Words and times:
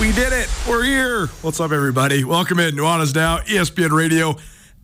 We 0.00 0.12
did 0.12 0.32
it. 0.32 0.48
We're 0.68 0.84
here. 0.84 1.26
What's 1.42 1.58
up, 1.58 1.72
everybody? 1.72 2.22
Welcome 2.22 2.60
in. 2.60 2.76
Nuanez 2.76 3.16
Now, 3.16 3.38
ESPN 3.38 3.90
Radio, 3.90 4.36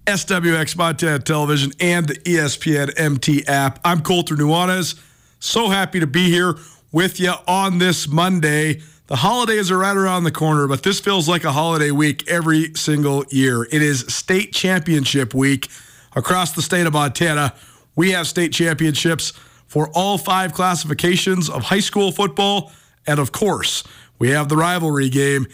SWX 0.06 0.76
Montana 0.76 1.20
Television, 1.20 1.70
and 1.78 2.08
the 2.08 2.14
ESPN 2.14 2.92
MT 2.96 3.46
app. 3.46 3.78
I'm 3.84 4.00
Colter 4.00 4.34
Nuanez. 4.34 5.00
So 5.38 5.68
happy 5.68 6.00
to 6.00 6.08
be 6.08 6.30
here 6.30 6.56
with 6.90 7.20
you 7.20 7.32
on 7.46 7.78
this 7.78 8.08
Monday. 8.08 8.82
The 9.06 9.14
holidays 9.14 9.70
are 9.70 9.78
right 9.78 9.96
around 9.96 10.24
the 10.24 10.32
corner, 10.32 10.66
but 10.66 10.82
this 10.82 10.98
feels 10.98 11.28
like 11.28 11.44
a 11.44 11.52
holiday 11.52 11.92
week 11.92 12.28
every 12.28 12.74
single 12.74 13.24
year. 13.30 13.62
It 13.70 13.82
is 13.82 14.00
state 14.12 14.52
championship 14.52 15.32
week 15.32 15.68
across 16.16 16.50
the 16.50 16.62
state 16.62 16.88
of 16.88 16.92
Montana. 16.92 17.54
We 17.94 18.10
have 18.10 18.26
state 18.26 18.52
championships 18.52 19.32
for 19.68 19.90
all 19.94 20.18
five 20.18 20.52
classifications 20.52 21.48
of 21.48 21.62
high 21.62 21.78
school 21.78 22.10
football. 22.10 22.72
And 23.06 23.20
of 23.20 23.32
course, 23.32 23.84
we 24.18 24.30
have 24.30 24.48
the 24.48 24.56
rivalry 24.56 25.08
game 25.08 25.46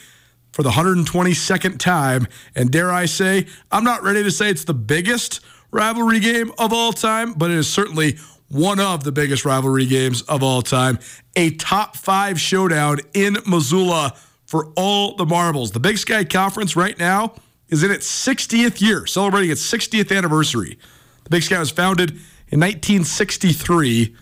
for 0.52 0.62
the 0.62 0.70
122nd 0.70 1.78
time. 1.78 2.26
And 2.54 2.70
dare 2.70 2.90
I 2.90 3.06
say, 3.06 3.46
I'm 3.70 3.84
not 3.84 4.02
ready 4.02 4.22
to 4.22 4.30
say 4.30 4.50
it's 4.50 4.64
the 4.64 4.74
biggest 4.74 5.40
rivalry 5.70 6.20
game 6.20 6.52
of 6.58 6.72
all 6.72 6.92
time, 6.92 7.32
but 7.34 7.50
it 7.50 7.56
is 7.56 7.68
certainly 7.68 8.18
one 8.48 8.80
of 8.80 9.04
the 9.04 9.12
biggest 9.12 9.44
rivalry 9.44 9.86
games 9.86 10.22
of 10.22 10.42
all 10.42 10.62
time. 10.62 10.98
A 11.36 11.50
top 11.52 11.96
five 11.96 12.40
showdown 12.40 12.98
in 13.14 13.36
Missoula 13.46 14.14
for 14.44 14.72
all 14.76 15.14
the 15.14 15.24
marbles. 15.24 15.70
The 15.70 15.80
Big 15.80 15.98
Sky 15.98 16.24
Conference 16.24 16.74
right 16.74 16.98
now 16.98 17.34
is 17.68 17.84
in 17.84 17.92
its 17.92 18.08
60th 18.26 18.80
year, 18.80 19.06
celebrating 19.06 19.50
its 19.52 19.62
60th 19.72 20.16
anniversary. 20.16 20.76
The 21.24 21.30
Big 21.30 21.44
Sky 21.44 21.60
was 21.60 21.70
founded 21.70 22.10
in 22.48 22.58
1963. 22.58 24.16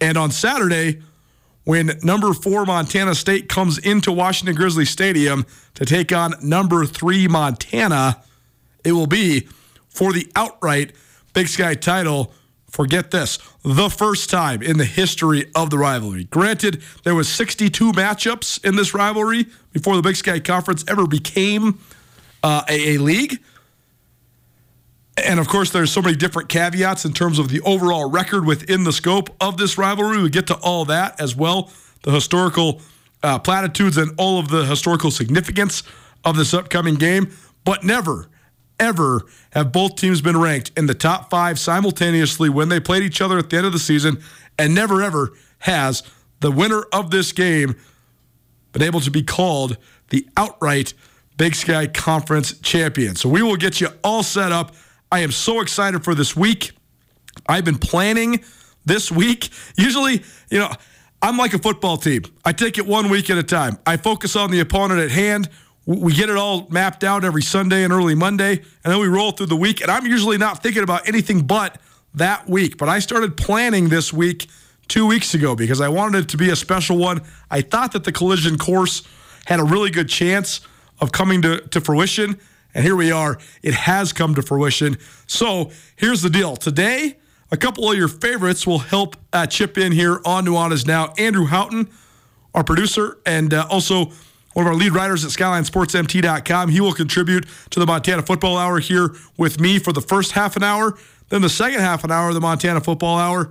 And 0.00 0.18
on 0.18 0.32
Saturday, 0.32 1.00
when 1.64 1.92
number 2.02 2.32
four 2.32 2.64
Montana 2.64 3.14
State 3.14 3.48
comes 3.48 3.78
into 3.78 4.10
Washington 4.10 4.54
Grizzly 4.54 4.84
Stadium 4.84 5.46
to 5.74 5.84
take 5.84 6.12
on 6.12 6.34
number 6.42 6.84
three 6.84 7.28
Montana, 7.28 8.22
it 8.84 8.92
will 8.92 9.06
be 9.06 9.48
for 9.88 10.12
the 10.12 10.30
outright 10.34 10.92
Big 11.34 11.48
Sky 11.48 11.74
title. 11.74 12.32
Forget 12.68 13.10
this, 13.10 13.38
the 13.62 13.90
first 13.90 14.30
time 14.30 14.62
in 14.62 14.78
the 14.78 14.86
history 14.86 15.50
of 15.54 15.68
the 15.68 15.76
rivalry. 15.76 16.24
Granted, 16.24 16.82
there 17.04 17.14
was 17.14 17.28
62 17.28 17.92
matchups 17.92 18.64
in 18.64 18.76
this 18.76 18.94
rivalry 18.94 19.46
before 19.72 19.94
the 19.94 20.02
Big 20.02 20.16
Sky 20.16 20.40
Conference 20.40 20.82
ever 20.88 21.06
became 21.06 21.78
uh, 22.42 22.62
a, 22.68 22.94
a 22.94 22.98
league. 22.98 23.38
And 25.16 25.38
of 25.38 25.46
course, 25.46 25.70
there's 25.70 25.92
so 25.92 26.00
many 26.00 26.16
different 26.16 26.48
caveats 26.48 27.04
in 27.04 27.12
terms 27.12 27.38
of 27.38 27.48
the 27.48 27.60
overall 27.62 28.10
record 28.10 28.46
within 28.46 28.84
the 28.84 28.92
scope 28.92 29.28
of 29.40 29.58
this 29.58 29.76
rivalry. 29.76 30.22
We 30.22 30.30
get 30.30 30.46
to 30.46 30.54
all 30.56 30.84
that 30.86 31.20
as 31.20 31.36
well, 31.36 31.70
the 32.02 32.12
historical 32.12 32.80
uh, 33.22 33.38
platitudes 33.38 33.98
and 33.98 34.12
all 34.16 34.38
of 34.38 34.48
the 34.48 34.64
historical 34.64 35.10
significance 35.10 35.82
of 36.24 36.36
this 36.36 36.54
upcoming 36.54 36.94
game. 36.94 37.30
But 37.64 37.84
never, 37.84 38.28
ever 38.80 39.22
have 39.52 39.70
both 39.70 39.96
teams 39.96 40.22
been 40.22 40.38
ranked 40.38 40.72
in 40.76 40.86
the 40.86 40.94
top 40.94 41.30
five 41.30 41.58
simultaneously 41.58 42.48
when 42.48 42.68
they 42.68 42.80
played 42.80 43.02
each 43.02 43.20
other 43.20 43.38
at 43.38 43.50
the 43.50 43.58
end 43.58 43.66
of 43.66 43.72
the 43.72 43.78
season. 43.78 44.22
And 44.58 44.74
never, 44.74 45.02
ever 45.02 45.32
has 45.58 46.02
the 46.40 46.50
winner 46.50 46.82
of 46.92 47.10
this 47.10 47.32
game 47.32 47.76
been 48.72 48.82
able 48.82 49.00
to 49.00 49.10
be 49.10 49.22
called 49.22 49.76
the 50.08 50.26
outright 50.36 50.94
Big 51.36 51.54
Sky 51.54 51.86
Conference 51.86 52.58
champion. 52.60 53.14
So 53.16 53.28
we 53.28 53.42
will 53.42 53.56
get 53.56 53.80
you 53.80 53.88
all 54.02 54.22
set 54.22 54.52
up. 54.52 54.74
I 55.12 55.18
am 55.18 55.30
so 55.30 55.60
excited 55.60 56.02
for 56.04 56.14
this 56.14 56.34
week. 56.34 56.72
I've 57.46 57.66
been 57.66 57.76
planning 57.76 58.42
this 58.86 59.12
week. 59.12 59.50
Usually, 59.76 60.22
you 60.48 60.58
know, 60.58 60.72
I'm 61.20 61.36
like 61.36 61.52
a 61.52 61.58
football 61.58 61.98
team. 61.98 62.22
I 62.46 62.54
take 62.54 62.78
it 62.78 62.86
one 62.86 63.10
week 63.10 63.28
at 63.28 63.36
a 63.36 63.42
time. 63.42 63.78
I 63.86 63.98
focus 63.98 64.36
on 64.36 64.50
the 64.50 64.60
opponent 64.60 65.00
at 65.00 65.10
hand. 65.10 65.50
We 65.84 66.14
get 66.14 66.30
it 66.30 66.36
all 66.36 66.66
mapped 66.70 67.04
out 67.04 67.24
every 67.24 67.42
Sunday 67.42 67.84
and 67.84 67.92
early 67.92 68.14
Monday, 68.14 68.52
and 68.52 68.92
then 68.92 68.98
we 69.00 69.08
roll 69.08 69.32
through 69.32 69.46
the 69.46 69.56
week. 69.56 69.82
And 69.82 69.90
I'm 69.90 70.06
usually 70.06 70.38
not 70.38 70.62
thinking 70.62 70.82
about 70.82 71.06
anything 71.06 71.42
but 71.42 71.78
that 72.14 72.48
week. 72.48 72.78
But 72.78 72.88
I 72.88 72.98
started 73.00 73.36
planning 73.36 73.90
this 73.90 74.14
week 74.14 74.48
two 74.88 75.06
weeks 75.06 75.34
ago 75.34 75.54
because 75.54 75.82
I 75.82 75.90
wanted 75.90 76.24
it 76.24 76.28
to 76.30 76.38
be 76.38 76.48
a 76.48 76.56
special 76.56 76.96
one. 76.96 77.20
I 77.50 77.60
thought 77.60 77.92
that 77.92 78.04
the 78.04 78.12
collision 78.12 78.56
course 78.56 79.02
had 79.44 79.60
a 79.60 79.64
really 79.64 79.90
good 79.90 80.08
chance 80.08 80.60
of 81.00 81.12
coming 81.12 81.42
to, 81.42 81.60
to 81.60 81.80
fruition. 81.82 82.38
And 82.74 82.84
here 82.84 82.96
we 82.96 83.12
are. 83.12 83.38
It 83.62 83.74
has 83.74 84.12
come 84.12 84.34
to 84.34 84.42
fruition. 84.42 84.98
So 85.26 85.70
here's 85.96 86.22
the 86.22 86.30
deal. 86.30 86.56
Today, 86.56 87.16
a 87.50 87.56
couple 87.56 87.90
of 87.90 87.96
your 87.96 88.08
favorites 88.08 88.66
will 88.66 88.78
help 88.78 89.16
uh, 89.32 89.46
chip 89.46 89.76
in 89.76 89.92
here 89.92 90.20
on 90.24 90.46
Nuanez 90.46 90.86
Now. 90.86 91.12
Andrew 91.18 91.44
Houghton, 91.44 91.90
our 92.54 92.64
producer, 92.64 93.18
and 93.26 93.52
uh, 93.52 93.66
also 93.70 94.06
one 94.54 94.66
of 94.66 94.72
our 94.72 94.74
lead 94.74 94.92
writers 94.92 95.24
at 95.24 95.30
SkylineSportsMT.com. 95.30 96.70
He 96.70 96.80
will 96.80 96.92
contribute 96.92 97.46
to 97.70 97.80
the 97.80 97.86
Montana 97.86 98.22
Football 98.22 98.56
Hour 98.56 98.78
here 98.78 99.14
with 99.36 99.60
me 99.60 99.78
for 99.78 99.92
the 99.92 100.00
first 100.00 100.32
half 100.32 100.56
an 100.56 100.62
hour. 100.62 100.96
Then 101.28 101.42
the 101.42 101.48
second 101.48 101.80
half 101.80 102.04
an 102.04 102.10
hour 102.10 102.28
of 102.28 102.34
the 102.34 102.40
Montana 102.40 102.80
Football 102.80 103.18
Hour, 103.18 103.50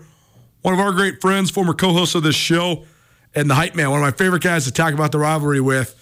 one 0.62 0.74
of 0.74 0.80
our 0.80 0.92
great 0.92 1.22
friends, 1.22 1.50
former 1.50 1.74
co-host 1.74 2.16
of 2.16 2.24
this 2.24 2.36
show, 2.36 2.86
and 3.34 3.50
the 3.50 3.56
hype 3.56 3.76
man, 3.76 3.90
one 3.90 4.00
of 4.00 4.04
my 4.04 4.12
favorite 4.12 4.44
guys 4.44 4.66
to 4.66 4.72
talk 4.72 4.94
about 4.94 5.12
the 5.12 5.18
rivalry 5.18 5.62
with, 5.62 5.96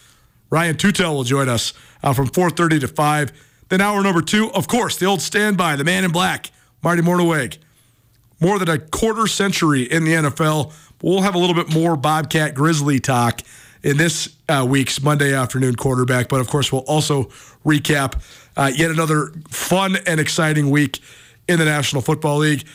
Ryan 0.50 0.76
Tootell 0.76 1.14
will 1.14 1.24
join 1.24 1.50
us 1.50 1.74
uh, 2.04 2.14
from 2.14 2.28
4:30 2.28 2.82
to 2.82 2.88
5. 2.88 3.32
Then 3.70 3.82
hour 3.82 4.02
number 4.02 4.22
two, 4.22 4.52
of 4.54 4.68
course, 4.68 4.98
the 4.98 5.06
old 5.06 5.22
standby, 5.22 5.76
the 5.76 5.84
man 5.84 6.04
in 6.04 6.12
black, 6.12 6.50
Marty 6.82 7.02
Mornhinweg. 7.02 7.58
More 8.42 8.58
than 8.58 8.70
a 8.70 8.80
quarter 8.80 9.28
century 9.28 9.84
in 9.84 10.06
the 10.06 10.14
NFL. 10.14 10.74
We'll 11.02 11.22
have 11.22 11.36
a 11.36 11.38
little 11.38 11.56
bit 11.56 11.72
more 11.74 11.96
Bobcat 11.96 12.56
Grizzly 12.56 13.00
talk 13.00 13.42
in 13.84 13.98
this 13.98 14.36
uh, 14.48 14.66
week's 14.68 15.02
Monday 15.02 15.34
afternoon 15.34 15.76
quarterback. 15.76 16.30
But 16.30 16.42
of 16.42 16.48
course, 16.48 16.72
we'll 16.72 16.82
also 16.82 17.26
recap 17.66 18.22
uh, 18.58 18.72
yet 18.74 18.92
another 18.92 19.28
fun 19.50 19.98
and 20.08 20.20
exciting 20.20 20.70
week 20.70 21.00
in 21.48 21.60
the 21.60 21.66
National 21.66 22.02
Football 22.02 22.40
League 22.40 22.66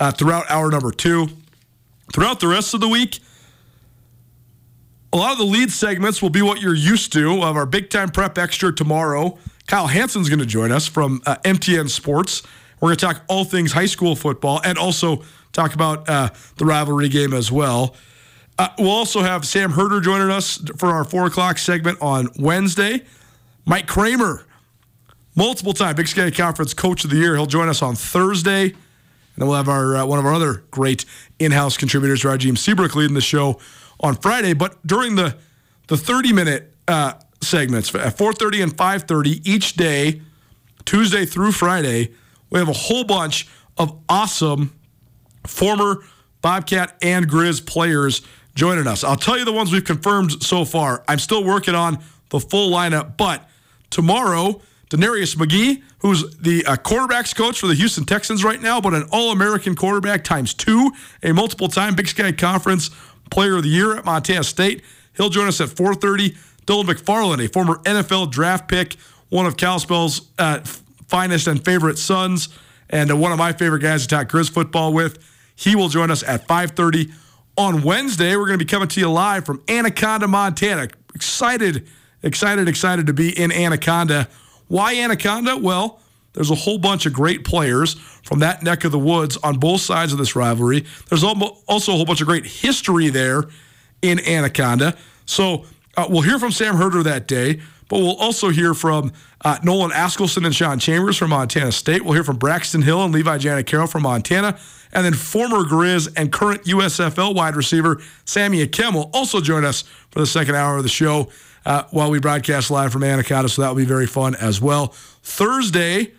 uh, 0.00 0.12
throughout 0.12 0.50
hour 0.50 0.70
number 0.70 0.90
two. 0.90 1.28
Throughout 2.12 2.40
the 2.40 2.48
rest 2.48 2.72
of 2.72 2.80
the 2.80 2.88
week, 2.88 3.20
a 5.12 5.16
lot 5.16 5.32
of 5.32 5.38
the 5.38 5.44
lead 5.44 5.70
segments 5.70 6.20
will 6.20 6.30
be 6.30 6.42
what 6.42 6.60
you're 6.60 6.74
used 6.74 7.12
to 7.14 7.42
of 7.42 7.56
our 7.56 7.66
big 7.66 7.90
time 7.90 8.10
prep 8.10 8.36
extra 8.36 8.74
tomorrow. 8.74 9.38
Kyle 9.66 9.86
Hansen's 9.86 10.28
going 10.28 10.38
to 10.38 10.46
join 10.46 10.72
us 10.72 10.86
from 10.86 11.22
uh, 11.26 11.36
MTN 11.44 11.88
Sports. 11.88 12.42
We're 12.80 12.88
going 12.88 12.96
to 12.96 13.06
talk 13.06 13.22
all 13.28 13.44
things 13.44 13.72
high 13.72 13.86
school 13.86 14.14
football 14.16 14.60
and 14.64 14.78
also 14.78 15.22
talk 15.52 15.74
about 15.74 16.08
uh, 16.08 16.30
the 16.56 16.64
rivalry 16.64 17.08
game 17.08 17.32
as 17.32 17.50
well. 17.50 17.96
Uh, 18.58 18.68
we'll 18.78 18.90
also 18.90 19.20
have 19.20 19.46
Sam 19.46 19.70
Herder 19.70 20.00
joining 20.00 20.30
us 20.30 20.60
for 20.76 20.88
our 20.88 21.04
four 21.04 21.26
o'clock 21.26 21.58
segment 21.58 21.98
on 22.00 22.28
Wednesday. 22.38 23.02
Mike 23.64 23.86
Kramer, 23.86 24.44
multiple 25.36 25.72
time 25.72 25.94
Big 25.96 26.08
Sky 26.08 26.30
Conference 26.30 26.74
Coach 26.74 27.04
of 27.04 27.10
the 27.10 27.16
Year. 27.16 27.36
He'll 27.36 27.46
join 27.46 27.68
us 27.68 27.82
on 27.82 27.94
Thursday. 27.94 28.64
And 28.64 28.74
then 29.36 29.48
we'll 29.48 29.56
have 29.56 29.68
our 29.68 29.96
uh, 29.96 30.06
one 30.06 30.18
of 30.18 30.26
our 30.26 30.34
other 30.34 30.64
great 30.70 31.04
in-house 31.38 31.76
contributors, 31.76 32.22
Rajim 32.22 32.58
Seabrook, 32.58 32.96
leading 32.96 33.14
the 33.14 33.20
show 33.20 33.60
on 34.00 34.16
Friday. 34.16 34.52
But 34.52 34.84
during 34.86 35.16
the 35.16 35.36
the 35.88 35.96
30 35.96 36.32
minute 36.32 36.74
uh, 36.86 37.14
segments 37.40 37.94
at 37.94 38.16
4:30 38.16 38.62
and 38.62 38.76
5:30 38.76 39.46
each 39.46 39.74
day, 39.74 40.22
Tuesday 40.84 41.24
through 41.24 41.52
Friday, 41.52 42.12
we 42.50 42.58
have 42.58 42.68
a 42.68 42.74
whole 42.74 43.04
bunch 43.04 43.48
of 43.76 43.98
awesome 44.08 44.72
former 45.46 46.04
Bobcat 46.42 46.96
and 47.02 47.28
Grizz 47.28 47.66
players 47.66 48.22
joining 48.54 48.86
us. 48.86 49.04
I'll 49.04 49.16
tell 49.16 49.38
you 49.38 49.44
the 49.44 49.52
ones 49.52 49.72
we've 49.72 49.84
confirmed 49.84 50.42
so 50.42 50.64
far. 50.64 51.04
I'm 51.08 51.18
still 51.18 51.44
working 51.44 51.74
on 51.74 51.98
the 52.30 52.40
full 52.40 52.70
lineup, 52.70 53.16
but 53.16 53.48
tomorrow, 53.90 54.60
DeNarius 54.90 55.36
McGhee, 55.36 55.82
who's 56.00 56.36
the 56.38 56.64
uh, 56.64 56.76
quarterbacks 56.76 57.34
coach 57.34 57.60
for 57.60 57.66
the 57.66 57.74
Houston 57.74 58.04
Texans 58.04 58.42
right 58.44 58.60
now, 58.60 58.80
but 58.80 58.94
an 58.94 59.04
All-American 59.12 59.74
quarterback 59.74 60.24
times 60.24 60.54
two, 60.54 60.92
a 61.22 61.32
multiple-time 61.32 61.94
Big 61.94 62.08
Sky 62.08 62.32
Conference 62.32 62.90
Player 63.30 63.56
of 63.56 63.62
the 63.62 63.68
Year 63.68 63.96
at 63.96 64.04
Montana 64.04 64.44
State. 64.44 64.82
He'll 65.16 65.30
join 65.30 65.48
us 65.48 65.60
at 65.60 65.68
4:30. 65.68 66.36
Dylan 66.66 66.84
McFarland, 66.84 67.44
a 67.44 67.48
former 67.48 67.76
NFL 67.84 68.30
draft 68.30 68.68
pick, 68.68 68.96
one 69.30 69.46
of 69.46 69.56
Kalispell's 69.56 70.28
uh, 70.38 70.60
finest 71.06 71.46
and 71.46 71.64
favorite 71.64 71.98
sons, 71.98 72.50
and 72.90 73.10
uh, 73.10 73.16
one 73.16 73.32
of 73.32 73.38
my 73.38 73.52
favorite 73.52 73.80
guys 73.80 74.02
to 74.02 74.08
talk 74.08 74.28
Grizz 74.28 74.50
football 74.50 74.92
with. 74.92 75.18
He 75.56 75.74
will 75.74 75.88
join 75.88 76.10
us 76.10 76.22
at 76.22 76.46
5:30 76.46 77.12
on 77.56 77.82
Wednesday. 77.82 78.36
We're 78.36 78.46
going 78.46 78.58
to 78.58 78.64
be 78.64 78.68
coming 78.68 78.88
to 78.88 79.00
you 79.00 79.10
live 79.10 79.44
from 79.44 79.62
Anaconda, 79.68 80.28
Montana. 80.28 80.88
Excited, 81.14 81.88
excited, 82.22 82.68
excited 82.68 83.06
to 83.06 83.12
be 83.12 83.36
in 83.36 83.50
Anaconda. 83.50 84.28
Why 84.68 84.94
Anaconda? 84.96 85.56
Well, 85.56 86.00
there's 86.34 86.50
a 86.50 86.54
whole 86.54 86.78
bunch 86.78 87.06
of 87.06 87.12
great 87.12 87.44
players 87.44 87.94
from 87.94 88.40
that 88.40 88.62
neck 88.62 88.84
of 88.84 88.92
the 88.92 88.98
woods 88.98 89.36
on 89.38 89.58
both 89.58 89.80
sides 89.80 90.12
of 90.12 90.18
this 90.18 90.36
rivalry. 90.36 90.84
There's 91.08 91.24
also 91.24 91.92
a 91.92 91.96
whole 91.96 92.04
bunch 92.04 92.20
of 92.20 92.26
great 92.26 92.46
history 92.46 93.08
there 93.08 93.44
in 94.02 94.20
Anaconda. 94.20 94.96
So 95.26 95.64
uh, 95.96 96.06
we'll 96.08 96.22
hear 96.22 96.38
from 96.38 96.52
Sam 96.52 96.76
Herder 96.76 97.02
that 97.02 97.26
day, 97.26 97.60
but 97.88 97.98
we'll 97.98 98.16
also 98.16 98.50
hear 98.50 98.74
from 98.74 99.12
uh, 99.44 99.58
Nolan 99.62 99.90
Askelson 99.90 100.44
and 100.44 100.54
Sean 100.54 100.78
Chambers 100.78 101.16
from 101.16 101.30
Montana 101.30 101.72
State. 101.72 102.04
We'll 102.04 102.14
hear 102.14 102.24
from 102.24 102.36
Braxton 102.36 102.82
Hill 102.82 103.02
and 103.04 103.12
Levi 103.12 103.38
Janacaro 103.38 103.90
from 103.90 104.02
Montana. 104.02 104.58
And 104.92 105.04
then 105.04 105.14
former 105.14 105.64
Grizz 105.64 106.12
and 106.16 106.32
current 106.32 106.64
USFL 106.64 107.34
wide 107.34 107.56
receiver 107.56 108.00
Sammy 108.24 108.66
Akem 108.66 108.94
will 108.94 109.10
also 109.12 109.40
join 109.40 109.64
us 109.64 109.82
for 110.10 110.20
the 110.20 110.26
second 110.26 110.54
hour 110.54 110.76
of 110.76 110.82
the 110.82 110.88
show 110.88 111.28
uh, 111.66 111.84
while 111.90 112.10
we 112.10 112.18
broadcast 112.20 112.70
live 112.70 112.92
from 112.92 113.04
Anaconda. 113.04 113.48
So 113.48 113.62
that 113.62 113.68
will 113.68 113.76
be 113.76 113.84
very 113.84 114.06
fun 114.06 114.34
as 114.36 114.60
well. 114.60 114.88
Thursday, 115.22 116.12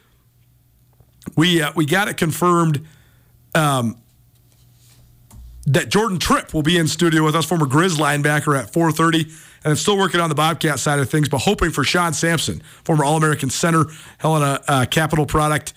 we 1.40 1.62
uh, 1.62 1.72
we 1.74 1.86
got 1.86 2.10
it 2.10 2.18
confirmed 2.18 2.86
um, 3.56 3.98
that 5.68 5.88
Jordan 5.88 6.20
Tripp 6.20 6.54
will 6.54 6.64
be 6.64 6.78
in 6.78 6.86
studio 6.86 7.24
with 7.24 7.34
us, 7.34 7.46
former 7.46 7.66
Grizz 7.66 7.98
linebacker 7.98 8.60
at 8.60 8.74
4:30, 8.74 9.32
and 9.64 9.78
still 9.78 9.98
working 9.98 10.20
on 10.20 10.28
the 10.28 10.36
Bobcat 10.36 10.80
side 10.80 11.00
of 11.00 11.10
things, 11.10 11.30
but 11.30 11.40
hoping 11.40 11.72
for 11.72 11.86
Sean 11.86 12.12
Sampson, 12.12 12.62
former 12.84 13.06
All-American 13.06 13.50
center, 13.50 13.86
Helena 14.18 14.60
uh, 14.68 14.86
Capital 14.86 15.26
product 15.26 15.74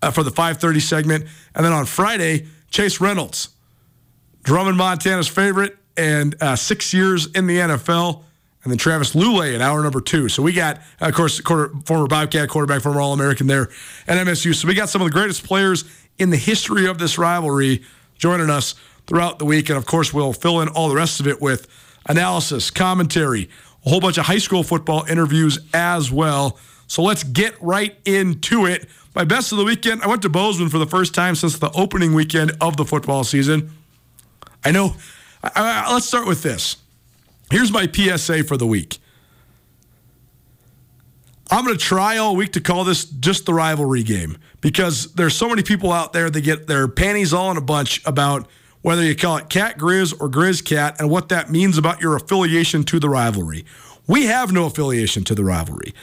uh, 0.00 0.12
for 0.12 0.22
the 0.22 0.30
5:30 0.30 0.80
segment, 0.80 1.26
and 1.56 1.66
then 1.66 1.72
on 1.72 1.84
Friday, 1.84 2.46
Chase 2.70 3.00
Reynolds, 3.00 3.48
Drummond, 4.44 4.76
Montana's 4.76 5.28
favorite, 5.28 5.76
and 5.96 6.40
uh, 6.40 6.54
six 6.54 6.94
years 6.94 7.26
in 7.26 7.48
the 7.48 7.56
NFL 7.56 8.22
and 8.68 8.72
then 8.74 8.78
Travis 8.78 9.14
Lulay 9.14 9.54
in 9.54 9.62
hour 9.62 9.82
number 9.82 10.02
two. 10.02 10.28
So 10.28 10.42
we 10.42 10.52
got, 10.52 10.82
of 11.00 11.14
course, 11.14 11.40
quarter, 11.40 11.72
former 11.86 12.06
Bobcat 12.06 12.50
quarterback, 12.50 12.82
former 12.82 13.00
All 13.00 13.14
American 13.14 13.46
there 13.46 13.70
at 14.06 14.26
MSU. 14.26 14.54
So 14.54 14.68
we 14.68 14.74
got 14.74 14.90
some 14.90 15.00
of 15.00 15.06
the 15.06 15.12
greatest 15.12 15.42
players 15.42 15.86
in 16.18 16.28
the 16.28 16.36
history 16.36 16.86
of 16.86 16.98
this 16.98 17.16
rivalry 17.16 17.82
joining 18.18 18.50
us 18.50 18.74
throughout 19.06 19.38
the 19.38 19.46
week. 19.46 19.70
And 19.70 19.78
of 19.78 19.86
course, 19.86 20.12
we'll 20.12 20.34
fill 20.34 20.60
in 20.60 20.68
all 20.68 20.90
the 20.90 20.96
rest 20.96 21.18
of 21.18 21.26
it 21.26 21.40
with 21.40 21.66
analysis, 22.04 22.70
commentary, 22.70 23.48
a 23.86 23.88
whole 23.88 24.00
bunch 24.00 24.18
of 24.18 24.26
high 24.26 24.36
school 24.36 24.62
football 24.62 25.06
interviews 25.08 25.58
as 25.72 26.12
well. 26.12 26.58
So 26.88 27.02
let's 27.02 27.24
get 27.24 27.54
right 27.62 27.96
into 28.04 28.66
it. 28.66 28.86
My 29.14 29.24
best 29.24 29.50
of 29.50 29.56
the 29.56 29.64
weekend, 29.64 30.02
I 30.02 30.08
went 30.08 30.20
to 30.22 30.28
Bozeman 30.28 30.68
for 30.68 30.78
the 30.78 30.86
first 30.86 31.14
time 31.14 31.36
since 31.36 31.58
the 31.58 31.70
opening 31.72 32.12
weekend 32.12 32.52
of 32.60 32.76
the 32.76 32.84
football 32.84 33.24
season. 33.24 33.72
I 34.62 34.72
know, 34.72 34.94
I, 35.42 35.52
I, 35.54 35.94
let's 35.94 36.04
start 36.04 36.26
with 36.26 36.42
this. 36.42 36.76
Here's 37.50 37.72
my 37.72 37.90
PSA 37.90 38.44
for 38.44 38.56
the 38.56 38.66
week. 38.66 38.98
I'm 41.50 41.64
going 41.64 41.76
to 41.76 41.82
try 41.82 42.18
all 42.18 42.36
week 42.36 42.52
to 42.52 42.60
call 42.60 42.84
this 42.84 43.06
just 43.06 43.46
the 43.46 43.54
rivalry 43.54 44.02
game 44.02 44.36
because 44.60 45.12
there's 45.14 45.34
so 45.34 45.48
many 45.48 45.62
people 45.62 45.92
out 45.92 46.12
there 46.12 46.28
that 46.28 46.40
get 46.42 46.66
their 46.66 46.88
panties 46.88 47.32
all 47.32 47.50
in 47.50 47.56
a 47.56 47.62
bunch 47.62 48.04
about 48.06 48.46
whether 48.82 49.02
you 49.02 49.16
call 49.16 49.38
it 49.38 49.48
Cat 49.48 49.78
Grizz 49.78 50.14
or 50.20 50.28
Grizz 50.28 50.62
Cat 50.64 51.00
and 51.00 51.08
what 51.08 51.30
that 51.30 51.50
means 51.50 51.78
about 51.78 52.02
your 52.02 52.16
affiliation 52.16 52.84
to 52.84 53.00
the 53.00 53.08
rivalry. 53.08 53.64
We 54.06 54.26
have 54.26 54.52
no 54.52 54.66
affiliation 54.66 55.24
to 55.24 55.34
the 55.34 55.44
rivalry. 55.44 55.94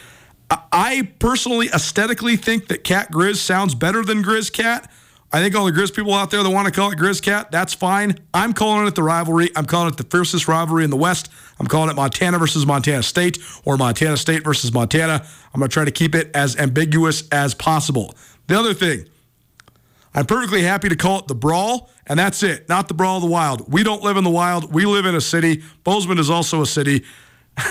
I 0.50 1.12
personally 1.20 1.68
aesthetically 1.68 2.38
think 2.38 2.68
that 2.68 2.84
Cat 2.84 3.12
Grizz 3.12 3.38
sounds 3.38 3.76
better 3.76 4.04
than 4.04 4.24
Grizz 4.24 4.52
Cat. 4.52 4.92
I 5.36 5.42
think 5.42 5.54
all 5.54 5.66
the 5.66 5.74
Grizz 5.74 5.94
people 5.94 6.14
out 6.14 6.32
there 6.32 6.42
that 6.42 6.50
want 6.50 6.66
to 6.66 6.72
call 6.72 6.94
it 6.94 6.98
Grizz 6.98 7.22
Cat, 7.22 7.52
that's 7.52 7.74
fine. 7.74 8.18
I'm 8.34 8.54
calling 8.54 8.88
it 8.88 8.96
the 8.96 9.04
rivalry. 9.04 9.50
I'm 9.58 9.66
calling 9.66 9.90
it 9.90 9.98
the 9.98 10.06
fiercest 10.06 10.48
rivalry 10.48 10.86
in 10.86 10.92
the 10.92 10.96
West. 10.96 11.30
I'm 11.60 11.68
calling 11.68 11.90
it 11.90 11.96
Montana 11.98 12.40
versus 12.40 12.66
Montana 12.66 13.04
State 13.04 13.38
or 13.66 13.76
Montana 13.76 14.16
State 14.16 14.46
versus 14.46 14.72
Montana. 14.72 15.26
I'm 15.54 15.60
going 15.60 15.68
to 15.68 15.74
try 15.74 15.84
to 15.84 15.92
keep 15.92 16.16
it 16.16 16.32
as 16.34 16.56
ambiguous 16.56 17.28
as 17.34 17.54
possible. 17.54 18.16
The 18.48 18.58
other 18.58 18.74
thing, 18.74 19.10
I'm 20.14 20.26
perfectly 20.26 20.62
happy 20.62 20.88
to 20.88 20.96
call 20.96 21.20
it 21.20 21.28
the 21.28 21.36
Brawl, 21.36 21.90
and 22.08 22.18
that's 22.18 22.42
it, 22.42 22.70
not 22.70 22.88
the 22.88 22.94
Brawl 22.94 23.18
of 23.18 23.24
the 23.24 23.30
Wild. 23.30 23.70
We 23.70 23.84
don't 23.84 24.04
live 24.04 24.16
in 24.16 24.24
the 24.24 24.30
wild. 24.30 24.74
We 24.74 24.86
live 24.86 25.06
in 25.06 25.16
a 25.16 25.22
city. 25.22 25.64
Bozeman 25.84 26.18
is 26.18 26.30
also 26.30 26.62
a 26.62 26.66
city. 26.66 27.04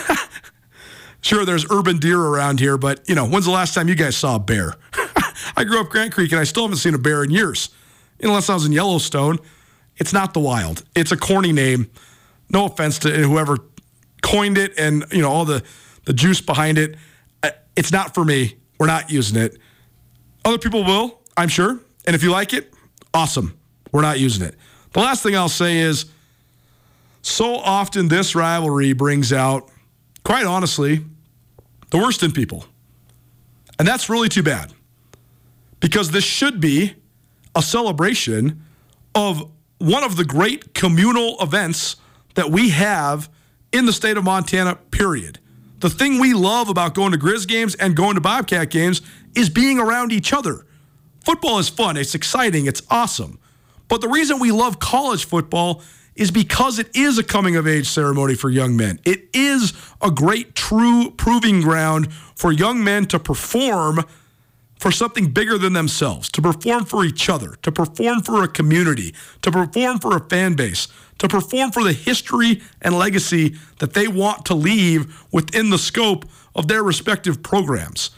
sure, 1.22 1.46
there's 1.46 1.64
urban 1.70 1.96
deer 1.96 2.20
around 2.20 2.60
here, 2.60 2.76
but, 2.76 3.08
you 3.08 3.14
know, 3.14 3.26
when's 3.26 3.46
the 3.46 3.52
last 3.52 3.72
time 3.72 3.88
you 3.88 3.94
guys 3.94 4.18
saw 4.18 4.36
a 4.36 4.38
bear? 4.38 4.74
I 5.56 5.64
grew 5.64 5.80
up 5.80 5.88
Grant 5.90 6.12
Creek 6.12 6.32
and 6.32 6.40
I 6.40 6.44
still 6.44 6.64
haven't 6.64 6.78
seen 6.78 6.94
a 6.94 6.98
bear 6.98 7.24
in 7.24 7.30
years. 7.30 7.70
Unless 8.20 8.48
I 8.48 8.54
was 8.54 8.64
in 8.64 8.72
Yellowstone. 8.72 9.38
It's 9.96 10.12
not 10.12 10.34
the 10.34 10.40
wild. 10.40 10.84
It's 10.94 11.12
a 11.12 11.16
corny 11.16 11.52
name. 11.52 11.90
No 12.50 12.66
offense 12.66 12.98
to 13.00 13.10
whoever 13.10 13.58
coined 14.22 14.58
it 14.58 14.78
and 14.78 15.04
you 15.12 15.20
know 15.20 15.30
all 15.30 15.44
the 15.44 15.62
the 16.04 16.12
juice 16.12 16.40
behind 16.40 16.78
it. 16.78 16.96
Uh, 17.42 17.50
it's 17.76 17.92
not 17.92 18.14
for 18.14 18.24
me. 18.24 18.56
We're 18.78 18.86
not 18.86 19.10
using 19.10 19.40
it. 19.40 19.58
Other 20.44 20.58
people 20.58 20.84
will, 20.84 21.20
I'm 21.36 21.48
sure. 21.48 21.80
And 22.06 22.14
if 22.14 22.22
you 22.22 22.30
like 22.30 22.52
it, 22.52 22.72
awesome. 23.12 23.58
We're 23.92 24.02
not 24.02 24.18
using 24.18 24.46
it. 24.46 24.56
The 24.92 25.00
last 25.00 25.22
thing 25.22 25.36
I'll 25.36 25.48
say 25.48 25.78
is 25.78 26.06
so 27.22 27.56
often 27.56 28.08
this 28.08 28.34
rivalry 28.34 28.92
brings 28.92 29.32
out, 29.32 29.70
quite 30.24 30.44
honestly, 30.44 31.04
the 31.90 31.98
worst 31.98 32.22
in 32.22 32.32
people. 32.32 32.66
And 33.78 33.88
that's 33.88 34.10
really 34.10 34.28
too 34.28 34.42
bad 34.42 34.73
because 35.84 36.12
this 36.12 36.24
should 36.24 36.62
be 36.62 36.94
a 37.54 37.60
celebration 37.60 38.64
of 39.14 39.50
one 39.76 40.02
of 40.02 40.16
the 40.16 40.24
great 40.24 40.72
communal 40.72 41.36
events 41.42 41.96
that 42.36 42.50
we 42.50 42.70
have 42.70 43.28
in 43.70 43.84
the 43.84 43.92
state 43.92 44.16
of 44.16 44.24
Montana, 44.24 44.76
period. 44.76 45.40
The 45.80 45.90
thing 45.90 46.18
we 46.18 46.32
love 46.32 46.70
about 46.70 46.94
going 46.94 47.12
to 47.12 47.18
Grizz 47.18 47.46
games 47.46 47.74
and 47.74 47.94
going 47.94 48.14
to 48.14 48.22
Bobcat 48.22 48.70
games 48.70 49.02
is 49.36 49.50
being 49.50 49.78
around 49.78 50.10
each 50.10 50.32
other. 50.32 50.64
Football 51.22 51.58
is 51.58 51.68
fun, 51.68 51.98
it's 51.98 52.14
exciting, 52.14 52.64
it's 52.64 52.80
awesome. 52.88 53.38
But 53.86 54.00
the 54.00 54.08
reason 54.08 54.38
we 54.38 54.52
love 54.52 54.78
college 54.78 55.26
football 55.26 55.82
is 56.16 56.30
because 56.30 56.78
it 56.78 56.96
is 56.96 57.18
a 57.18 57.22
coming 57.22 57.56
of 57.56 57.66
age 57.66 57.88
ceremony 57.90 58.36
for 58.36 58.48
young 58.48 58.74
men. 58.74 59.00
It 59.04 59.28
is 59.34 59.74
a 60.00 60.10
great, 60.10 60.54
true 60.54 61.10
proving 61.10 61.60
ground 61.60 62.10
for 62.36 62.50
young 62.50 62.82
men 62.82 63.04
to 63.08 63.18
perform 63.18 64.06
for 64.84 64.92
something 64.92 65.30
bigger 65.30 65.56
than 65.56 65.72
themselves, 65.72 66.28
to 66.28 66.42
perform 66.42 66.84
for 66.84 67.06
each 67.06 67.30
other, 67.30 67.54
to 67.62 67.72
perform 67.72 68.20
for 68.20 68.42
a 68.42 68.48
community, 68.48 69.14
to 69.40 69.50
perform 69.50 69.98
for 69.98 70.14
a 70.14 70.20
fan 70.28 70.52
base, 70.52 70.88
to 71.16 71.26
perform 71.26 71.72
for 71.72 71.82
the 71.82 71.94
history 71.94 72.60
and 72.82 72.98
legacy 72.98 73.56
that 73.78 73.94
they 73.94 74.06
want 74.06 74.44
to 74.44 74.54
leave 74.54 75.24
within 75.32 75.70
the 75.70 75.78
scope 75.78 76.26
of 76.54 76.68
their 76.68 76.82
respective 76.82 77.42
programs. 77.42 78.10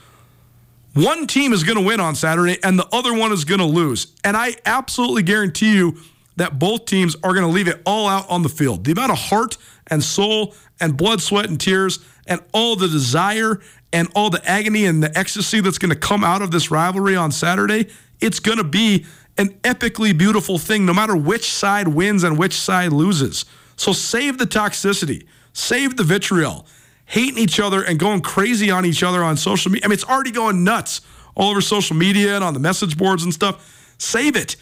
One 0.95 1.29
team 1.29 1.53
is 1.53 1.63
going 1.63 1.79
to 1.79 1.85
win 1.85 2.01
on 2.01 2.17
Saturday 2.17 2.59
and 2.65 2.77
the 2.77 2.89
other 2.93 3.15
one 3.15 3.31
is 3.31 3.45
going 3.45 3.61
to 3.61 3.65
lose. 3.65 4.09
And 4.25 4.37
I 4.37 4.57
absolutely 4.67 5.23
guarantee 5.23 5.73
you 5.77 6.01
that 6.35 6.59
both 6.59 6.87
teams 6.87 7.15
are 7.23 7.33
going 7.33 7.47
to 7.47 7.53
leave 7.53 7.69
it 7.69 7.81
all 7.87 8.09
out 8.09 8.29
on 8.29 8.43
the 8.43 8.49
field. 8.49 8.83
The 8.83 8.91
amount 8.91 9.13
of 9.13 9.19
heart 9.19 9.57
and 9.87 10.03
soul 10.03 10.53
and 10.81 10.97
blood, 10.97 11.21
sweat, 11.21 11.49
and 11.49 11.61
tears 11.61 12.01
and 12.27 12.41
all 12.53 12.75
the 12.75 12.89
desire 12.89 13.61
and 13.97 14.12
all 14.15 14.29
the 14.29 14.47
agony 14.47 14.85
and 14.85 15.03
the 15.03 15.19
ecstasy 15.19 15.62
that's 15.62 15.79
going 15.79 15.91
to 15.91 15.99
come 15.99 16.23
out 16.23 16.43
of 16.43 16.50
this 16.50 16.71
rivalry 16.71 17.17
on 17.17 17.33
Saturday, 17.33 17.88
it's 18.21 18.41
going 18.41 18.59
to 18.59 18.65
be 18.65 19.07
an 19.38 19.49
epically 19.62 20.17
beautiful 20.17 20.59
thing, 20.59 20.85
no 20.85 20.93
matter 20.93 21.17
which 21.17 21.50
side 21.50 21.88
wins 21.88 22.23
and 22.23 22.38
which 22.38 22.53
side 22.53 22.93
loses. 22.93 23.47
So 23.76 23.95
save 23.95 24.37
the 24.37 24.45
toxicity, 24.45 25.26
save 25.55 25.97
the 25.97 26.05
vitriol, 26.05 26.67
hating 27.07 27.38
each 27.38 27.59
other 27.59 27.83
and 27.83 27.99
going 27.99 28.21
crazy 28.21 28.71
on 28.71 28.85
each 28.85 29.03
other 29.03 29.25
on 29.25 29.38
social 29.38 29.73
media. 29.73 29.87
I 29.87 29.88
mean, 29.88 29.95
it's 29.95 30.05
already 30.05 30.31
going 30.31 30.62
nuts 30.62 31.00
all 31.35 31.50
over 31.50 31.62
social 31.62 31.97
media 31.97 32.35
and 32.35 32.45
on 32.45 32.53
the 32.53 32.61
message 32.61 32.99
boards 32.99 33.25
and 33.25 33.33
stuff. 33.33 33.95
Save 33.97 34.37
it. 34.37 34.57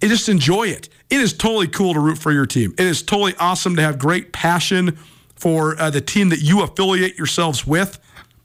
And 0.00 0.10
just 0.10 0.30
enjoy 0.30 0.68
it. 0.68 0.88
It 1.10 1.20
is 1.20 1.34
totally 1.34 1.68
cool 1.68 1.92
to 1.92 2.00
root 2.00 2.16
for 2.16 2.32
your 2.32 2.46
team. 2.46 2.72
It 2.78 2.86
is 2.86 3.02
totally 3.02 3.34
awesome 3.38 3.76
to 3.76 3.82
have 3.82 3.98
great 3.98 4.32
passion 4.32 4.96
for 5.34 5.78
uh, 5.78 5.90
the 5.90 6.00
team 6.00 6.30
that 6.30 6.40
you 6.40 6.62
affiliate 6.62 7.18
yourselves 7.18 7.66
with. 7.66 7.98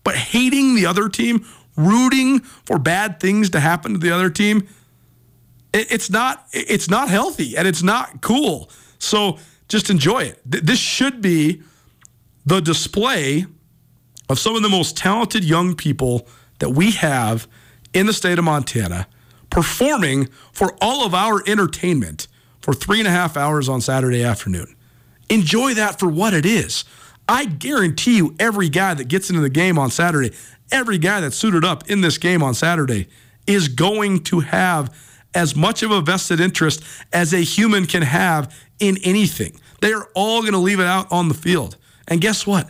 But 0.05 0.15
hating 0.15 0.75
the 0.75 0.85
other 0.85 1.09
team, 1.09 1.45
rooting 1.75 2.39
for 2.39 2.79
bad 2.79 3.19
things 3.19 3.49
to 3.49 3.59
happen 3.59 3.91
to 3.93 3.97
the 3.97 4.11
other 4.11 4.29
team, 4.29 4.69
it, 5.73 5.91
it's 5.91 6.09
not 6.09 6.47
it's 6.53 6.89
not 6.89 7.09
healthy 7.09 7.57
and 7.57 7.67
it's 7.67 7.83
not 7.83 8.21
cool. 8.21 8.69
So 8.99 9.39
just 9.67 9.89
enjoy 9.89 10.23
it. 10.23 10.41
Th- 10.49 10.63
this 10.63 10.79
should 10.79 11.21
be 11.21 11.61
the 12.45 12.61
display 12.61 13.47
of 14.29 14.39
some 14.39 14.55
of 14.55 14.61
the 14.61 14.69
most 14.69 14.95
talented 14.95 15.43
young 15.43 15.75
people 15.75 16.27
that 16.59 16.69
we 16.69 16.91
have 16.91 17.47
in 17.93 18.05
the 18.05 18.13
state 18.13 18.37
of 18.39 18.45
Montana 18.45 19.07
performing 19.49 20.27
for 20.51 20.77
all 20.81 21.05
of 21.05 21.13
our 21.13 21.43
entertainment 21.47 22.27
for 22.61 22.73
three 22.73 22.99
and 22.99 23.07
a 23.07 23.11
half 23.11 23.35
hours 23.35 23.67
on 23.67 23.81
Saturday 23.81 24.23
afternoon. 24.23 24.75
Enjoy 25.29 25.73
that 25.73 25.99
for 25.99 26.07
what 26.07 26.33
it 26.33 26.45
is. 26.45 26.83
I 27.27 27.45
guarantee 27.45 28.17
you, 28.17 28.35
every 28.39 28.69
guy 28.69 28.93
that 28.93 29.07
gets 29.07 29.29
into 29.29 29.41
the 29.41 29.49
game 29.49 29.79
on 29.79 29.89
Saturday, 29.89 30.31
every 30.71 30.97
guy 30.97 31.21
that's 31.21 31.35
suited 31.35 31.65
up 31.65 31.89
in 31.89 32.01
this 32.01 32.17
game 32.17 32.43
on 32.43 32.53
Saturday 32.53 33.07
is 33.47 33.67
going 33.67 34.23
to 34.25 34.41
have 34.41 34.95
as 35.33 35.55
much 35.55 35.83
of 35.83 35.91
a 35.91 36.01
vested 36.01 36.39
interest 36.39 36.83
as 37.11 37.33
a 37.33 37.39
human 37.39 37.85
can 37.85 38.01
have 38.01 38.55
in 38.79 38.97
anything. 39.03 39.59
They 39.81 39.93
are 39.93 40.09
all 40.15 40.41
going 40.41 40.53
to 40.53 40.59
leave 40.59 40.79
it 40.79 40.85
out 40.85 41.11
on 41.11 41.27
the 41.27 41.33
field. 41.33 41.77
And 42.07 42.21
guess 42.21 42.47
what? 42.47 42.69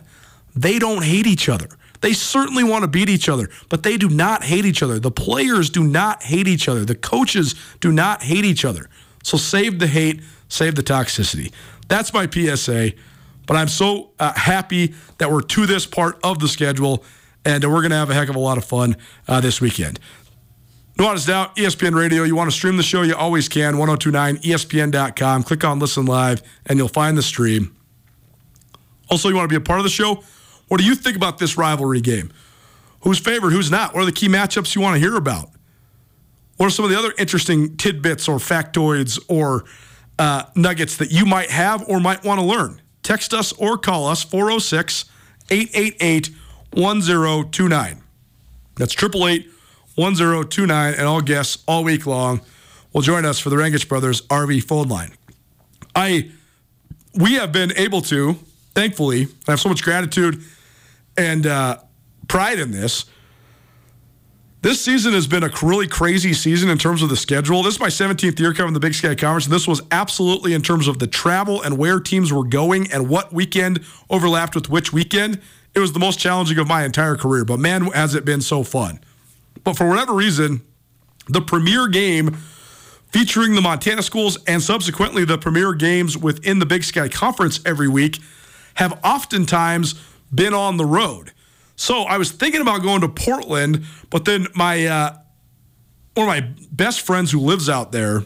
They 0.54 0.78
don't 0.78 1.04
hate 1.04 1.26
each 1.26 1.48
other. 1.48 1.68
They 2.00 2.12
certainly 2.12 2.64
want 2.64 2.82
to 2.82 2.88
beat 2.88 3.08
each 3.08 3.28
other, 3.28 3.48
but 3.68 3.82
they 3.82 3.96
do 3.96 4.08
not 4.08 4.44
hate 4.44 4.64
each 4.64 4.82
other. 4.82 4.98
The 4.98 5.10
players 5.10 5.70
do 5.70 5.82
not 5.82 6.22
hate 6.22 6.46
each 6.46 6.68
other. 6.68 6.84
The 6.84 6.94
coaches 6.94 7.54
do 7.80 7.90
not 7.92 8.22
hate 8.22 8.44
each 8.44 8.64
other. 8.64 8.88
So 9.22 9.36
save 9.36 9.78
the 9.78 9.86
hate, 9.86 10.22
save 10.48 10.74
the 10.74 10.82
toxicity. 10.82 11.52
That's 11.88 12.12
my 12.12 12.28
PSA. 12.28 12.92
But 13.46 13.56
I'm 13.56 13.68
so 13.68 14.10
uh, 14.18 14.32
happy 14.34 14.94
that 15.18 15.30
we're 15.30 15.42
to 15.42 15.66
this 15.66 15.86
part 15.86 16.18
of 16.22 16.40
the 16.40 16.48
schedule, 16.48 17.04
and 17.44 17.64
we're 17.64 17.80
going 17.80 17.90
to 17.90 17.96
have 17.96 18.10
a 18.10 18.14
heck 18.14 18.28
of 18.28 18.36
a 18.36 18.40
lot 18.40 18.58
of 18.58 18.64
fun 18.64 18.96
uh, 19.28 19.40
this 19.40 19.60
weekend. 19.60 20.00
Nuanez 20.98 21.28
Now, 21.28 21.52
ESPN 21.56 21.94
Radio. 21.94 22.22
You 22.22 22.34
want 22.34 22.50
to 22.50 22.56
stream 22.56 22.76
the 22.76 22.82
show? 22.82 23.02
You 23.02 23.14
always 23.14 23.48
can. 23.48 23.74
1029ESPN.com. 23.74 25.42
Click 25.42 25.62
on 25.62 25.78
Listen 25.78 26.06
Live, 26.06 26.42
and 26.64 26.78
you'll 26.78 26.88
find 26.88 27.18
the 27.18 27.22
stream. 27.22 27.76
Also, 29.10 29.28
you 29.28 29.36
want 29.36 29.48
to 29.48 29.52
be 29.52 29.62
a 29.62 29.64
part 29.64 29.78
of 29.78 29.84
the 29.84 29.90
show? 29.90 30.22
What 30.68 30.80
do 30.80 30.86
you 30.86 30.94
think 30.94 31.16
about 31.16 31.38
this 31.38 31.56
rivalry 31.56 32.00
game? 32.00 32.32
Who's 33.02 33.18
favored? 33.18 33.52
Who's 33.52 33.70
not? 33.70 33.94
What 33.94 34.02
are 34.02 34.06
the 34.06 34.12
key 34.12 34.28
matchups 34.28 34.74
you 34.74 34.80
want 34.80 34.94
to 34.94 34.98
hear 34.98 35.16
about? 35.16 35.50
What 36.56 36.66
are 36.66 36.70
some 36.70 36.84
of 36.84 36.90
the 36.90 36.98
other 36.98 37.12
interesting 37.18 37.76
tidbits 37.76 38.26
or 38.26 38.38
factoids 38.38 39.22
or 39.28 39.64
uh, 40.18 40.44
nuggets 40.56 40.96
that 40.96 41.12
you 41.12 41.26
might 41.26 41.50
have 41.50 41.84
or 41.88 42.00
might 42.00 42.24
want 42.24 42.40
to 42.40 42.46
learn? 42.46 42.80
Text 43.06 43.32
us 43.32 43.52
or 43.52 43.78
call 43.78 44.08
us 44.08 44.24
406 44.24 45.04
888 45.48 46.30
1029. 46.72 48.02
That's 48.74 48.94
888 48.94 49.48
1029. 49.94 50.94
And 50.94 51.02
all 51.02 51.20
guests 51.20 51.62
all 51.68 51.84
week 51.84 52.04
long 52.04 52.40
will 52.92 53.02
join 53.02 53.24
us 53.24 53.38
for 53.38 53.48
the 53.48 53.54
Rangich 53.54 53.86
Brothers 53.86 54.22
RV 54.22 54.64
phone 54.64 54.88
line. 54.88 55.12
I, 55.94 56.32
we 57.14 57.34
have 57.34 57.52
been 57.52 57.72
able 57.76 58.00
to, 58.02 58.40
thankfully, 58.74 59.28
I 59.46 59.52
have 59.52 59.60
so 59.60 59.68
much 59.68 59.84
gratitude 59.84 60.42
and 61.16 61.46
uh, 61.46 61.78
pride 62.26 62.58
in 62.58 62.72
this. 62.72 63.04
This 64.66 64.84
season 64.84 65.12
has 65.12 65.28
been 65.28 65.44
a 65.44 65.50
really 65.62 65.86
crazy 65.86 66.32
season 66.32 66.70
in 66.70 66.76
terms 66.76 67.00
of 67.00 67.08
the 67.08 67.16
schedule. 67.16 67.62
This 67.62 67.74
is 67.74 67.80
my 67.80 67.86
17th 67.86 68.36
year 68.40 68.52
covering 68.52 68.74
the 68.74 68.80
Big 68.80 68.94
Sky 68.94 69.14
Conference, 69.14 69.44
and 69.44 69.54
this 69.54 69.68
was 69.68 69.80
absolutely 69.92 70.54
in 70.54 70.62
terms 70.62 70.88
of 70.88 70.98
the 70.98 71.06
travel 71.06 71.62
and 71.62 71.78
where 71.78 72.00
teams 72.00 72.32
were 72.32 72.42
going 72.42 72.90
and 72.90 73.08
what 73.08 73.32
weekend 73.32 73.78
overlapped 74.10 74.56
with 74.56 74.68
which 74.68 74.92
weekend. 74.92 75.40
It 75.76 75.78
was 75.78 75.92
the 75.92 76.00
most 76.00 76.18
challenging 76.18 76.58
of 76.58 76.66
my 76.66 76.84
entire 76.84 77.14
career, 77.14 77.44
but 77.44 77.60
man, 77.60 77.82
has 77.92 78.16
it 78.16 78.24
been 78.24 78.40
so 78.40 78.64
fun. 78.64 78.98
But 79.62 79.76
for 79.76 79.88
whatever 79.88 80.12
reason, 80.12 80.62
the 81.28 81.42
premier 81.42 81.86
game 81.86 82.36
featuring 83.12 83.54
the 83.54 83.62
Montana 83.62 84.02
schools 84.02 84.36
and 84.48 84.60
subsequently 84.60 85.24
the 85.24 85.38
premier 85.38 85.74
games 85.74 86.18
within 86.18 86.58
the 86.58 86.66
Big 86.66 86.82
Sky 86.82 87.08
Conference 87.08 87.60
every 87.64 87.86
week 87.86 88.18
have 88.74 88.98
oftentimes 89.04 89.94
been 90.34 90.54
on 90.54 90.76
the 90.76 90.84
road. 90.84 91.30
So 91.76 92.02
I 92.02 92.16
was 92.18 92.32
thinking 92.32 92.62
about 92.62 92.82
going 92.82 93.02
to 93.02 93.08
Portland, 93.08 93.84
but 94.10 94.24
then 94.24 94.46
my 94.54 94.86
uh, 94.86 95.16
one 96.14 96.28
of 96.28 96.34
my 96.34 96.48
best 96.72 97.02
friends 97.02 97.30
who 97.30 97.40
lives 97.40 97.68
out 97.68 97.92
there, 97.92 98.22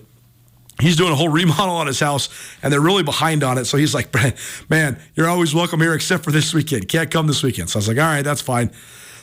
he's 0.80 0.96
doing 0.96 1.12
a 1.12 1.16
whole 1.16 1.28
remodel 1.40 1.74
on 1.74 1.88
his 1.88 2.00
house, 2.00 2.28
and 2.62 2.72
they're 2.72 2.80
really 2.80 3.02
behind 3.02 3.42
on 3.42 3.58
it. 3.58 3.64
So 3.64 3.76
he's 3.76 3.94
like, 3.94 4.14
"Man, 4.70 5.00
you're 5.14 5.28
always 5.28 5.54
welcome 5.54 5.80
here, 5.80 5.94
except 5.94 6.24
for 6.24 6.30
this 6.30 6.54
weekend. 6.54 6.88
Can't 6.88 7.10
come 7.10 7.26
this 7.26 7.42
weekend." 7.42 7.70
So 7.70 7.78
I 7.78 7.80
was 7.80 7.88
like, 7.88 7.98
"All 7.98 8.04
right, 8.04 8.22
that's 8.22 8.40
fine." 8.40 8.70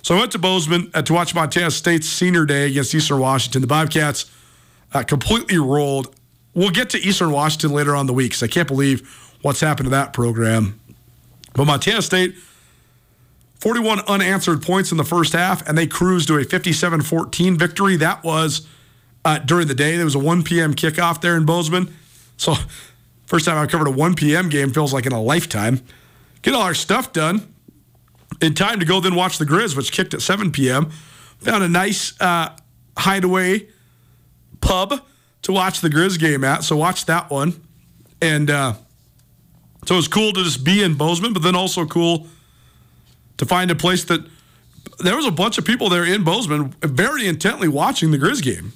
So 0.02 0.16
I 0.16 0.20
went 0.20 0.32
to 0.34 0.40
Bozeman 0.40 0.92
uh, 0.94 1.02
to 1.02 1.14
watch 1.14 1.34
Montana 1.34 1.72
State's 1.72 2.08
senior 2.08 2.46
day 2.46 2.68
against 2.68 2.94
Eastern 2.94 3.20
Washington. 3.20 3.62
The 3.62 3.68
Bobcats 3.68 4.30
uh, 4.94 5.04
completely 5.04 5.58
rolled. 5.58 6.14
We'll 6.54 6.70
get 6.70 6.90
to 6.92 6.98
Eastern 7.00 7.32
Washington 7.32 7.72
later 7.72 7.96
on 7.96 8.08
the 8.08 8.14
week 8.14 8.32
because 8.32 8.44
I 8.44 8.48
can't 8.48 8.68
believe 8.68 9.08
what's 9.42 9.60
happened 9.60 9.86
to 9.88 9.90
that 9.92 10.14
program. 10.14 10.80
But 11.54 11.66
Montana 11.66 12.02
State 12.02 12.36
41 13.60 14.02
unanswered 14.08 14.62
points 14.62 14.92
in 14.92 14.98
the 14.98 15.04
first 15.04 15.34
half, 15.34 15.68
and 15.68 15.78
they 15.78 15.88
cruised 15.88 16.28
to 16.28 16.38
a 16.38 16.44
57 16.44 17.02
14 17.02 17.58
victory. 17.58 17.96
That 17.98 18.24
was 18.24 18.68
uh, 19.26 19.40
during 19.40 19.68
the 19.68 19.76
day. 19.76 19.96
There 19.96 20.06
was 20.06 20.16
a 20.16 20.20
1 20.20 20.44
p.m. 20.44 20.74
kickoff 20.74 21.22
there 21.22 21.36
in 21.36 21.46
Bozeman. 21.46 21.94
So, 22.38 22.54
first 23.26 23.46
time 23.46 23.58
I've 23.58 23.70
covered 23.70 23.88
a 23.88 23.92
1 23.92 24.16
p.m. 24.16 24.50
game 24.50 24.72
feels 24.72 24.94
like 24.94 25.06
in 25.06 25.12
a 25.12 25.22
lifetime. 25.22 25.82
Get 26.44 26.54
all 26.54 26.62
our 26.62 26.76
stuff 26.76 27.14
done 27.14 27.52
in 28.42 28.54
time 28.54 28.80
to 28.80 28.86
go 28.86 29.00
then 29.02 29.16
watch 29.16 29.40
the 29.40 29.46
Grizz, 29.46 29.76
which 29.76 29.92
kicked 29.92 30.14
at 30.14 30.22
7 30.22 30.52
p.m. 30.52 30.92
Found 31.40 31.64
a 31.64 31.68
nice 31.68 32.20
uh, 32.22 32.56
hideaway 32.96 33.68
pub 34.62 35.02
to 35.42 35.52
watch 35.52 35.82
the 35.82 35.90
Grizz 35.90 36.20
game 36.20 36.44
at. 36.44 36.64
So, 36.64 36.78
watch 36.78 37.06
that 37.06 37.32
one. 37.32 37.60
And 38.22 38.52
uh, 38.52 38.74
so 39.86 39.96
it 39.96 39.98
was 39.98 40.08
cool 40.08 40.32
to 40.34 40.44
just 40.44 40.64
be 40.64 40.84
in 40.84 40.94
Bozeman, 40.94 41.34
but 41.34 41.42
then 41.42 41.56
also 41.56 41.86
cool 41.86 42.28
to 43.38 43.46
find 43.46 43.72
a 43.72 43.76
place 43.76 44.04
that 44.06 44.22
there 45.00 45.16
was 45.16 45.26
a 45.26 45.32
bunch 45.32 45.58
of 45.58 45.66
people 45.66 45.90
there 45.90 46.06
in 46.06 46.24
Bozeman 46.24 46.76
very 46.82 47.28
intently 47.28 47.68
watching 47.68 48.12
the 48.12 48.18
Grizz 48.18 48.42
game. 48.42 48.74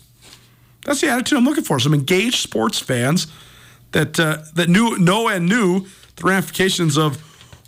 That's 0.86 1.02
the 1.02 1.10
attitude 1.10 1.38
I'm 1.38 1.46
looking 1.46 1.64
for. 1.64 1.80
Some 1.80 1.94
engaged 1.94 2.38
sports 2.38 2.80
fans 2.80 3.28
that 3.92 4.20
uh, 4.20 4.40
that 4.56 4.70
knew 4.70 4.98
know 4.98 5.28
and 5.28 5.48
knew 5.48 5.86
the 6.16 6.24
ramifications 6.24 6.98
of 6.98 7.24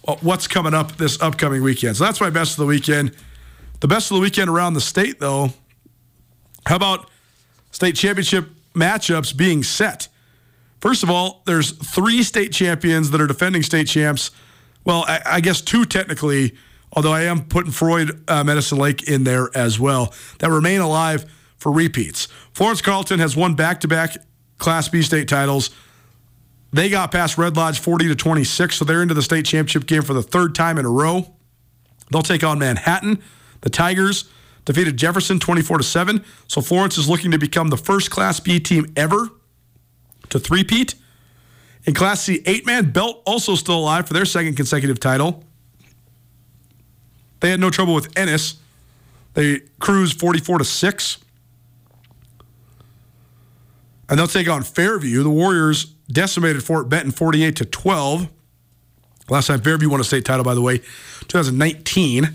uh, 0.07 0.15
what's 0.21 0.47
coming 0.47 0.73
up 0.73 0.97
this 0.97 1.21
upcoming 1.21 1.61
weekend. 1.63 1.97
So 1.97 2.03
that's 2.05 2.21
my 2.21 2.29
best 2.29 2.53
of 2.53 2.57
the 2.57 2.65
weekend. 2.65 3.15
The 3.79 3.87
best 3.87 4.11
of 4.11 4.15
the 4.15 4.21
weekend 4.21 4.49
around 4.49 4.73
the 4.73 4.81
state, 4.81 5.19
though. 5.19 5.49
How 6.65 6.77
about 6.77 7.09
state 7.71 7.95
championship 7.95 8.49
matchups 8.73 9.35
being 9.35 9.63
set? 9.63 10.07
First 10.79 11.03
of 11.03 11.09
all, 11.09 11.43
there's 11.45 11.71
three 11.71 12.23
state 12.23 12.51
champions 12.51 13.11
that 13.11 13.21
are 13.21 13.27
defending 13.27 13.63
state 13.63 13.87
champs. 13.87 14.31
Well, 14.85 15.05
I, 15.07 15.21
I 15.25 15.39
guess 15.41 15.61
two 15.61 15.85
technically 15.85 16.55
although 16.93 17.11
I 17.11 17.23
am 17.23 17.45
putting 17.45 17.71
Froid 17.71 18.23
uh, 18.27 18.43
Medicine 18.43 18.77
Lake 18.77 19.03
in 19.03 19.23
there 19.23 19.49
as 19.55 19.79
well, 19.79 20.13
that 20.39 20.49
remain 20.49 20.81
alive 20.81 21.25
for 21.57 21.71
repeats. 21.71 22.27
Florence 22.53 22.81
Carlton 22.81 23.19
has 23.19 23.35
won 23.35 23.55
back 23.55 23.81
to 23.81 23.87
back 23.87 24.15
Class 24.57 24.87
B 24.87 25.01
state 25.01 25.27
titles. 25.27 25.71
They 26.71 26.89
got 26.89 27.11
past 27.11 27.37
Red 27.37 27.55
Lodge 27.55 27.79
40 27.79 28.07
to 28.07 28.15
26, 28.15 28.75
so 28.75 28.85
they're 28.85 29.01
into 29.01 29.13
the 29.13 29.21
state 29.21 29.45
championship 29.45 29.85
game 29.85 30.01
for 30.01 30.13
the 30.13 30.23
third 30.23 30.55
time 30.55 30.77
in 30.77 30.85
a 30.85 30.89
row. 30.89 31.35
They'll 32.11 32.21
take 32.21 32.43
on 32.43 32.59
Manhattan. 32.59 33.21
The 33.61 33.69
Tigers 33.69 34.29
defeated 34.65 34.97
Jefferson 34.97 35.39
24 35.39 35.79
to 35.79 35.83
7. 35.83 36.23
So 36.47 36.61
Florence 36.61 36.97
is 36.97 37.09
looking 37.09 37.31
to 37.31 37.37
become 37.37 37.69
the 37.69 37.77
first 37.77 38.11
Class 38.11 38.39
B 38.39 38.59
team 38.59 38.91
ever 38.95 39.29
to 40.29 40.39
three-peat. 40.39 40.95
In 41.85 41.93
Class 41.93 42.21
C, 42.21 42.41
eight 42.45 42.65
man 42.65 42.91
Belt 42.91 43.21
also 43.25 43.55
still 43.55 43.77
alive 43.77 44.07
for 44.07 44.13
their 44.13 44.25
second 44.25 44.55
consecutive 44.55 44.99
title. 44.99 45.43
They 47.43 47.49
had 47.49 47.59
no 47.59 47.69
trouble 47.69 47.93
with 47.93 48.17
Ennis. 48.17 48.55
They 49.33 49.59
cruised 49.77 50.17
44 50.17 50.59
to 50.59 50.63
6. 50.63 51.17
And 54.07 54.17
they'll 54.17 54.27
take 54.27 54.47
on 54.47 54.63
Fairview. 54.63 55.23
The 55.23 55.29
Warriors 55.29 55.83
decimated 56.09 56.63
Fort 56.63 56.87
Benton 56.87 57.11
48 57.11 57.57
to 57.57 57.65
12. 57.65 58.29
Last 59.27 59.47
time 59.47 59.59
Fairview 59.59 59.89
won 59.89 59.99
a 59.99 60.05
state 60.05 60.23
title, 60.23 60.45
by 60.45 60.53
the 60.53 60.61
way, 60.61 60.77
2019. 61.27 62.23
And 62.23 62.33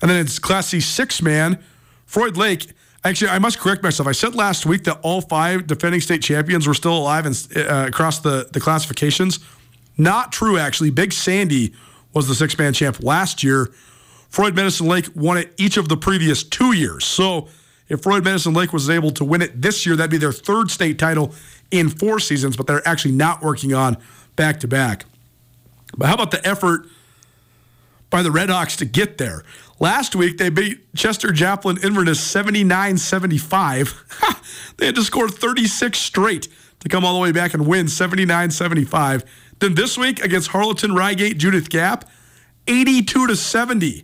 then 0.00 0.16
it's 0.16 0.38
Class 0.38 0.68
C 0.68 0.78
six 0.78 1.20
man, 1.20 1.58
Froid 2.06 2.36
Lake. 2.36 2.70
Actually, 3.02 3.32
I 3.32 3.40
must 3.40 3.58
correct 3.58 3.82
myself. 3.82 4.06
I 4.06 4.12
said 4.12 4.36
last 4.36 4.64
week 4.64 4.84
that 4.84 5.00
all 5.02 5.22
five 5.22 5.66
defending 5.66 6.00
state 6.00 6.22
champions 6.22 6.68
were 6.68 6.74
still 6.74 6.96
alive 6.96 7.26
and, 7.26 7.48
uh, 7.56 7.86
across 7.88 8.20
the, 8.20 8.48
the 8.52 8.60
classifications. 8.60 9.40
Not 9.98 10.30
true, 10.30 10.56
actually. 10.56 10.90
Big 10.90 11.12
Sandy 11.12 11.74
was 12.12 12.28
the 12.28 12.36
six 12.36 12.56
man 12.56 12.74
champ 12.74 13.02
last 13.02 13.42
year. 13.42 13.72
Froid 14.34 14.56
Medicine 14.56 14.88
Lake 14.88 15.06
won 15.14 15.38
it 15.38 15.54
each 15.58 15.76
of 15.76 15.88
the 15.88 15.96
previous 15.96 16.42
two 16.42 16.72
years. 16.72 17.04
So 17.04 17.46
if 17.88 18.02
Froid 18.02 18.24
Medicine 18.24 18.52
Lake 18.52 18.72
was 18.72 18.90
able 18.90 19.12
to 19.12 19.24
win 19.24 19.42
it 19.42 19.62
this 19.62 19.86
year, 19.86 19.94
that'd 19.94 20.10
be 20.10 20.16
their 20.16 20.32
third 20.32 20.72
state 20.72 20.98
title 20.98 21.32
in 21.70 21.88
four 21.88 22.18
seasons, 22.18 22.56
but 22.56 22.66
they're 22.66 22.86
actually 22.86 23.12
not 23.12 23.42
working 23.42 23.72
on 23.74 23.96
back 24.34 24.58
to 24.60 24.66
back. 24.66 25.04
But 25.96 26.08
how 26.08 26.14
about 26.14 26.32
the 26.32 26.44
effort 26.44 26.88
by 28.10 28.24
the 28.24 28.32
Red 28.32 28.48
Redhawks 28.48 28.76
to 28.78 28.84
get 28.84 29.18
there? 29.18 29.44
Last 29.78 30.16
week, 30.16 30.38
they 30.38 30.50
beat 30.50 30.92
Chester 30.96 31.30
Joplin 31.30 31.78
Inverness 31.84 32.18
79 32.18 32.98
75. 32.98 34.74
they 34.78 34.86
had 34.86 34.96
to 34.96 35.04
score 35.04 35.28
36 35.28 35.96
straight 35.96 36.48
to 36.80 36.88
come 36.88 37.04
all 37.04 37.14
the 37.14 37.20
way 37.20 37.30
back 37.30 37.54
and 37.54 37.68
win 37.68 37.86
79 37.86 38.50
75. 38.50 39.22
Then 39.60 39.76
this 39.76 39.96
week 39.96 40.24
against 40.24 40.50
Harlowton 40.50 40.90
Ryegate 40.90 41.36
Judith 41.36 41.70
Gap, 41.70 42.10
82 42.66 43.28
to 43.28 43.36
70. 43.36 44.03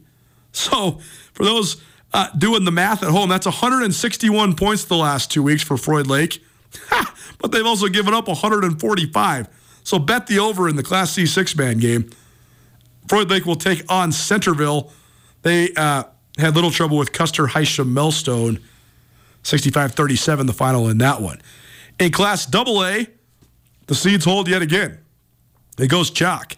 So 0.52 1.00
for 1.32 1.44
those 1.44 1.82
uh, 2.12 2.28
doing 2.36 2.64
the 2.64 2.70
math 2.72 3.02
at 3.02 3.10
home, 3.10 3.28
that's 3.28 3.46
161 3.46 4.56
points 4.56 4.84
the 4.84 4.96
last 4.96 5.30
two 5.30 5.42
weeks 5.42 5.62
for 5.62 5.76
Froid 5.76 6.06
Lake. 6.06 6.42
but 7.38 7.52
they've 7.52 7.66
also 7.66 7.88
given 7.88 8.14
up 8.14 8.28
145. 8.28 9.48
So 9.82 9.98
bet 9.98 10.26
the 10.26 10.38
over 10.38 10.68
in 10.68 10.76
the 10.76 10.82
Class 10.82 11.12
C 11.12 11.26
six 11.26 11.56
man 11.56 11.78
game. 11.78 12.10
Froid 13.08 13.30
Lake 13.30 13.44
will 13.44 13.56
take 13.56 13.84
on 13.88 14.12
Centerville. 14.12 14.92
They 15.42 15.72
uh, 15.74 16.04
had 16.38 16.54
little 16.54 16.70
trouble 16.70 16.96
with 16.96 17.12
Custer 17.12 17.46
Hysham 17.46 17.92
Melstone, 17.92 18.60
65 19.42 19.92
37, 19.92 20.46
the 20.46 20.52
final 20.52 20.88
in 20.88 20.98
that 20.98 21.20
one. 21.20 21.40
In 21.98 22.12
Class 22.12 22.52
AA, 22.54 23.04
the 23.86 23.94
seeds 23.94 24.24
hold 24.24 24.48
yet 24.48 24.62
again. 24.62 24.98
It 25.78 25.88
goes 25.88 26.10
chalk. 26.10 26.56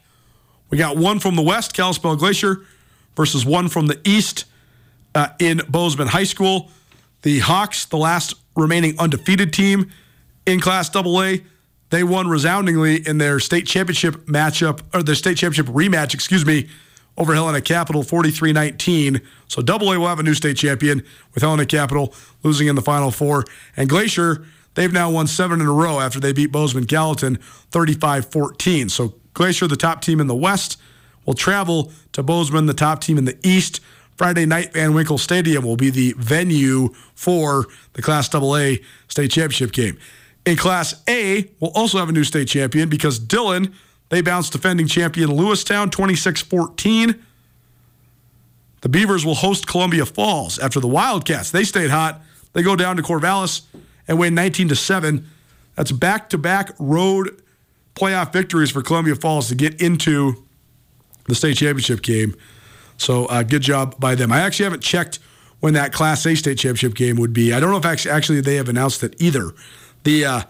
We 0.68 0.78
got 0.78 0.96
one 0.96 1.20
from 1.20 1.36
the 1.36 1.42
west, 1.42 1.74
Kalispell 1.74 2.16
Glacier, 2.16 2.66
versus 3.16 3.44
one 3.44 3.68
from 3.68 3.86
the 3.86 4.00
east 4.04 4.44
uh, 5.14 5.28
in 5.38 5.60
Bozeman 5.68 6.08
High 6.08 6.24
School. 6.24 6.70
The 7.22 7.38
Hawks, 7.40 7.84
the 7.84 7.96
last 7.96 8.34
remaining 8.56 8.98
undefeated 8.98 9.52
team 9.52 9.90
in 10.46 10.60
Class 10.60 10.94
AA, 10.94 11.36
they 11.90 12.02
won 12.02 12.26
resoundingly 12.26 13.06
in 13.06 13.18
their 13.18 13.38
state 13.38 13.66
championship 13.66 14.26
matchup, 14.26 14.80
or 14.94 15.02
their 15.02 15.14
state 15.14 15.36
championship 15.36 15.72
rematch, 15.74 16.14
excuse 16.14 16.44
me, 16.44 16.68
over 17.18 17.34
Helena 17.34 17.60
Capital 17.60 18.02
43 18.02 18.52
19. 18.52 19.20
So 19.48 19.62
AA 19.62 19.98
will 19.98 20.08
have 20.08 20.18
a 20.18 20.22
new 20.22 20.34
state 20.34 20.56
champion 20.56 21.02
with 21.34 21.42
Helena 21.42 21.66
Capital 21.66 22.14
losing 22.42 22.68
in 22.68 22.74
the 22.74 22.82
Final 22.82 23.10
Four. 23.10 23.44
And 23.76 23.88
Glacier, 23.88 24.46
they've 24.74 24.92
now 24.92 25.10
won 25.10 25.26
seven 25.26 25.60
in 25.60 25.66
a 25.66 25.72
row 25.72 26.00
after 26.00 26.18
they 26.18 26.32
beat 26.32 26.50
Bozeman 26.50 26.84
Gallatin 26.84 27.36
35 27.70 28.30
14. 28.30 28.88
So 28.88 29.14
Glacier, 29.34 29.66
the 29.66 29.76
top 29.76 30.00
team 30.02 30.20
in 30.20 30.26
the 30.26 30.34
West, 30.34 30.80
will 31.26 31.34
travel 31.34 31.92
to 32.12 32.22
Bozeman, 32.22 32.66
the 32.66 32.74
top 32.74 33.00
team 33.00 33.18
in 33.18 33.24
the 33.24 33.38
East. 33.42 33.80
Friday 34.16 34.46
night, 34.46 34.72
Van 34.72 34.94
Winkle 34.94 35.18
Stadium 35.18 35.64
will 35.64 35.76
be 35.76 35.90
the 35.90 36.14
venue 36.18 36.90
for 37.14 37.66
the 37.94 38.02
Class 38.02 38.32
AA 38.34 38.82
state 39.08 39.30
championship 39.30 39.72
game. 39.72 39.98
In 40.44 40.56
Class 40.56 41.02
A, 41.08 41.50
we'll 41.60 41.70
also 41.74 41.98
have 41.98 42.08
a 42.08 42.12
new 42.12 42.24
state 42.24 42.48
champion 42.48 42.88
because 42.88 43.18
Dillon, 43.18 43.74
they 44.10 44.20
bounced 44.20 44.52
defending 44.52 44.86
champion 44.86 45.30
Lewistown 45.30 45.90
26 45.90 46.42
14. 46.42 47.24
The 48.82 48.88
Beavers 48.88 49.24
will 49.24 49.36
host 49.36 49.66
Columbia 49.66 50.04
Falls 50.04 50.58
after 50.58 50.80
the 50.80 50.88
Wildcats. 50.88 51.52
They 51.52 51.64
stayed 51.64 51.90
hot. 51.90 52.20
They 52.52 52.62
go 52.62 52.74
down 52.74 52.96
to 52.96 53.02
Corvallis 53.02 53.62
and 54.08 54.18
win 54.18 54.34
19 54.34 54.68
to 54.68 54.76
7. 54.76 55.26
That's 55.76 55.92
back 55.92 56.28
to 56.30 56.38
back 56.38 56.70
road 56.78 57.40
playoff 57.94 58.32
victories 58.32 58.70
for 58.70 58.82
Columbia 58.82 59.14
Falls 59.14 59.48
to 59.48 59.54
get 59.54 59.80
into 59.80 60.44
the 61.28 61.34
state 61.34 61.56
championship 61.56 62.02
game. 62.02 62.34
So 62.96 63.26
uh, 63.26 63.42
good 63.42 63.62
job 63.62 63.98
by 63.98 64.14
them. 64.14 64.32
I 64.32 64.40
actually 64.40 64.64
haven't 64.64 64.82
checked 64.82 65.18
when 65.60 65.74
that 65.74 65.92
Class 65.92 66.26
A 66.26 66.34
state 66.34 66.58
championship 66.58 66.94
game 66.94 67.16
would 67.16 67.32
be. 67.32 67.52
I 67.52 67.60
don't 67.60 67.70
know 67.70 67.76
if 67.76 68.06
actually, 68.06 68.40
they 68.40 68.56
have 68.56 68.68
announced 68.68 69.02
it 69.02 69.14
either. 69.20 69.52
The 70.04 70.24
uh, 70.24 70.42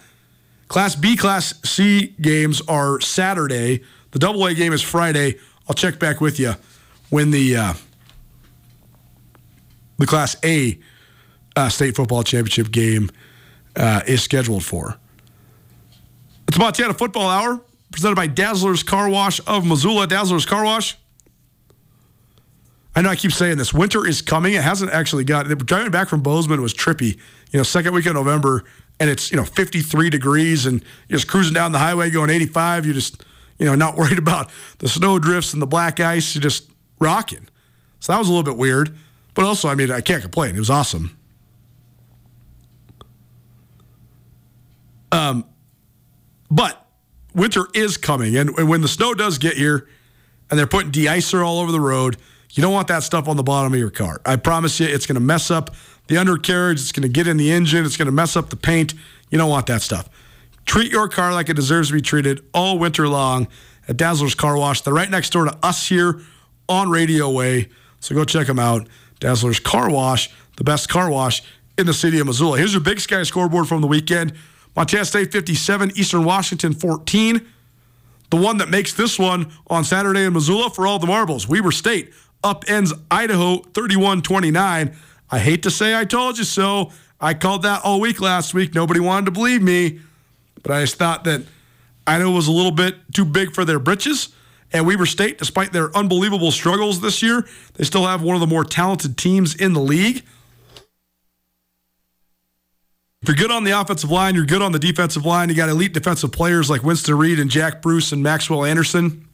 Class 0.69 0.97
B, 0.97 1.17
Class 1.17 1.55
C 1.65 2.15
games 2.21 2.63
are 2.69 3.01
Saturday. 3.01 3.83
The 4.13 4.19
Double 4.19 4.47
A 4.47 4.55
game 4.55 4.73
is 4.73 4.83
Friday. 4.83 5.39
I'll 5.69 5.75
check 5.75 5.99
back 5.99 6.21
with 6.21 6.41
you 6.41 6.55
when 7.11 7.31
the 7.31 7.57
uh, 7.57 7.75
the 9.99 10.07
Class 10.07 10.37
A 10.45 10.79
uh, 11.57 11.69
state 11.69 11.95
football 11.95 12.23
championship 12.23 12.71
game 12.71 13.11
uh, 13.77 14.01
is 14.07 14.23
scheduled 14.23 14.65
for. 14.65 14.97
It's 16.49 16.59
Montana 16.59 16.95
Football 16.95 17.29
Hour 17.29 17.61
presented 17.93 18.17
by 18.17 18.27
Dazzler's 18.27 18.83
Car 18.83 19.09
Wash 19.09 19.41
of 19.47 19.65
Missoula. 19.65 20.07
Dazzler's 20.07 20.47
Car 20.47 20.65
Wash. 20.65 20.97
I 22.95 23.01
know 23.01 23.09
I 23.09 23.17
keep 23.17 23.33
saying 23.33 23.57
this. 23.59 23.73
Winter 23.73 24.07
is 24.07 24.21
coming. 24.21 24.55
It 24.55 24.63
hasn't 24.63 24.91
actually 24.91 25.25
got. 25.25 25.47
Driving 25.47 25.91
back 25.91 26.09
from 26.09 26.23
Bozeman 26.23 26.61
was 26.61 26.75
trippy. 26.75 27.19
You 27.51 27.59
know, 27.59 27.63
second 27.63 27.95
week 27.95 28.07
of 28.07 28.15
November, 28.15 28.65
and 29.01 29.09
it's 29.09 29.31
you 29.31 29.37
know 29.37 29.45
53 29.45 30.11
degrees, 30.11 30.67
and 30.67 30.85
you're 31.09 31.19
just 31.19 31.29
cruising 31.29 31.55
down 31.55 31.73
the 31.73 31.79
highway 31.79 32.11
going 32.11 32.31
85. 32.31 32.85
You're 32.85 32.95
just 32.95 33.25
you 33.59 33.67
know 33.67 33.75
not 33.75 33.97
worried 33.99 34.19
about 34.19 34.51
the 34.79 34.89
snow 34.89 35.19
drifts 35.19 35.53
and 35.53 35.63
the 35.63 35.67
black 35.67 36.01
ice. 36.01 36.35
You're 36.35 36.43
just 36.43 36.71
rocking. 36.99 37.49
So 38.01 38.13
that 38.13 38.19
was 38.19 38.29
a 38.29 38.33
little 38.33 38.45
bit 38.45 38.57
weird, 38.57 38.97
but 39.35 39.45
also 39.45 39.69
I 39.69 39.75
mean 39.75 39.91
I 39.91 40.01
can't 40.01 40.23
complain. 40.23 40.55
It 40.55 40.59
was 40.59 40.71
awesome. 40.71 41.17
Um, 45.13 45.45
but 46.51 46.87
winter 47.35 47.67
is 47.75 47.97
coming, 47.97 48.37
and, 48.37 48.51
and 48.59 48.69
when 48.69 48.81
the 48.81 48.89
snow 48.89 49.15
does 49.15 49.39
get 49.39 49.55
here, 49.55 49.89
and 50.51 50.59
they're 50.59 50.67
putting 50.67 50.91
de-icer 50.91 51.45
all 51.45 51.61
over 51.61 51.73
the 51.73 51.81
road, 51.81 52.19
you 52.51 52.63
don't 52.63 52.75
want 52.75 52.89
that 52.89 53.03
stuff 53.03 53.27
on 53.27 53.39
the 53.39 53.43
bottom 53.43 53.73
of 53.73 53.79
your 53.79 53.91
car. 53.91 54.21
I 54.27 54.37
promise 54.37 54.79
you, 54.79 54.87
it's 54.87 55.07
going 55.07 55.15
to 55.15 55.21
mess 55.21 55.51
up 55.51 55.75
the 56.09 56.19
undercarriage. 56.19 56.79
It's 56.79 56.93
going 56.93 57.03
to 57.03 57.09
get 57.09 57.27
in 57.27 57.39
the 57.39 57.51
engine. 57.51 57.87
It's 57.87 57.97
going 57.97 58.07
to 58.07 58.13
mess 58.13 58.37
up 58.37 58.51
the 58.51 58.57
paint. 58.57 58.93
You 59.31 59.39
don't 59.39 59.49
want 59.49 59.67
that 59.69 59.81
stuff. 59.81 60.11
Treat 60.67 60.93
your 60.93 61.09
car 61.09 61.33
like 61.33 61.49
it 61.49 61.55
deserves 61.55 61.89
to 61.89 61.95
be 61.95 62.03
treated 62.03 62.45
all 62.53 62.79
winter 62.79 63.09
long 63.09 63.49
at 63.89 63.97
Dazzler's 63.97 64.35
Car 64.35 64.59
Wash. 64.59 64.83
They're 64.83 64.93
right 64.93 65.11
next 65.11 65.31
door 65.31 65.47
to 65.47 65.57
us 65.63 65.89
here 65.89 66.21
on 66.69 66.91
Radio 66.91 67.31
Way. 67.31 67.71
So 68.01 68.15
go 68.15 68.25
check 68.25 68.47
them 68.47 68.59
out. 68.59 68.87
Dazzler's 69.21 69.59
Car 69.59 69.91
Wash, 69.91 70.29
the 70.57 70.65
best 70.65 70.89
car 70.89 71.11
wash 71.11 71.43
in 71.79 71.87
the 71.87 71.95
city 71.95 72.19
of 72.19 72.27
Missoula. 72.27 72.59
Here's 72.59 72.73
your 72.73 72.83
Big 72.83 73.01
Sky 73.01 73.23
scoreboard 73.23 73.69
from 73.69 73.81
the 73.81 73.87
weekend. 73.87 74.35
Montana 74.77 75.05
State 75.05 75.33
57, 75.33 75.93
Eastern 75.97 76.25
Washington 76.25 76.73
14. 76.73 77.47
The 78.31 78.37
one 78.37 78.59
that 78.59 78.71
makes 78.71 78.95
this 78.95 79.19
one 79.19 79.53
on 79.67 79.85
Saturday 79.85 80.25
in 80.25 80.33
Missoula 80.33 80.71
for 80.71 80.87
all 80.87 80.99
the 80.99 81.07
marbles. 81.07 81.47
Weber 81.47 81.73
State 81.73 82.13
upends 82.43 82.93
Idaho 83.11 83.59
31 83.59 84.23
29. 84.23 84.97
I 85.31 85.39
hate 85.39 85.63
to 85.63 85.71
say 85.71 85.99
I 85.99 86.05
told 86.05 86.39
you 86.39 86.45
so. 86.45 86.91
I 87.21 87.35
called 87.35 87.63
that 87.63 87.83
all 87.85 88.01
week 88.01 88.21
last 88.21 88.55
week. 88.55 88.75
Nobody 88.75 89.01
wanted 89.01 89.27
to 89.27 89.31
believe 89.33 89.63
me, 89.63 90.01
but 90.63 90.73
I 90.73 90.81
just 90.81 90.97
thought 90.97 91.25
that 91.25 91.43
Idaho 92.07 92.31
was 92.31 92.49
a 92.49 92.53
little 92.53 92.73
bit 92.73 92.97
too 93.13 93.25
big 93.25 93.55
for 93.55 93.65
their 93.65 93.79
britches. 93.79 94.35
And 94.73 94.87
Weber 94.87 95.07
State, 95.07 95.39
despite 95.39 95.73
their 95.73 95.95
unbelievable 95.97 96.51
struggles 96.51 97.01
this 97.01 97.23
year, 97.23 97.47
they 97.75 97.85
still 97.85 98.07
have 98.07 98.23
one 98.23 98.35
of 98.35 98.41
the 98.41 98.47
more 98.47 98.65
talented 98.65 99.17
teams 99.19 99.55
in 99.55 99.75
the 99.75 99.81
league. 99.81 100.25
If 103.23 103.29
you're 103.29 103.37
good 103.37 103.53
on 103.53 103.65
the 103.65 103.71
offensive 103.71 104.11
line, 104.11 104.35
you're 104.35 104.47
good 104.47 104.63
on 104.63 104.73
the 104.73 104.79
defensive 104.79 105.25
line. 105.25 105.49
You 105.49 105.55
got 105.55 105.69
elite 105.69 105.93
defensive 105.93 106.33
players 106.33 106.69
like 106.69 106.83
Winston 106.83 107.17
Reid 107.17 107.39
and 107.39 107.49
Jack 107.51 107.81
Bruce 107.81 108.13
and 108.13 108.23
Maxwell 108.23 108.65
Anderson. 108.65 109.29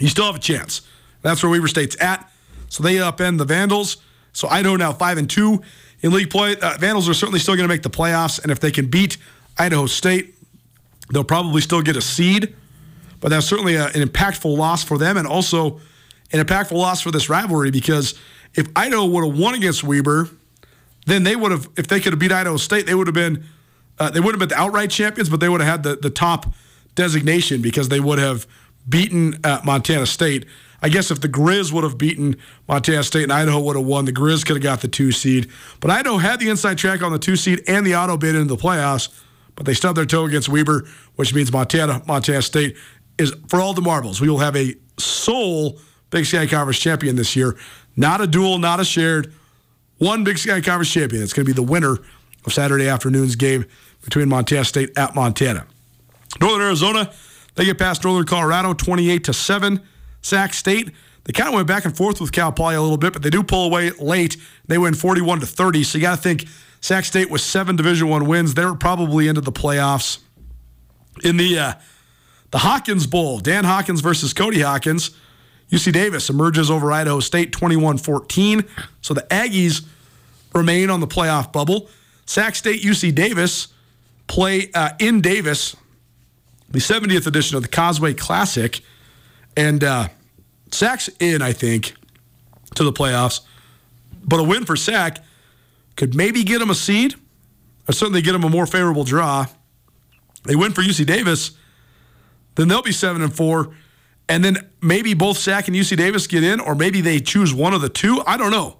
You 0.00 0.08
still 0.08 0.24
have 0.24 0.36
a 0.36 0.40
chance. 0.40 0.80
That's 1.22 1.42
where 1.42 1.50
Weber 1.50 1.68
State's 1.68 1.96
at. 2.00 2.30
So 2.68 2.82
they 2.82 2.96
upend 2.96 3.38
the 3.38 3.44
Vandals. 3.44 3.98
So 4.32 4.48
Idaho 4.48 4.76
now 4.76 4.92
five 4.92 5.18
and 5.18 5.28
two 5.28 5.62
in 6.00 6.12
league 6.12 6.30
play. 6.30 6.56
Uh, 6.56 6.76
Vandals 6.78 7.08
are 7.08 7.14
certainly 7.14 7.38
still 7.38 7.54
going 7.54 7.68
to 7.68 7.72
make 7.72 7.82
the 7.82 7.90
playoffs, 7.90 8.42
and 8.42 8.50
if 8.50 8.60
they 8.60 8.70
can 8.70 8.86
beat 8.86 9.18
Idaho 9.58 9.86
State, 9.86 10.34
They'll 11.10 11.24
probably 11.24 11.60
still 11.60 11.82
get 11.82 11.96
a 11.96 12.00
seed, 12.00 12.54
but 13.20 13.28
that's 13.28 13.46
certainly 13.46 13.74
a, 13.74 13.86
an 13.86 14.06
impactful 14.06 14.56
loss 14.56 14.82
for 14.82 14.98
them 14.98 15.16
and 15.16 15.26
also 15.26 15.80
an 16.32 16.44
impactful 16.44 16.72
loss 16.72 17.00
for 17.00 17.10
this 17.10 17.28
rivalry 17.28 17.70
because 17.70 18.18
if 18.54 18.66
Idaho 18.74 19.04
would 19.06 19.24
have 19.24 19.38
won 19.38 19.54
against 19.54 19.84
Weber, 19.84 20.28
then 21.06 21.22
they 21.22 21.36
would 21.36 21.52
have, 21.52 21.68
if 21.76 21.86
they 21.86 22.00
could 22.00 22.12
have 22.12 22.20
beat 22.20 22.32
Idaho 22.32 22.56
State, 22.56 22.86
they 22.86 22.94
would 22.94 23.06
have 23.06 23.14
been, 23.14 23.44
uh, 23.98 24.10
they 24.10 24.20
would 24.20 24.34
have 24.34 24.38
been 24.38 24.48
the 24.48 24.60
outright 24.60 24.90
champions, 24.90 25.28
but 25.28 25.40
they 25.40 25.48
would 25.48 25.60
have 25.60 25.70
had 25.70 25.82
the, 25.82 25.96
the 25.96 26.10
top 26.10 26.52
designation 26.94 27.60
because 27.60 27.88
they 27.88 28.00
would 28.00 28.18
have 28.18 28.46
beaten 28.88 29.38
uh, 29.44 29.60
Montana 29.64 30.06
State. 30.06 30.46
I 30.82 30.88
guess 30.88 31.10
if 31.10 31.20
the 31.20 31.28
Grizz 31.28 31.72
would 31.72 31.84
have 31.84 31.96
beaten 31.96 32.36
Montana 32.68 33.02
State 33.02 33.22
and 33.22 33.32
Idaho 33.32 33.60
would 33.60 33.76
have 33.76 33.86
won, 33.86 34.04
the 34.04 34.12
Grizz 34.12 34.44
could 34.44 34.56
have 34.56 34.62
got 34.62 34.80
the 34.80 34.88
two 34.88 35.12
seed. 35.12 35.48
But 35.80 35.90
Idaho 35.90 36.18
had 36.18 36.40
the 36.40 36.50
inside 36.50 36.78
track 36.78 37.02
on 37.02 37.12
the 37.12 37.18
two 37.18 37.36
seed 37.36 37.62
and 37.66 37.86
the 37.86 37.96
auto 37.96 38.16
bid 38.16 38.34
into 38.34 38.54
the 38.54 38.60
playoffs, 38.60 39.08
but 39.56 39.66
they 39.66 39.74
stubbed 39.74 39.96
their 39.96 40.04
toe 40.04 40.26
against 40.26 40.48
Weber, 40.48 40.86
which 41.16 41.34
means 41.34 41.52
Montana, 41.52 42.02
Montana 42.06 42.42
State 42.42 42.76
is 43.18 43.32
for 43.48 43.60
all 43.60 43.72
the 43.72 43.80
marbles. 43.80 44.20
We 44.20 44.28
will 44.28 44.38
have 44.38 44.56
a 44.56 44.74
sole 44.98 45.78
Big 46.10 46.26
Sky 46.26 46.46
Conference 46.46 46.78
champion 46.78 47.16
this 47.16 47.34
year. 47.34 47.56
Not 47.96 48.20
a 48.20 48.26
dual, 48.26 48.58
not 48.58 48.80
a 48.80 48.84
shared. 48.84 49.32
One 49.98 50.24
Big 50.24 50.38
Sky 50.38 50.60
Conference 50.60 50.90
champion. 50.90 51.22
It's 51.22 51.32
going 51.32 51.46
to 51.46 51.52
be 51.52 51.54
the 51.54 51.62
winner 51.62 51.98
of 52.44 52.52
Saturday 52.52 52.88
afternoon's 52.88 53.36
game 53.36 53.64
between 54.02 54.28
Montana 54.28 54.64
State 54.64 54.96
at 54.96 55.14
Montana. 55.14 55.66
Northern 56.40 56.62
Arizona, 56.62 57.12
they 57.54 57.64
get 57.64 57.78
past 57.78 58.04
Northern 58.04 58.26
Colorado 58.26 58.74
28 58.74 59.24
to 59.24 59.32
7. 59.32 59.80
Sac 60.20 60.54
State, 60.54 60.90
they 61.24 61.32
kind 61.32 61.48
of 61.48 61.54
went 61.54 61.68
back 61.68 61.84
and 61.84 61.96
forth 61.96 62.20
with 62.20 62.32
Cal 62.32 62.52
Poly 62.52 62.74
a 62.74 62.82
little 62.82 62.96
bit, 62.96 63.12
but 63.12 63.22
they 63.22 63.30
do 63.30 63.42
pull 63.42 63.66
away 63.66 63.90
late. 63.92 64.36
They 64.66 64.78
win 64.78 64.94
41 64.94 65.40
to 65.40 65.46
30. 65.46 65.84
So 65.84 65.98
you 65.98 66.02
got 66.02 66.16
to 66.16 66.22
think 66.22 66.46
Sac 66.80 67.04
State 67.04 67.30
with 67.30 67.40
seven 67.40 67.76
Division 67.76 68.08
One 68.08 68.26
wins, 68.26 68.54
they're 68.54 68.74
probably 68.74 69.28
into 69.28 69.40
the 69.40 69.52
playoffs. 69.52 70.18
In 71.22 71.36
the 71.36 71.58
uh, 71.58 71.72
the 72.50 72.58
Hawkins 72.58 73.06
Bowl, 73.06 73.38
Dan 73.38 73.64
Hawkins 73.64 74.00
versus 74.00 74.32
Cody 74.32 74.60
Hawkins. 74.60 75.12
UC 75.70 75.92
Davis 75.92 76.30
emerges 76.30 76.70
over 76.70 76.92
Idaho 76.92 77.20
State 77.20 77.52
21 77.52 77.98
14. 77.98 78.64
So 79.00 79.14
the 79.14 79.22
Aggies 79.22 79.84
remain 80.54 80.90
on 80.90 81.00
the 81.00 81.06
playoff 81.06 81.52
bubble. 81.52 81.88
Sac 82.26 82.54
State, 82.54 82.82
UC 82.82 83.14
Davis 83.14 83.68
play 84.26 84.70
uh, 84.74 84.90
in 84.98 85.20
Davis, 85.20 85.76
the 86.70 86.78
70th 86.78 87.26
edition 87.26 87.56
of 87.56 87.62
the 87.62 87.68
Causeway 87.68 88.14
Classic. 88.14 88.80
And 89.56 89.84
uh, 89.84 90.08
Sac's 90.70 91.08
in, 91.20 91.42
I 91.42 91.52
think, 91.52 91.94
to 92.74 92.84
the 92.84 92.92
playoffs. 92.92 93.40
But 94.24 94.40
a 94.40 94.42
win 94.42 94.64
for 94.64 94.76
Sac 94.76 95.18
could 95.96 96.14
maybe 96.14 96.42
get 96.44 96.58
them 96.58 96.70
a 96.70 96.74
seed, 96.74 97.14
or 97.88 97.92
certainly 97.92 98.22
get 98.22 98.32
them 98.32 98.44
a 98.44 98.48
more 98.48 98.66
favorable 98.66 99.04
draw. 99.04 99.46
They 100.44 100.56
win 100.56 100.72
for 100.72 100.82
UC 100.82 101.06
Davis, 101.06 101.52
then 102.54 102.68
they'll 102.68 102.82
be 102.82 102.92
seven 102.92 103.22
and 103.22 103.34
four 103.34 103.74
and 104.28 104.44
then 104.44 104.58
maybe 104.80 105.14
both 105.14 105.38
Sac 105.38 105.68
and 105.68 105.76
UC 105.76 105.96
Davis 105.96 106.26
get 106.26 106.42
in, 106.42 106.60
or 106.60 106.74
maybe 106.74 107.00
they 107.00 107.20
choose 107.20 107.52
one 107.52 107.74
of 107.74 107.80
the 107.80 107.88
two. 107.88 108.22
I 108.26 108.36
don't 108.36 108.50
know. 108.50 108.78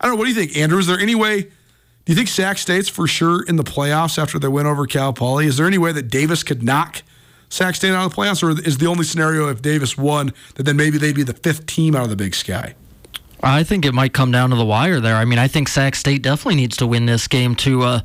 I 0.00 0.06
don't 0.06 0.14
know. 0.14 0.18
What 0.18 0.24
do 0.24 0.30
you 0.30 0.36
think, 0.36 0.56
Andrew? 0.56 0.78
Is 0.78 0.86
there 0.86 0.98
any 0.98 1.14
way? 1.14 1.42
Do 1.42 2.12
you 2.12 2.14
think 2.14 2.28
Sac 2.28 2.58
State's 2.58 2.88
for 2.88 3.06
sure 3.06 3.42
in 3.42 3.56
the 3.56 3.64
playoffs 3.64 4.18
after 4.18 4.38
they 4.38 4.48
win 4.48 4.66
over 4.66 4.86
Cal 4.86 5.12
Poly? 5.12 5.46
Is 5.46 5.56
there 5.56 5.66
any 5.66 5.78
way 5.78 5.92
that 5.92 6.08
Davis 6.08 6.42
could 6.42 6.62
knock 6.62 7.02
Sac 7.50 7.74
State 7.74 7.92
out 7.92 8.06
of 8.06 8.14
the 8.14 8.16
playoffs, 8.16 8.42
or 8.42 8.50
is 8.66 8.78
the 8.78 8.86
only 8.86 9.04
scenario 9.04 9.48
if 9.48 9.60
Davis 9.60 9.98
won 9.98 10.32
that 10.54 10.62
then 10.62 10.76
maybe 10.76 10.98
they'd 10.98 11.14
be 11.14 11.22
the 11.22 11.34
fifth 11.34 11.66
team 11.66 11.94
out 11.94 12.04
of 12.04 12.10
the 12.10 12.16
Big 12.16 12.34
Sky? 12.34 12.74
I 13.42 13.62
think 13.62 13.84
it 13.84 13.94
might 13.94 14.12
come 14.12 14.32
down 14.32 14.50
to 14.50 14.56
the 14.56 14.64
wire 14.64 15.00
there. 15.00 15.14
I 15.14 15.24
mean, 15.24 15.38
I 15.38 15.46
think 15.46 15.68
Sac 15.68 15.94
State 15.94 16.22
definitely 16.22 16.56
needs 16.56 16.76
to 16.78 16.86
win 16.86 17.06
this 17.06 17.28
game 17.28 17.54
to 17.56 17.82
uh, 17.82 18.00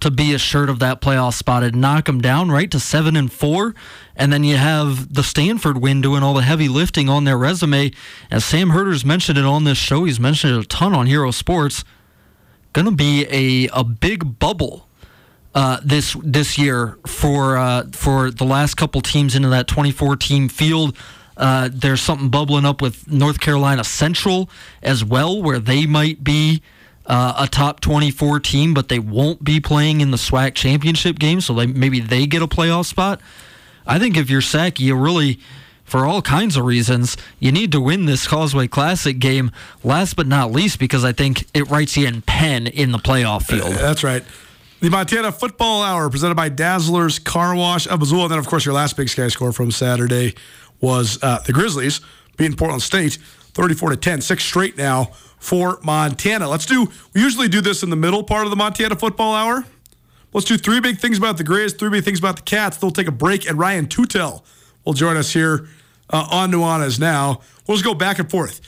to 0.00 0.10
be 0.10 0.32
assured 0.32 0.70
of 0.70 0.78
that 0.78 1.00
playoff 1.00 1.34
spot 1.34 1.62
and 1.62 1.76
knock 1.80 2.06
them 2.06 2.20
down 2.20 2.50
right 2.50 2.70
to 2.70 2.80
seven 2.80 3.14
and 3.14 3.30
four, 3.30 3.74
and 4.16 4.32
then 4.32 4.44
you 4.44 4.56
have 4.56 5.12
the 5.12 5.22
Stanford 5.22 5.78
win 5.78 6.00
doing 6.00 6.22
all 6.22 6.34
the 6.34 6.42
heavy 6.42 6.68
lifting 6.68 7.08
on 7.08 7.24
their 7.24 7.36
resume. 7.36 7.90
As 8.30 8.44
Sam 8.44 8.70
Herder's 8.70 9.04
mentioned 9.04 9.36
it 9.36 9.44
on 9.44 9.64
this 9.64 9.78
show, 9.78 10.04
he's 10.04 10.18
mentioned 10.20 10.54
it 10.54 10.64
a 10.64 10.66
ton 10.66 10.94
on 10.94 11.06
Hero 11.06 11.30
Sports. 11.32 11.84
Going 12.72 12.86
to 12.86 12.90
be 12.90 13.26
a 13.30 13.68
a 13.78 13.84
big 13.84 14.38
bubble 14.38 14.88
uh, 15.54 15.80
this 15.84 16.16
this 16.22 16.56
year 16.56 16.98
for 17.06 17.58
uh, 17.58 17.86
for 17.92 18.30
the 18.30 18.44
last 18.44 18.76
couple 18.76 19.00
teams 19.00 19.34
into 19.34 19.48
that 19.48 19.66
24 19.66 20.16
team 20.16 20.48
field. 20.48 20.96
Uh, 21.38 21.70
there's 21.72 22.00
something 22.00 22.28
bubbling 22.28 22.64
up 22.64 22.82
with 22.82 23.08
North 23.08 23.40
Carolina 23.40 23.84
Central 23.84 24.50
as 24.82 25.04
well, 25.04 25.40
where 25.40 25.60
they 25.60 25.86
might 25.86 26.24
be 26.24 26.60
uh, 27.06 27.34
a 27.38 27.46
top 27.46 27.80
24 27.80 28.40
team, 28.40 28.74
but 28.74 28.88
they 28.88 28.98
won't 28.98 29.42
be 29.44 29.60
playing 29.60 30.00
in 30.00 30.10
the 30.10 30.16
SWAC 30.16 30.54
championship 30.54 31.18
game, 31.18 31.40
so 31.40 31.54
they, 31.54 31.66
maybe 31.66 32.00
they 32.00 32.26
get 32.26 32.42
a 32.42 32.48
playoff 32.48 32.86
spot. 32.86 33.20
I 33.86 33.98
think 33.98 34.16
if 34.16 34.28
you're 34.28 34.42
Sac, 34.42 34.80
you 34.80 34.96
really, 34.96 35.38
for 35.84 36.04
all 36.04 36.20
kinds 36.20 36.56
of 36.56 36.64
reasons, 36.64 37.16
you 37.38 37.52
need 37.52 37.72
to 37.72 37.80
win 37.80 38.04
this 38.04 38.26
Causeway 38.26 38.66
Classic 38.66 39.18
game. 39.18 39.52
Last 39.82 40.16
but 40.16 40.26
not 40.26 40.50
least, 40.50 40.78
because 40.78 41.04
I 41.04 41.12
think 41.12 41.46
it 41.54 41.70
writes 41.70 41.96
you 41.96 42.06
in 42.06 42.20
pen 42.20 42.66
in 42.66 42.90
the 42.92 42.98
playoff 42.98 43.46
field. 43.46 43.72
That's 43.72 44.04
right. 44.04 44.24
The 44.80 44.90
Montana 44.90 45.32
Football 45.32 45.82
Hour 45.82 46.10
presented 46.10 46.36
by 46.36 46.50
Dazzlers 46.50 47.22
Car 47.24 47.54
Wash 47.56 47.88
of 47.88 47.98
Missoula. 47.98 48.24
And 48.24 48.32
then, 48.32 48.38
of 48.38 48.46
course, 48.46 48.64
your 48.64 48.74
last 48.74 48.96
Big 48.96 49.08
Sky 49.08 49.26
score 49.28 49.52
from 49.52 49.70
Saturday 49.72 50.34
was 50.80 51.18
uh, 51.22 51.40
the 51.40 51.52
Grizzlies 51.52 52.00
beating 52.36 52.56
Portland 52.56 52.82
State 52.82 53.18
34 53.54 53.90
to 53.90 53.96
10, 53.96 54.20
six 54.20 54.44
straight 54.44 54.76
now 54.76 55.06
for 55.38 55.78
Montana. 55.82 56.48
Let's 56.48 56.66
do, 56.66 56.88
we 57.14 57.20
usually 57.20 57.48
do 57.48 57.60
this 57.60 57.82
in 57.82 57.90
the 57.90 57.96
middle 57.96 58.22
part 58.22 58.44
of 58.44 58.50
the 58.50 58.56
Montana 58.56 58.96
football 58.96 59.34
hour. 59.34 59.64
Let's 60.32 60.46
do 60.46 60.56
three 60.56 60.80
big 60.80 60.98
things 60.98 61.18
about 61.18 61.38
the 61.38 61.44
Grizz, 61.44 61.78
three 61.78 61.90
big 61.90 62.04
things 62.04 62.18
about 62.18 62.36
the 62.36 62.42
Cats. 62.42 62.76
Then 62.76 62.86
we'll 62.88 62.92
take 62.92 63.08
a 63.08 63.12
break, 63.12 63.48
and 63.48 63.58
Ryan 63.58 63.86
Tootell 63.86 64.44
will 64.84 64.92
join 64.92 65.16
us 65.16 65.32
here 65.32 65.68
uh, 66.10 66.28
on 66.30 66.52
Nuanez 66.52 67.00
now. 67.00 67.40
We'll 67.66 67.76
just 67.76 67.84
go 67.84 67.94
back 67.94 68.18
and 68.18 68.30
forth. 68.30 68.60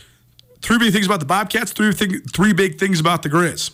Three 0.62 0.78
big 0.78 0.92
things 0.92 1.06
about 1.06 1.20
the 1.20 1.26
Bobcats, 1.26 1.72
three, 1.72 1.92
thing, 1.92 2.20
three 2.32 2.52
big 2.52 2.78
things 2.78 2.98
about 2.98 3.22
the 3.22 3.30
Grizz. 3.30 3.70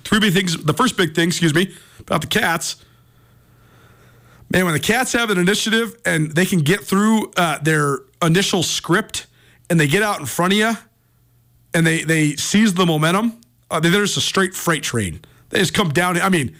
Three 0.00 0.20
big 0.20 0.34
things, 0.34 0.56
the 0.64 0.72
first 0.74 0.96
big 0.96 1.14
thing, 1.14 1.28
excuse 1.28 1.54
me, 1.54 1.74
about 2.00 2.20
the 2.20 2.26
Cats 2.26 2.76
man, 4.50 4.64
when 4.64 4.74
the 4.74 4.80
Cats 4.80 5.12
have 5.12 5.30
an 5.30 5.38
initiative 5.38 5.96
and 6.04 6.32
they 6.32 6.44
can 6.44 6.60
get 6.60 6.80
through 6.80 7.30
uh, 7.36 7.58
their 7.58 8.00
initial 8.22 8.62
script 8.62 9.26
and 9.68 9.78
they 9.78 9.86
get 9.86 10.02
out 10.02 10.20
in 10.20 10.26
front 10.26 10.52
of 10.52 10.58
you 10.58 10.72
and 11.72 11.86
they 11.86 12.02
they 12.02 12.36
seize 12.36 12.74
the 12.74 12.84
momentum, 12.84 13.40
uh, 13.70 13.80
they're 13.80 13.92
just 13.92 14.16
a 14.16 14.20
straight 14.20 14.54
freight 14.54 14.82
train. 14.82 15.20
They 15.50 15.58
just 15.60 15.74
come 15.74 15.90
down. 15.90 16.20
I 16.20 16.28
mean, 16.28 16.56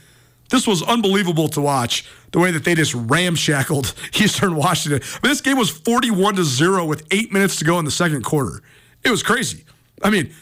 this 0.50 0.66
was 0.66 0.83
unbelievable 0.83 1.48
to 1.48 1.61
watch 1.61 2.09
the 2.33 2.38
way 2.38 2.50
that 2.50 2.64
they 2.64 2.74
just 2.74 2.94
ramshackled 2.94 3.94
Eastern 4.14 4.55
Washington. 4.57 5.00
I 5.03 5.26
mean, 5.26 5.31
this 5.31 5.40
game 5.40 5.59
was 5.59 5.70
41 5.70 6.37
to 6.37 6.44
0 6.44 6.85
with 6.85 7.07
eight 7.11 7.33
minutes 7.33 7.57
to 7.57 7.64
go 7.64 7.79
in 7.79 7.85
the 7.85 7.90
second 7.90 8.22
quarter. 8.24 8.62
It 9.05 9.11
was 9.11 9.22
crazy. 9.22 9.64
I 10.03 10.11
mean, 10.11 10.33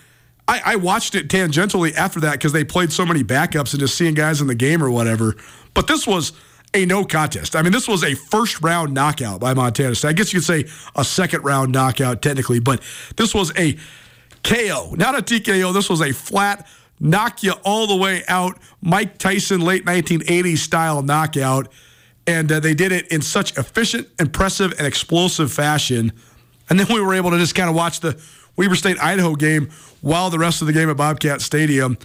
I, 0.46 0.62
I 0.64 0.76
watched 0.76 1.14
it 1.14 1.28
tangentially 1.28 1.94
after 1.94 2.20
that 2.20 2.32
because 2.32 2.52
they 2.52 2.64
played 2.64 2.90
so 2.90 3.04
many 3.04 3.22
backups 3.22 3.72
and 3.72 3.80
just 3.80 3.96
seeing 3.96 4.14
guys 4.14 4.40
in 4.40 4.46
the 4.46 4.54
game 4.54 4.82
or 4.82 4.90
whatever. 4.90 5.36
But 5.74 5.86
this 5.86 6.06
was 6.06 6.32
a 6.74 6.84
no 6.84 7.04
contest. 7.04 7.56
I 7.56 7.62
mean, 7.62 7.72
this 7.72 7.88
was 7.88 8.04
a 8.04 8.14
first 8.14 8.62
round 8.62 8.92
knockout 8.92 9.40
by 9.40 9.54
Montana 9.54 9.94
State. 9.94 10.08
I 10.08 10.12
guess 10.12 10.32
you 10.32 10.40
could 10.40 10.46
say 10.46 10.64
a 10.94 11.04
second 11.04 11.44
round 11.44 11.72
knockout 11.72 12.22
technically, 12.22 12.60
but 12.60 12.82
this 13.16 13.34
was 13.34 13.52
a 13.58 13.76
KO, 14.42 14.94
not 14.96 15.18
a 15.18 15.22
TKO. 15.22 15.72
This 15.72 15.88
was 15.88 16.00
a 16.00 16.12
flat 16.12 16.66
knock 17.00 17.42
you 17.42 17.52
all 17.64 17.86
the 17.86 17.96
way 17.96 18.22
out, 18.28 18.58
Mike 18.82 19.18
Tyson 19.18 19.60
late 19.60 19.84
1980s 19.84 20.58
style 20.58 21.02
knockout. 21.02 21.68
And 22.26 22.52
uh, 22.52 22.60
they 22.60 22.74
did 22.74 22.92
it 22.92 23.08
in 23.08 23.22
such 23.22 23.56
efficient, 23.56 24.08
impressive, 24.18 24.74
and 24.76 24.86
explosive 24.86 25.50
fashion. 25.50 26.12
And 26.68 26.78
then 26.78 26.86
we 26.90 27.00
were 27.00 27.14
able 27.14 27.30
to 27.30 27.38
just 27.38 27.54
kind 27.54 27.70
of 27.70 27.76
watch 27.76 28.00
the 28.00 28.20
Weber 28.56 28.74
State 28.74 28.98
Idaho 29.00 29.34
game 29.34 29.70
while 30.02 30.28
the 30.28 30.38
rest 30.38 30.60
of 30.60 30.66
the 30.66 30.74
game 30.74 30.90
at 30.90 30.96
Bobcat 30.96 31.40
Stadium 31.40 31.96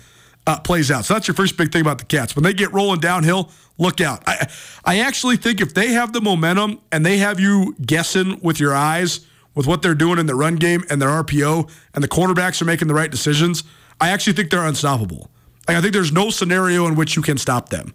uh, 0.45 0.59
plays 0.59 0.91
out. 0.91 1.05
So 1.05 1.13
that's 1.13 1.27
your 1.27 1.35
first 1.35 1.57
big 1.57 1.71
thing 1.71 1.81
about 1.81 1.99
the 1.99 2.05
Cats. 2.05 2.35
When 2.35 2.43
they 2.43 2.53
get 2.53 2.73
rolling 2.73 2.99
downhill, 2.99 3.49
look 3.77 4.01
out. 4.01 4.23
I, 4.27 4.49
I 4.83 4.99
actually 4.99 5.37
think 5.37 5.61
if 5.61 5.73
they 5.73 5.89
have 5.89 6.13
the 6.13 6.21
momentum 6.21 6.81
and 6.91 7.05
they 7.05 7.17
have 7.17 7.39
you 7.39 7.75
guessing 7.85 8.39
with 8.41 8.59
your 8.59 8.75
eyes 8.75 9.25
with 9.55 9.67
what 9.67 9.81
they're 9.81 9.95
doing 9.95 10.19
in 10.19 10.25
the 10.25 10.35
run 10.35 10.55
game 10.55 10.83
and 10.89 11.01
their 11.01 11.09
RPO 11.09 11.69
and 11.93 12.03
the 12.03 12.07
quarterbacks 12.07 12.61
are 12.61 12.65
making 12.65 12.87
the 12.87 12.93
right 12.93 13.11
decisions, 13.11 13.63
I 14.01 14.09
actually 14.09 14.33
think 14.33 14.49
they're 14.49 14.65
unstoppable. 14.65 15.29
Like, 15.67 15.77
I 15.77 15.81
think 15.81 15.93
there's 15.93 16.11
no 16.11 16.29
scenario 16.29 16.87
in 16.87 16.95
which 16.95 17.15
you 17.15 17.21
can 17.21 17.37
stop 17.37 17.69
them. 17.69 17.93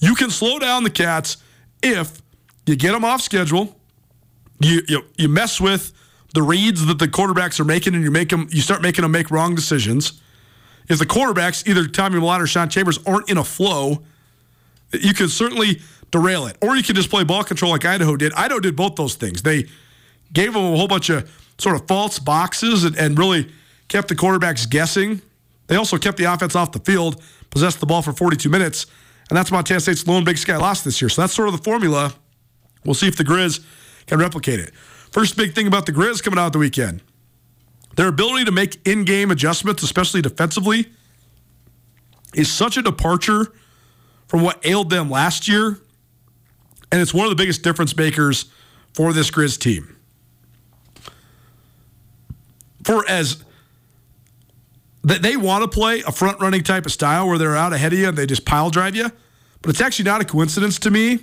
You 0.00 0.14
can 0.14 0.30
slow 0.30 0.58
down 0.58 0.82
the 0.82 0.90
Cats 0.90 1.36
if 1.82 2.20
you 2.66 2.76
get 2.76 2.92
them 2.92 3.04
off 3.04 3.20
schedule, 3.20 3.78
you, 4.60 4.82
you, 4.88 5.02
you 5.16 5.28
mess 5.28 5.60
with 5.60 5.92
the 6.34 6.42
reads 6.42 6.86
that 6.86 6.98
the 6.98 7.06
quarterbacks 7.06 7.60
are 7.60 7.64
making 7.64 7.94
and 7.94 8.02
you 8.02 8.10
make 8.10 8.30
them 8.30 8.48
you 8.50 8.60
start 8.60 8.82
making 8.82 9.02
them 9.02 9.12
make 9.12 9.30
wrong 9.30 9.54
decisions. 9.54 10.20
If 10.88 10.98
the 10.98 11.06
quarterbacks, 11.06 11.66
either 11.66 11.86
Tommy 11.86 12.18
Mellott 12.18 12.40
or 12.40 12.46
Sean 12.46 12.68
Chambers, 12.68 12.98
aren't 13.06 13.30
in 13.30 13.38
a 13.38 13.44
flow, 13.44 14.02
you 14.92 15.14
can 15.14 15.28
certainly 15.28 15.80
derail 16.10 16.46
it. 16.46 16.56
Or 16.60 16.76
you 16.76 16.82
can 16.82 16.94
just 16.94 17.10
play 17.10 17.24
ball 17.24 17.44
control 17.44 17.72
like 17.72 17.84
Idaho 17.84 18.16
did. 18.16 18.32
Idaho 18.34 18.60
did 18.60 18.76
both 18.76 18.96
those 18.96 19.14
things. 19.14 19.42
They 19.42 19.66
gave 20.32 20.52
them 20.52 20.62
a 20.62 20.76
whole 20.76 20.88
bunch 20.88 21.08
of 21.10 21.30
sort 21.58 21.76
of 21.76 21.86
false 21.86 22.18
boxes 22.18 22.84
and, 22.84 22.96
and 22.96 23.18
really 23.18 23.50
kept 23.88 24.08
the 24.08 24.14
quarterbacks 24.14 24.68
guessing. 24.68 25.22
They 25.66 25.76
also 25.76 25.96
kept 25.96 26.18
the 26.18 26.24
offense 26.24 26.54
off 26.54 26.72
the 26.72 26.80
field, 26.80 27.22
possessed 27.50 27.80
the 27.80 27.86
ball 27.86 28.02
for 28.02 28.12
42 28.12 28.48
minutes, 28.50 28.86
And 29.30 29.38
that's 29.38 29.50
Montana 29.50 29.80
State's 29.80 30.06
lone 30.06 30.24
Big 30.24 30.36
Sky 30.36 30.56
loss 30.56 30.82
this 30.82 31.00
year. 31.00 31.08
So 31.08 31.22
that's 31.22 31.32
sort 31.32 31.48
of 31.48 31.56
the 31.56 31.62
formula. 31.62 32.14
We'll 32.84 32.94
see 32.94 33.08
if 33.08 33.16
the 33.16 33.24
Grizz 33.24 33.64
can 34.06 34.18
replicate 34.18 34.60
it. 34.60 34.74
First 35.10 35.36
big 35.36 35.54
thing 35.54 35.66
about 35.66 35.86
the 35.86 35.92
Grizz 35.92 36.22
coming 36.22 36.38
out 36.38 36.52
the 36.52 36.58
weekend 36.58 37.00
their 37.96 38.08
ability 38.08 38.44
to 38.46 38.52
make 38.52 38.86
in 38.86 39.04
game 39.04 39.30
adjustments, 39.30 39.82
especially 39.82 40.22
defensively, 40.22 40.86
is 42.34 42.50
such 42.50 42.76
a 42.76 42.82
departure 42.82 43.52
from 44.26 44.42
what 44.42 44.64
ailed 44.64 44.90
them 44.90 45.10
last 45.10 45.46
year. 45.46 45.78
And 46.90 47.00
it's 47.00 47.14
one 47.14 47.24
of 47.24 47.30
the 47.30 47.36
biggest 47.36 47.62
difference 47.62 47.96
makers 47.96 48.46
for 48.92 49.12
this 49.12 49.30
Grizz 49.30 49.58
team. 49.58 49.96
For 52.84 53.08
as 53.08 53.42
that 55.02 55.22
they 55.22 55.36
want 55.36 55.62
to 55.62 55.68
play 55.68 56.02
a 56.06 56.12
front 56.12 56.40
running 56.40 56.62
type 56.62 56.86
of 56.86 56.92
style 56.92 57.28
where 57.28 57.38
they're 57.38 57.56
out 57.56 57.72
ahead 57.72 57.92
of 57.92 57.98
you 57.98 58.08
and 58.08 58.16
they 58.16 58.26
just 58.26 58.44
pile 58.44 58.70
drive 58.70 58.96
you. 58.96 59.10
But 59.60 59.70
it's 59.70 59.80
actually 59.80 60.06
not 60.06 60.20
a 60.20 60.24
coincidence 60.24 60.78
to 60.80 60.90
me 60.90 61.20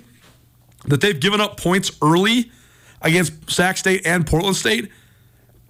that 0.86 1.00
they've 1.00 1.18
given 1.18 1.40
up 1.40 1.60
points 1.60 1.90
early 2.00 2.50
against 3.00 3.50
Sac 3.50 3.76
State 3.76 4.06
and 4.06 4.26
Portland 4.26 4.56
State 4.56 4.90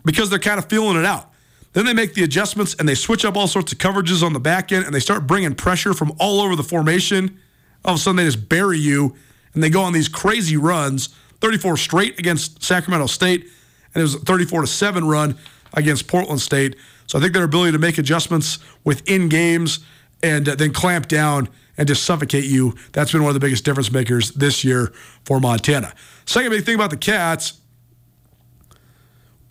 because 0.04 0.30
they're 0.30 0.38
kind 0.38 0.58
of 0.58 0.68
feeling 0.68 0.96
it 0.96 1.04
out. 1.04 1.30
Then 1.72 1.86
they 1.86 1.94
make 1.94 2.14
the 2.14 2.22
adjustments 2.22 2.74
and 2.78 2.88
they 2.88 2.94
switch 2.94 3.24
up 3.24 3.36
all 3.36 3.48
sorts 3.48 3.72
of 3.72 3.78
coverages 3.78 4.22
on 4.22 4.32
the 4.32 4.40
back 4.40 4.72
end 4.72 4.84
and 4.84 4.94
they 4.94 5.00
start 5.00 5.26
bringing 5.26 5.54
pressure 5.54 5.94
from 5.94 6.12
all 6.18 6.40
over 6.40 6.54
the 6.54 6.62
formation. 6.62 7.38
All 7.84 7.94
of 7.94 8.00
a 8.00 8.02
sudden, 8.02 8.16
they 8.16 8.24
just 8.24 8.48
bury 8.48 8.78
you 8.78 9.16
and 9.54 9.62
they 9.62 9.70
go 9.70 9.82
on 9.82 9.92
these 9.92 10.08
crazy 10.08 10.56
runs 10.56 11.08
34 11.42 11.76
straight 11.76 12.18
against 12.20 12.62
Sacramento 12.62 13.06
State, 13.06 13.42
and 13.42 14.00
it 14.00 14.02
was 14.02 14.14
a 14.14 14.20
34 14.20 14.60
to 14.62 14.66
7 14.66 15.06
run 15.06 15.36
against 15.74 16.06
Portland 16.06 16.40
State. 16.40 16.76
So 17.08 17.18
I 17.18 17.20
think 17.20 17.34
their 17.34 17.42
ability 17.42 17.72
to 17.72 17.78
make 17.78 17.98
adjustments 17.98 18.60
within 18.84 19.28
games 19.28 19.80
and 20.22 20.48
uh, 20.48 20.54
then 20.54 20.72
clamp 20.72 21.08
down 21.08 21.48
and 21.76 21.88
just 21.88 22.04
suffocate 22.04 22.44
you, 22.44 22.76
that's 22.92 23.12
been 23.12 23.22
one 23.22 23.30
of 23.30 23.34
the 23.34 23.40
biggest 23.40 23.64
difference 23.64 23.90
makers 23.90 24.30
this 24.32 24.62
year 24.62 24.92
for 25.24 25.40
Montana. 25.40 25.92
Second 26.26 26.50
big 26.50 26.64
thing 26.64 26.76
about 26.76 26.90
the 26.90 26.96
Cats, 26.96 27.54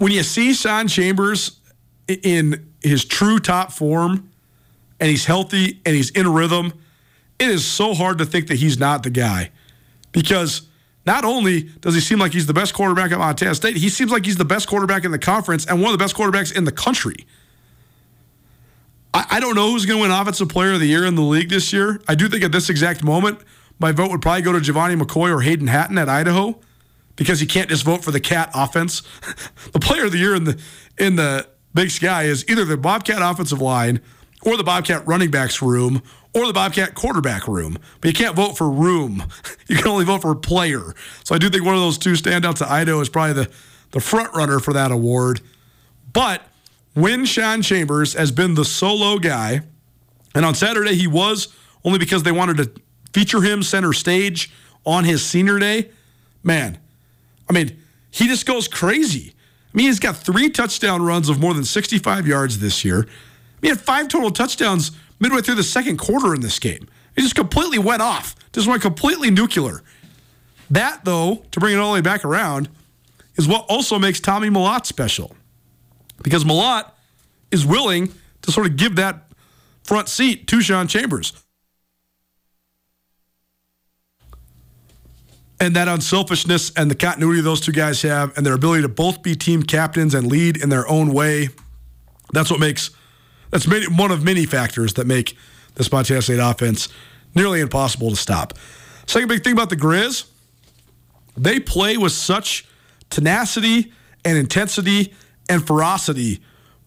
when 0.01 0.11
you 0.11 0.23
see 0.23 0.51
Sean 0.51 0.87
Chambers 0.87 1.59
in 2.07 2.67
his 2.81 3.05
true 3.05 3.37
top 3.37 3.71
form 3.71 4.31
and 4.99 5.09
he's 5.11 5.25
healthy 5.25 5.79
and 5.85 5.95
he's 5.95 6.09
in 6.09 6.27
rhythm, 6.33 6.73
it 7.37 7.47
is 7.47 7.63
so 7.63 7.93
hard 7.93 8.17
to 8.17 8.25
think 8.25 8.47
that 8.47 8.55
he's 8.55 8.79
not 8.79 9.03
the 9.03 9.11
guy. 9.11 9.51
Because 10.11 10.63
not 11.05 11.23
only 11.23 11.69
does 11.81 11.93
he 11.93 12.01
seem 12.01 12.17
like 12.17 12.33
he's 12.33 12.47
the 12.47 12.53
best 12.53 12.73
quarterback 12.73 13.11
at 13.11 13.19
Montana 13.19 13.53
State, 13.53 13.77
he 13.77 13.89
seems 13.89 14.11
like 14.11 14.25
he's 14.25 14.37
the 14.37 14.43
best 14.43 14.67
quarterback 14.67 15.05
in 15.05 15.11
the 15.11 15.19
conference 15.19 15.67
and 15.67 15.79
one 15.79 15.93
of 15.93 15.99
the 15.99 16.03
best 16.03 16.15
quarterbacks 16.15 16.51
in 16.51 16.63
the 16.63 16.71
country. 16.71 17.27
I, 19.13 19.27
I 19.29 19.39
don't 19.39 19.53
know 19.53 19.69
who's 19.69 19.85
going 19.85 19.99
to 19.99 20.01
win 20.01 20.09
Offensive 20.09 20.49
Player 20.49 20.73
of 20.73 20.79
the 20.79 20.87
Year 20.87 21.05
in 21.05 21.13
the 21.13 21.21
league 21.21 21.49
this 21.49 21.71
year. 21.71 22.01
I 22.07 22.15
do 22.15 22.27
think 22.27 22.43
at 22.43 22.51
this 22.51 22.71
exact 22.71 23.03
moment, 23.03 23.39
my 23.77 23.91
vote 23.91 24.09
would 24.09 24.23
probably 24.23 24.41
go 24.41 24.51
to 24.51 24.59
Gevani 24.59 24.99
McCoy 24.99 25.31
or 25.31 25.41
Hayden 25.41 25.67
Hatten 25.67 25.99
at 25.99 26.09
Idaho 26.09 26.59
because 27.15 27.41
you 27.41 27.47
can't 27.47 27.69
just 27.69 27.84
vote 27.84 28.04
for 28.04 28.12
the 28.12 28.19
Cat 28.19 28.52
offense. 28.54 29.02
the 29.71 29.80
Player 29.80 30.06
of 30.06 30.12
the 30.12 30.17
Year 30.17 30.36
in 30.36 30.43
the 30.43 30.62
in 30.97 31.15
the 31.15 31.47
Big 31.74 31.89
Sky 31.89 32.24
is 32.24 32.47
either 32.50 32.65
the 32.65 32.78
Bobcat 32.78 33.21
offensive 33.21 33.62
line 33.62 34.02
or 34.43 34.58
the 34.58 34.63
Bobcat 34.63 35.08
running 35.08 35.32
backs 35.32 35.62
room 35.62 36.02
or 36.34 36.47
the 36.47 36.54
Bobcat 36.54 36.95
quarterback 36.95 37.47
room. 37.47 37.78
But 38.00 38.08
you 38.08 38.13
can't 38.13 38.36
vote 38.36 38.58
for 38.58 38.69
room. 38.69 39.24
You 39.67 39.78
can 39.78 39.88
only 39.88 40.04
vote 40.04 40.21
for 40.21 40.36
player. 40.36 40.93
So 41.24 41.34
I 41.34 41.38
do 41.38 41.50
think 41.50 41.63
one 41.63 41.76
of 41.76 41.80
those 41.80 41.97
two 41.97 42.12
standouts 42.12 42.62
at 42.62 42.67
Idaho 42.67 43.00
is 43.00 43.08
probably 43.08 43.45
the, 43.45 43.52
the 43.91 44.02
front 44.02 44.36
runner 44.36 44.60
for 44.60 44.74
that 44.74 44.91
award. 44.91 45.39
But 46.12 46.41
when 46.93 47.24
Sean 47.24 47.62
Chambers 47.62 48.13
has 48.15 48.34
been 48.34 48.56
the 48.56 48.65
solo 48.65 49.17
guy, 49.17 49.62
and 50.36 50.45
on 50.45 50.56
Saturday 50.56 50.95
he 50.95 51.08
was 51.08 51.56
only 51.86 52.00
because 52.00 52.24
they 52.24 52.34
wanted 52.34 52.58
to 52.58 52.82
feature 53.13 53.41
him 53.41 53.63
center 53.63 53.93
stage 53.93 54.52
on 54.86 55.06
his 55.06 55.26
senior 55.26 55.58
day, 55.58 55.89
man, 56.43 56.78
I 57.51 57.53
mean, 57.53 57.77
he 58.11 58.27
just 58.27 58.45
goes 58.45 58.69
crazy. 58.69 59.33
I 59.73 59.77
mean, 59.77 59.87
he's 59.87 59.99
got 59.99 60.15
three 60.15 60.49
touchdown 60.49 61.01
runs 61.01 61.27
of 61.27 61.37
more 61.41 61.53
than 61.53 61.65
65 61.65 62.25
yards 62.25 62.59
this 62.59 62.85
year. 62.85 63.07
He 63.61 63.67
had 63.67 63.79
five 63.79 64.07
total 64.07 64.31
touchdowns 64.31 64.91
midway 65.19 65.41
through 65.41 65.55
the 65.55 65.63
second 65.63 65.97
quarter 65.97 66.33
in 66.33 66.39
this 66.39 66.59
game. 66.59 66.87
He 67.13 67.21
just 67.21 67.35
completely 67.35 67.77
went 67.77 68.01
off, 68.01 68.35
just 68.53 68.67
went 68.67 68.81
completely 68.81 69.31
nuclear. 69.31 69.83
That, 70.69 71.03
though, 71.03 71.43
to 71.51 71.59
bring 71.59 71.73
it 71.73 71.77
all 71.77 71.91
the 71.91 71.95
way 71.95 72.01
back 72.01 72.23
around, 72.23 72.69
is 73.35 73.49
what 73.49 73.65
also 73.67 73.99
makes 73.99 74.21
Tommy 74.21 74.49
Mellott 74.49 74.85
special. 74.85 75.35
Because 76.23 76.45
Mellott 76.45 76.89
is 77.51 77.65
willing 77.65 78.13
to 78.43 78.51
sort 78.51 78.65
of 78.65 78.77
give 78.77 78.95
that 78.95 79.27
front 79.83 80.07
seat 80.07 80.47
to 80.47 80.61
Sean 80.61 80.87
Chambers. 80.87 81.33
And 85.62 85.76
that 85.76 85.88
unselfishness 85.88 86.71
and 86.76 86.89
the 86.89 86.95
continuity 86.95 87.39
those 87.41 87.62
two 87.62 87.71
guys 87.71 88.02
have, 88.02 88.36
and 88.36 88.45
their 88.45 88.56
ability 88.56 88.82
to 88.82 88.89
both 88.89 89.21
be 89.21 89.36
team 89.36 89.62
captains 89.62 90.15
and 90.15 90.28
lead 90.28 90.58
in 90.58 90.69
their 90.69 90.88
own 90.89 91.13
way, 91.13 91.50
that's 92.34 92.50
what 92.50 92.60
makes 92.60 92.89
that's 93.52 93.67
one 93.89 94.12
of 94.12 94.24
many 94.24 94.45
factors 94.45 94.93
that 94.93 95.06
make 95.06 95.38
this 95.76 95.91
Montana 95.91 96.21
State 96.21 96.39
offense 96.39 96.89
nearly 97.36 97.60
impossible 97.60 98.10
to 98.10 98.15
stop. 98.15 98.54
Second 99.06 99.28
big 99.28 99.43
thing 99.43 99.54
about 99.54 99.69
the 99.69 99.76
Grizz, 99.76 100.26
they 101.38 101.60
play 101.60 101.97
with 101.97 102.13
such 102.13 102.65
tenacity 103.10 103.91
and 104.26 104.38
intensity 104.38 105.13
and 105.50 105.65
ferocity, 105.65 106.41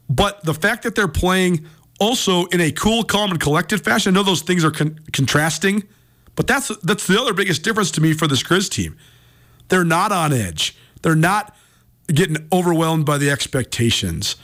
but 0.08 0.42
the 0.44 0.54
fact 0.54 0.82
that 0.82 0.94
they're 0.94 1.06
playing 1.06 1.66
also 2.00 2.46
in 2.46 2.60
a 2.60 2.72
cool, 2.72 3.04
calm, 3.04 3.30
and 3.30 3.40
collected 3.40 3.84
fashion. 3.84 4.14
I 4.14 4.20
know 4.20 4.22
those 4.24 4.42
things 4.42 4.64
are 4.64 4.70
con- 4.70 4.98
contrasting, 5.12 5.84
but 6.36 6.46
that's 6.46 6.74
that's 6.78 7.06
the 7.06 7.20
other 7.20 7.32
biggest 7.32 7.62
difference 7.62 7.90
to 7.92 8.00
me 8.00 8.12
for 8.12 8.26
this 8.26 8.42
Grizz 8.42 8.70
team. 8.70 8.96
They're 9.68 9.84
not 9.84 10.12
on 10.12 10.32
edge. 10.32 10.76
They're 11.02 11.14
not 11.14 11.54
getting 12.08 12.48
overwhelmed 12.52 13.06
by 13.06 13.18
the 13.18 13.30
expectations. 13.30 14.36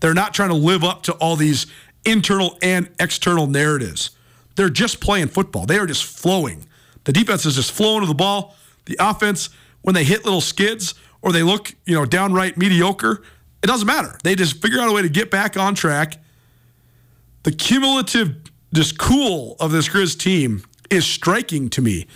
They're 0.00 0.14
not 0.14 0.34
trying 0.34 0.50
to 0.50 0.54
live 0.54 0.84
up 0.84 1.02
to 1.04 1.12
all 1.14 1.36
these 1.36 1.66
internal 2.04 2.58
and 2.62 2.88
external 3.00 3.46
narratives. 3.46 4.10
They're 4.56 4.70
just 4.70 5.00
playing 5.00 5.28
football. 5.28 5.66
They 5.66 5.78
are 5.78 5.86
just 5.86 6.04
flowing. 6.04 6.66
The 7.04 7.12
defense 7.12 7.46
is 7.46 7.56
just 7.56 7.72
flowing 7.72 8.02
to 8.02 8.06
the 8.06 8.14
ball. 8.14 8.54
The 8.84 8.96
offense, 9.00 9.50
when 9.82 9.94
they 9.94 10.04
hit 10.04 10.24
little 10.24 10.40
skids 10.40 10.94
or 11.22 11.32
they 11.32 11.42
look, 11.42 11.74
you 11.84 11.94
know, 11.94 12.04
downright 12.04 12.56
mediocre, 12.56 13.22
it 13.62 13.66
doesn't 13.66 13.86
matter. 13.86 14.16
They 14.22 14.34
just 14.34 14.60
figure 14.62 14.80
out 14.80 14.88
a 14.88 14.92
way 14.92 15.02
to 15.02 15.08
get 15.08 15.30
back 15.30 15.56
on 15.56 15.74
track. 15.74 16.18
The 17.42 17.52
cumulative 17.52 18.36
just 18.72 18.98
cool 18.98 19.56
of 19.60 19.72
this 19.72 19.88
Grizz 19.88 20.18
team 20.18 20.62
is 20.90 21.06
striking 21.06 21.70
to 21.70 21.82
me. 21.82 22.06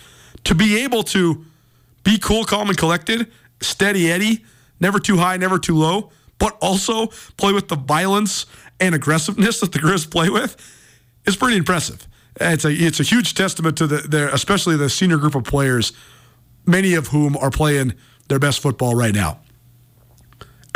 To 0.45 0.55
be 0.55 0.83
able 0.83 1.03
to 1.03 1.45
be 2.03 2.17
cool, 2.17 2.43
calm, 2.43 2.69
and 2.69 2.77
collected, 2.77 3.31
steady 3.61 4.11
Eddie, 4.11 4.43
never 4.79 4.99
too 4.99 5.17
high, 5.17 5.37
never 5.37 5.57
too 5.57 5.77
low, 5.77 6.11
but 6.37 6.57
also 6.61 7.07
play 7.37 7.53
with 7.53 7.69
the 7.69 7.75
violence 7.75 8.45
and 8.79 8.93
aggressiveness 8.93 9.59
that 9.61 9.71
the 9.71 9.79
Grizz 9.79 10.09
play 10.09 10.29
with 10.29 10.57
is 11.25 11.35
pretty 11.35 11.57
impressive. 11.57 12.07
It's 12.39 12.65
a 12.65 12.71
it's 12.71 12.99
a 12.99 13.03
huge 13.03 13.35
testament 13.35 13.77
to 13.77 13.87
the 13.87 13.97
their 13.97 14.27
especially 14.29 14.75
the 14.75 14.89
senior 14.89 15.17
group 15.17 15.35
of 15.35 15.43
players, 15.43 15.93
many 16.65 16.95
of 16.95 17.07
whom 17.07 17.37
are 17.37 17.51
playing 17.51 17.93
their 18.27 18.39
best 18.39 18.59
football 18.59 18.95
right 18.95 19.13
now. 19.13 19.39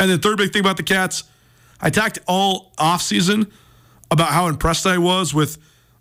And 0.00 0.10
the 0.10 0.18
third 0.18 0.38
big 0.38 0.52
thing 0.52 0.60
about 0.60 0.76
the 0.76 0.84
Cats, 0.84 1.24
I 1.80 1.90
talked 1.90 2.20
all 2.26 2.72
offseason 2.78 3.50
about 4.10 4.28
how 4.28 4.46
impressed 4.46 4.86
I 4.86 4.98
was 4.98 5.34
with 5.34 5.58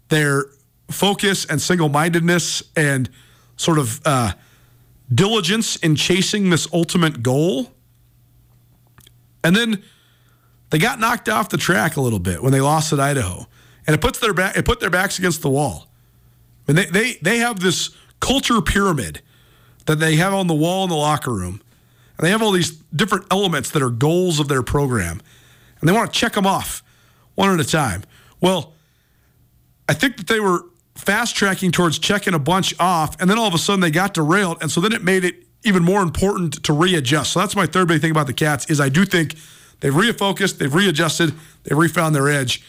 their 0.10 0.46
focus 0.90 1.46
and 1.46 1.62
single 1.62 1.90
mindedness 1.90 2.64
and 2.76 3.10
sort 3.58 3.78
of 3.78 4.00
uh, 4.06 4.34
diligence 5.14 5.76
in 5.78 5.96
chasing 5.96 6.50
this 6.50 6.68
ultimate 6.74 7.24
goal. 7.24 7.72
And 9.44 9.56
then 9.56 9.84
they 10.70 10.78
got 10.78 11.00
knocked 11.00 11.30
off 11.30 11.50
the 11.50 11.58
track 11.58 11.96
a 11.98 12.02
little 12.02 12.20
bit 12.20 12.42
when 12.42 12.52
they 12.52 12.62
lost 12.62 12.92
at 12.94 13.00
Idaho, 13.00 13.48
and 13.86 13.94
it 13.94 14.02
puts 14.02 14.20
their 14.20 14.34
back 14.34 14.58
it 14.58 14.66
put 14.66 14.80
their 14.80 14.90
backs 14.90 15.18
against 15.18 15.42
the 15.42 15.50
wall. 15.50 15.90
And 16.68 16.78
they 16.78 16.86
they 16.86 17.14
they 17.22 17.38
have 17.38 17.60
this 17.60 17.92
culture 18.20 18.62
pyramid 18.62 19.22
that 19.86 20.00
they 20.00 20.18
have 20.18 20.34
on 20.34 20.48
the 20.48 20.54
wall 20.54 20.84
in 20.84 20.90
the 20.90 20.96
locker 20.96 21.32
room, 21.32 21.62
and 22.18 22.26
they 22.26 22.32
have 22.32 22.42
all 22.42 22.52
these 22.52 22.72
different 22.94 23.26
elements 23.32 23.72
that 23.72 23.82
are 23.82 23.90
goals 23.90 24.40
of 24.40 24.50
their 24.50 24.64
program, 24.64 25.22
and 25.80 25.88
they 25.88 25.94
want 25.94 26.12
to 26.14 26.20
check 26.20 26.34
them 26.34 26.46
off 26.46 26.84
one 27.36 27.54
at 27.54 27.60
a 27.66 27.70
time. 27.70 28.04
Well, 28.42 28.74
I 29.88 29.94
think 29.94 30.18
that 30.18 30.28
they 30.28 30.42
were 30.42 30.66
fast 30.98 31.36
tracking 31.36 31.72
towards 31.72 32.00
checking 32.00 32.34
a 32.34 32.40
bunch 32.40 32.74
off, 32.80 33.20
and 33.20 33.30
then 33.30 33.38
all 33.38 33.48
of 33.48 33.54
a 33.54 33.58
sudden 33.58 33.80
they 33.80 33.92
got 33.92 34.14
derailed, 34.14 34.58
and 34.62 34.72
so 34.72 34.82
then 34.82 34.94
it 34.94 35.04
made 35.04 35.24
it 35.24 35.44
even 35.64 35.84
more 35.84 36.02
important 36.02 36.64
to 36.64 36.74
readjust. 36.74 37.34
So 37.34 37.40
that's 37.40 37.56
my 37.56 37.66
third 37.66 37.88
big 37.88 38.02
thing 38.02 38.12
about 38.12 38.28
the 38.28 38.34
Cats 38.34 38.70
is 38.70 38.80
I 38.80 38.90
do 38.90 39.06
think 39.06 39.36
they've 39.80 39.94
refocused, 39.94 40.58
they've 40.58 40.74
readjusted, 40.74 41.34
they've 41.64 41.78
refound 41.78 42.16
their 42.16 42.30
edge, 42.30 42.64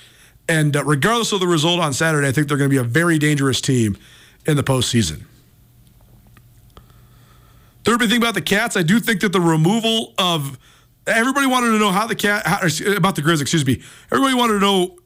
and 0.49 0.77
uh, 0.77 0.85
regardless 0.85 1.33
of 1.33 1.41
the 1.41 1.47
result 1.47 1.81
on 1.81 1.93
Saturday, 1.93 2.29
I 2.29 2.33
think 2.33 2.49
they're 2.49 2.57
going 2.57 2.71
to 2.71 2.75
be 2.75 2.81
a 2.81 2.85
very 2.85 3.19
dangerous 3.19 3.61
team 3.61 3.97
in 4.47 4.57
the 4.57 4.63
postseason. 4.63 5.25
Third 7.85 7.99
big 8.01 8.11
thing 8.11 8.19
about 8.19 8.35
the 8.35 8.43
Cats, 8.43 8.77
I 8.77 8.83
do 8.83 9.01
think 9.01 9.21
that 9.21 9.33
the 9.33 9.41
removal 9.41 10.15
of 10.19 10.59
everybody 11.07 11.47
wanted 11.47 11.71
to 11.71 11.79
know 11.79 11.91
how 11.91 12.07
the 12.07 12.15
cat 12.15 12.47
how, 12.47 12.59
about 12.95 13.17
the 13.17 13.23
Grizz, 13.23 13.41
excuse 13.41 13.67
me. 13.67 13.83
Everybody 14.13 14.35
wanted 14.35 14.55
to 14.55 14.61
know 14.61 14.99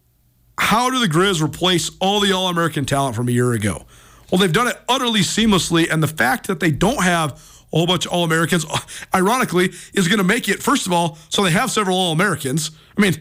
how 0.59 0.91
do 0.91 0.99
the 1.01 1.07
Grizz 1.07 1.43
replace 1.43 1.91
all 2.01 2.21
the 2.21 2.33
All 2.33 2.49
American 2.49 2.85
talent 2.85 3.17
from 3.17 3.29
a 3.29 3.33
year 3.33 3.53
ago? 3.53 3.87
Well, 4.31 4.39
they've 4.39 4.53
done 4.53 4.69
it 4.69 4.81
utterly 4.89 5.21
seamlessly, 5.21 5.91
and 5.91 6.03
the 6.03 6.09
fact 6.09 6.47
that 6.47 6.61
they 6.61 6.71
don't 6.71 7.03
have 7.03 7.33
a 7.73 7.77
whole 7.77 7.87
bunch 7.87 8.07
of 8.07 8.13
All 8.13 8.25
Americans, 8.25 8.65
ironically, 9.15 9.73
is 9.95 10.09
going 10.09 10.19
to 10.19 10.25
make 10.25 10.49
it, 10.49 10.63
first 10.63 10.87
of 10.87 10.93
all, 10.93 11.19
so 11.29 11.43
they 11.43 11.51
have 11.51 11.71
several 11.71 11.97
All 11.97 12.13
Americans. 12.13 12.71
I 12.97 13.01
mean, 13.01 13.15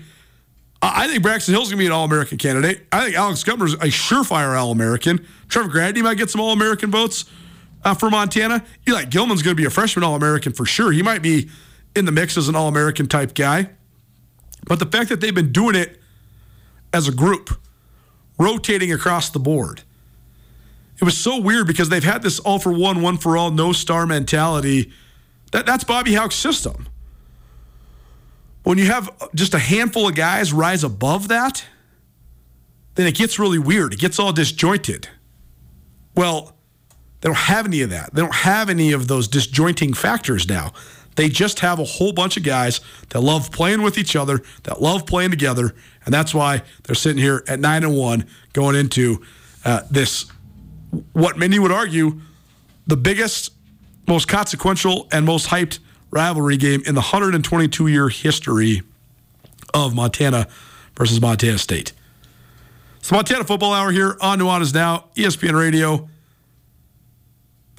I 0.81 1.07
think 1.07 1.21
Braxton 1.21 1.53
Hill's 1.53 1.69
going 1.69 1.77
to 1.77 1.81
be 1.81 1.85
an 1.85 1.91
All 1.91 2.05
American 2.05 2.37
candidate. 2.37 2.87
I 2.91 3.05
think 3.05 3.15
Alex 3.15 3.43
is 3.43 3.73
a 3.73 3.87
surefire 3.87 4.59
All 4.59 4.71
American. 4.71 5.25
Trevor 5.47 5.69
Grandy 5.69 6.01
might 6.01 6.17
get 6.17 6.29
some 6.29 6.41
All 6.41 6.53
American 6.53 6.89
votes 6.89 7.25
uh, 7.83 7.93
for 7.93 8.09
Montana. 8.09 8.63
Eli 8.87 9.05
Gillman's 9.05 9.41
going 9.41 9.55
to 9.55 9.61
be 9.61 9.65
a 9.65 9.69
freshman 9.69 10.03
All 10.03 10.15
American 10.15 10.53
for 10.53 10.65
sure. 10.65 10.91
He 10.91 11.03
might 11.03 11.21
be 11.21 11.49
in 11.95 12.05
the 12.05 12.11
mix 12.11 12.37
as 12.37 12.49
an 12.49 12.55
All 12.55 12.67
American 12.67 13.07
type 13.07 13.35
guy. 13.35 13.69
But 14.65 14.79
the 14.79 14.85
fact 14.85 15.09
that 15.09 15.21
they've 15.21 15.35
been 15.35 15.51
doing 15.51 15.75
it 15.75 16.00
as 16.93 17.07
a 17.07 17.11
group, 17.11 17.49
rotating 18.37 18.91
across 18.91 19.29
the 19.29 19.39
board, 19.39 19.83
it 20.99 21.03
was 21.03 21.17
so 21.17 21.39
weird 21.39 21.65
because 21.65 21.89
they've 21.89 22.03
had 22.03 22.21
this 22.21 22.39
all 22.39 22.59
for 22.59 22.71
one, 22.71 23.01
one 23.01 23.17
for 23.17 23.35
all, 23.35 23.49
no 23.49 23.73
star 23.73 24.05
mentality. 24.05 24.91
That, 25.51 25.65
that's 25.65 25.83
Bobby 25.83 26.13
Hauck's 26.13 26.35
system. 26.35 26.87
When 28.63 28.77
you 28.77 28.85
have 28.85 29.09
just 29.33 29.55
a 29.55 29.59
handful 29.59 30.07
of 30.07 30.15
guys 30.15 30.53
rise 30.53 30.83
above 30.83 31.29
that, 31.29 31.65
then 32.95 33.07
it 33.07 33.15
gets 33.15 33.39
really 33.39 33.57
weird. 33.57 33.93
It 33.93 33.99
gets 33.99 34.19
all 34.19 34.31
disjointed. 34.31 35.09
Well, 36.15 36.55
they 37.21 37.29
don't 37.29 37.35
have 37.35 37.65
any 37.65 37.81
of 37.81 37.89
that. 37.89 38.13
They 38.13 38.21
don't 38.21 38.35
have 38.35 38.69
any 38.69 38.91
of 38.91 39.07
those 39.07 39.27
disjointing 39.27 39.93
factors 39.93 40.47
now. 40.47 40.73
They 41.15 41.29
just 41.29 41.59
have 41.59 41.79
a 41.79 41.83
whole 41.83 42.13
bunch 42.13 42.37
of 42.37 42.43
guys 42.43 42.81
that 43.09 43.21
love 43.21 43.51
playing 43.51 43.81
with 43.81 43.97
each 43.97 44.15
other, 44.15 44.41
that 44.63 44.81
love 44.81 45.05
playing 45.05 45.31
together, 45.31 45.75
and 46.05 46.13
that's 46.13 46.33
why 46.33 46.63
they're 46.83 46.95
sitting 46.95 47.21
here 47.21 47.43
at 47.47 47.59
nine 47.59 47.83
and 47.83 47.95
one 47.95 48.25
going 48.53 48.75
into 48.75 49.21
uh, 49.65 49.81
this. 49.89 50.25
What 51.13 51.37
many 51.37 51.59
would 51.59 51.71
argue, 51.71 52.21
the 52.87 52.97
biggest, 52.97 53.51
most 54.07 54.27
consequential, 54.27 55.07
and 55.11 55.25
most 55.25 55.47
hyped 55.47 55.79
rivalry 56.09 56.57
game 56.57 56.81
in 56.85 56.95
the 56.95 57.01
122 57.01 57.87
year 57.87 58.09
history 58.09 58.81
of 59.73 59.95
Montana 59.95 60.47
versus 60.97 61.21
Montana 61.21 61.57
State. 61.57 61.93
It's 62.97 63.11
Montana 63.11 63.43
Football 63.43 63.73
Hour 63.73 63.91
here 63.91 64.17
on 64.21 64.39
Nuanez 64.39 64.73
Now, 64.73 65.05
ESPN 65.15 65.57
Radio. 65.57 66.07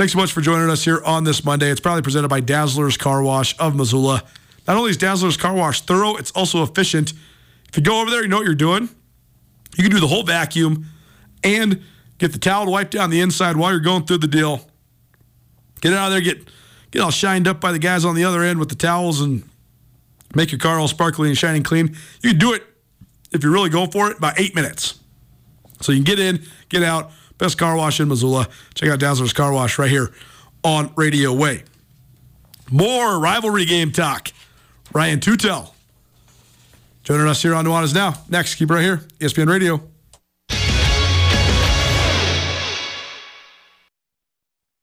Thanks 0.02 0.14
so 0.14 0.18
much 0.18 0.32
for 0.32 0.40
joining 0.40 0.68
us 0.68 0.84
here 0.84 1.00
on 1.04 1.22
this 1.22 1.44
Monday. 1.44 1.70
It's 1.70 1.78
proudly 1.78 2.02
presented 2.02 2.26
by 2.26 2.40
Dazzler's 2.40 2.96
Car 2.96 3.22
Wash 3.22 3.56
of 3.60 3.76
Missoula. 3.76 4.24
Not 4.66 4.76
only 4.76 4.90
is 4.90 4.96
Dazzler's 4.96 5.36
Car 5.36 5.54
Wash 5.54 5.82
thorough, 5.82 6.16
it's 6.16 6.32
also 6.32 6.64
efficient. 6.64 7.12
If 7.68 7.76
you 7.76 7.84
go 7.84 8.00
over 8.00 8.10
there, 8.10 8.20
you 8.20 8.26
know 8.26 8.38
what 8.38 8.44
you're 8.44 8.56
doing. 8.56 8.88
You 9.76 9.84
can 9.84 9.92
do 9.92 10.00
the 10.00 10.08
whole 10.08 10.24
vacuum 10.24 10.86
and 11.44 11.82
get 12.18 12.32
the 12.32 12.40
towel 12.40 12.64
to 12.64 12.70
wipe 12.72 12.90
down 12.90 13.10
the 13.10 13.20
inside 13.20 13.56
while 13.56 13.70
you're 13.70 13.78
going 13.78 14.04
through 14.04 14.18
the 14.18 14.26
deal. 14.26 14.68
Get 15.82 15.92
out 15.92 16.06
of 16.06 16.14
there, 16.14 16.20
get 16.20 16.48
get 16.90 17.00
all 17.00 17.12
shined 17.12 17.46
up 17.46 17.60
by 17.60 17.70
the 17.70 17.78
guys 17.78 18.04
on 18.04 18.16
the 18.16 18.24
other 18.24 18.42
end 18.42 18.58
with 18.58 18.70
the 18.70 18.74
towels 18.74 19.20
and 19.20 19.48
make 20.34 20.50
your 20.50 20.58
car 20.58 20.80
all 20.80 20.88
sparkly 20.88 21.28
and 21.28 21.38
shining 21.38 21.62
clean. 21.62 21.96
You 22.22 22.30
can 22.30 22.40
do 22.40 22.54
it 22.54 22.64
if 23.30 23.44
you're 23.44 23.52
really 23.52 23.70
going 23.70 23.92
for 23.92 24.10
it 24.10 24.18
about 24.18 24.40
eight 24.40 24.56
minutes. 24.56 24.98
So 25.80 25.92
you 25.92 25.98
can 25.98 26.16
get 26.16 26.18
in, 26.18 26.44
get 26.70 26.82
out. 26.82 27.12
Best 27.38 27.58
car 27.58 27.76
wash 27.76 28.00
in 28.00 28.08
Missoula. 28.08 28.48
Check 28.74 28.88
out 28.88 29.00
Dazzler's 29.00 29.32
Car 29.32 29.52
Wash 29.52 29.78
right 29.78 29.90
here 29.90 30.12
on 30.62 30.92
Radio 30.96 31.32
Way. 31.32 31.64
More 32.70 33.18
rivalry 33.18 33.64
game 33.64 33.92
talk. 33.92 34.32
Ryan 34.94 35.20
Tootell 35.20 35.74
joining 37.04 37.26
us 37.26 37.42
here 37.42 37.54
on 37.54 37.64
Nuanez 37.64 37.94
Now. 37.94 38.14
Next, 38.28 38.54
keep 38.54 38.70
right 38.70 38.82
here, 38.82 38.98
ESPN 39.18 39.48
Radio. 39.48 39.91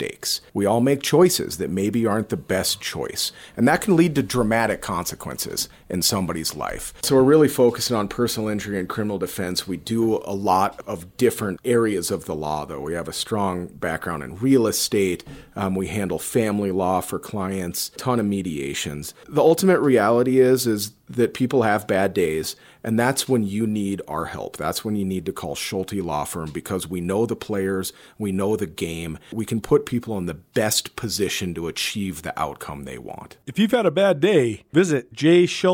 mistakes. 0.00 0.40
We 0.54 0.64
all 0.64 0.80
make 0.80 1.02
choices 1.02 1.58
that 1.58 1.68
maybe 1.68 2.06
aren't 2.06 2.30
the 2.30 2.36
best 2.36 2.80
choice, 2.80 3.32
and 3.56 3.68
that 3.68 3.82
can 3.82 3.96
lead 3.96 4.14
to 4.14 4.22
dramatic 4.22 4.80
consequences 4.80 5.68
in 5.90 6.02
somebody's 6.02 6.54
life. 6.54 6.94
So 7.02 7.16
we're 7.16 7.22
really 7.22 7.48
focusing 7.48 7.96
on 7.96 8.08
personal 8.08 8.48
injury 8.48 8.78
and 8.78 8.88
criminal 8.88 9.18
defense. 9.18 9.66
We 9.66 9.76
do 9.76 10.16
a 10.24 10.34
lot 10.34 10.80
of 10.86 11.16
different 11.16 11.60
areas 11.64 12.10
of 12.10 12.24
the 12.24 12.34
law, 12.34 12.64
though. 12.64 12.80
We 12.80 12.94
have 12.94 13.08
a 13.08 13.12
strong 13.12 13.66
background 13.66 14.22
in 14.22 14.36
real 14.36 14.66
estate. 14.66 15.24
Um, 15.56 15.74
we 15.74 15.88
handle 15.88 16.18
family 16.18 16.70
law 16.70 17.00
for 17.00 17.18
clients, 17.18 17.90
ton 17.96 18.20
of 18.20 18.26
mediations. 18.26 19.14
The 19.28 19.42
ultimate 19.42 19.80
reality 19.80 20.40
is 20.40 20.66
is 20.66 20.92
that 21.10 21.34
people 21.34 21.62
have 21.62 21.88
bad 21.88 22.14
days, 22.14 22.54
and 22.84 22.98
that's 22.98 23.28
when 23.28 23.42
you 23.42 23.66
need 23.66 24.00
our 24.06 24.26
help. 24.26 24.56
That's 24.56 24.84
when 24.84 24.94
you 24.94 25.04
need 25.04 25.26
to 25.26 25.32
call 25.32 25.56
Schulte 25.56 25.94
Law 25.94 26.24
Firm 26.24 26.50
because 26.50 26.88
we 26.88 27.00
know 27.00 27.26
the 27.26 27.36
players, 27.36 27.92
we 28.16 28.30
know 28.30 28.56
the 28.56 28.66
game. 28.66 29.18
We 29.32 29.44
can 29.44 29.60
put 29.60 29.86
people 29.86 30.16
in 30.18 30.26
the 30.26 30.34
best 30.34 30.94
position 30.94 31.52
to 31.54 31.66
achieve 31.66 32.22
the 32.22 32.38
outcome 32.40 32.84
they 32.84 32.98
want. 32.98 33.38
If 33.46 33.58
you've 33.58 33.72
had 33.72 33.86
a 33.86 33.90
bad 33.90 34.20
day, 34.20 34.62
visit 34.72 35.12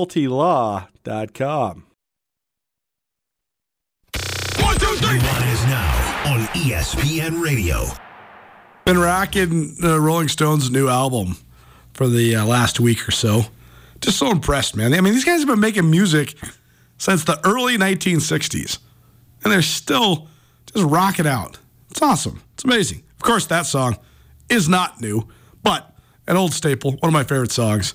jschultelaw.com. 0.08 1.86
One, 4.60 4.78
two, 4.78 4.86
three. 4.96 5.16
is 5.16 5.64
now 5.66 6.32
on 6.32 6.40
ESPN 6.48 7.42
Radio. 7.42 7.84
Been 8.84 8.98
rocking 8.98 9.74
the 9.80 10.00
Rolling 10.00 10.28
Stones' 10.28 10.70
new 10.70 10.88
album 10.88 11.36
for 11.92 12.08
the 12.08 12.36
uh, 12.36 12.44
last 12.44 12.78
week 12.78 13.08
or 13.08 13.10
so 13.10 13.46
just 14.00 14.18
so 14.18 14.30
impressed, 14.30 14.76
man. 14.76 14.94
I 14.94 15.00
mean, 15.00 15.14
these 15.14 15.24
guys 15.24 15.40
have 15.40 15.48
been 15.48 15.60
making 15.60 15.90
music 15.90 16.34
since 16.98 17.24
the 17.24 17.40
early 17.44 17.76
1960s, 17.76 18.78
and 19.42 19.52
they're 19.52 19.62
still 19.62 20.28
just 20.72 20.84
rocking 20.84 21.26
out. 21.26 21.58
It's 21.90 22.02
awesome. 22.02 22.42
It's 22.54 22.64
amazing. 22.64 23.02
Of 23.16 23.22
course, 23.22 23.46
that 23.46 23.66
song 23.66 23.96
is 24.48 24.68
not 24.68 25.00
new, 25.00 25.26
but 25.62 25.96
an 26.26 26.36
old 26.36 26.52
staple, 26.52 26.92
one 26.92 27.08
of 27.08 27.12
my 27.12 27.24
favorite 27.24 27.52
songs. 27.52 27.94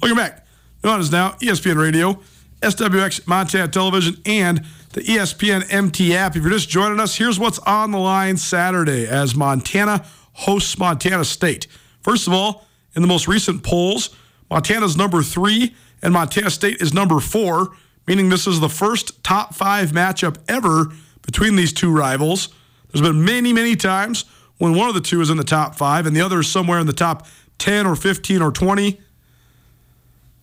Welcome 0.00 0.18
back. 0.18 0.41
Nuanez 0.82 1.12
Now, 1.12 1.30
ESPN 1.40 1.80
Radio, 1.80 2.20
SWX 2.60 3.26
Montana 3.28 3.68
Television, 3.68 4.16
and 4.26 4.64
the 4.94 5.00
ESPN 5.02 5.72
MT 5.72 6.16
app. 6.16 6.34
If 6.34 6.42
you're 6.42 6.50
just 6.50 6.68
joining 6.68 6.98
us, 6.98 7.14
here's 7.14 7.38
what's 7.38 7.60
on 7.60 7.92
the 7.92 7.98
line 7.98 8.36
Saturday 8.36 9.06
as 9.06 9.36
Montana 9.36 10.04
hosts 10.32 10.76
Montana 10.76 11.24
State. 11.24 11.68
First 12.00 12.26
of 12.26 12.32
all, 12.32 12.66
in 12.96 13.02
the 13.02 13.06
most 13.06 13.28
recent 13.28 13.62
polls, 13.62 14.10
Montana's 14.50 14.96
number 14.96 15.22
three, 15.22 15.72
and 16.02 16.12
Montana 16.12 16.50
State 16.50 16.82
is 16.82 16.92
number 16.92 17.20
four, 17.20 17.76
meaning 18.08 18.28
this 18.28 18.48
is 18.48 18.58
the 18.58 18.68
first 18.68 19.22
top 19.22 19.54
five 19.54 19.92
matchup 19.92 20.38
ever 20.48 20.92
between 21.24 21.54
these 21.54 21.72
two 21.72 21.96
rivals. 21.96 22.48
There's 22.90 23.06
been 23.06 23.24
many, 23.24 23.52
many 23.52 23.76
times 23.76 24.24
when 24.58 24.74
one 24.74 24.88
of 24.88 24.96
the 24.96 25.00
two 25.00 25.20
is 25.20 25.30
in 25.30 25.36
the 25.36 25.44
top 25.44 25.76
five 25.76 26.06
and 26.06 26.16
the 26.16 26.20
other 26.20 26.40
is 26.40 26.48
somewhere 26.48 26.80
in 26.80 26.88
the 26.88 26.92
top 26.92 27.28
10 27.58 27.86
or 27.86 27.94
15 27.94 28.42
or 28.42 28.50
20. 28.50 29.00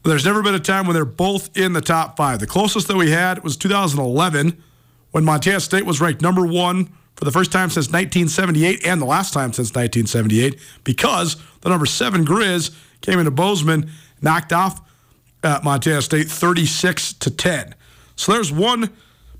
There's 0.03 0.25
never 0.25 0.41
been 0.41 0.55
a 0.55 0.59
time 0.59 0.87
when 0.87 0.93
they're 0.93 1.05
both 1.05 1.55
in 1.57 1.73
the 1.73 1.81
top 1.81 2.15
five. 2.17 2.39
The 2.39 2.47
closest 2.47 2.87
that 2.87 2.95
we 2.95 3.11
had 3.11 3.43
was 3.43 3.57
2011 3.57 4.61
when 5.11 5.25
Montana 5.25 5.59
State 5.59 5.85
was 5.85 5.99
ranked 5.99 6.21
number 6.21 6.45
one 6.45 6.89
for 7.15 7.25
the 7.25 7.31
first 7.31 7.51
time 7.51 7.69
since 7.69 7.87
1978 7.87 8.85
and 8.85 9.01
the 9.01 9.05
last 9.05 9.33
time 9.33 9.51
since 9.51 9.69
1978 9.69 10.59
because 10.85 11.35
the 11.61 11.69
number 11.69 11.85
seven 11.85 12.25
Grizz 12.25 12.73
came 13.01 13.19
into 13.19 13.31
Bozeman, 13.31 13.91
knocked 14.21 14.53
off 14.53 14.81
uh, 15.43 15.59
Montana 15.63 16.01
State 16.01 16.29
36 16.29 17.13
to 17.13 17.29
10. 17.29 17.75
So 18.15 18.31
there's 18.31 18.51
one 18.51 18.91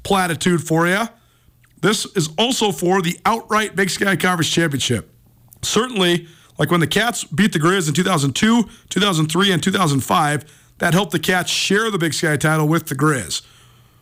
platitude 0.04 0.66
for 0.66 0.88
you. 0.88 1.08
This 1.82 2.06
is 2.18 2.30
also 2.38 2.72
for 2.72 3.02
the 3.02 3.18
outright 3.26 3.76
Big 3.76 3.90
Sky 3.90 4.18
Conference 4.18 4.50
Championship. 4.50 5.10
Certainly, 5.62 6.28
like 6.60 6.70
when 6.70 6.82
the 6.82 6.88
Cats 6.88 7.24
beat 7.24 7.54
the 7.54 7.60
Grizz 7.60 7.88
in 7.88 7.94
2002, 7.94 8.70
2003, 8.90 9.52
and 9.52 9.64
2005, 9.64 10.46
that 10.80 10.94
helped 10.94 11.14
the 11.14 11.20
Cats 11.20 11.50
share 11.50 11.90
the 11.90 11.98
Big 11.98 12.14
Sky 12.14 12.36
title 12.36 12.68
with 12.68 12.88
the 12.88 12.96
Grizz. 12.96 13.42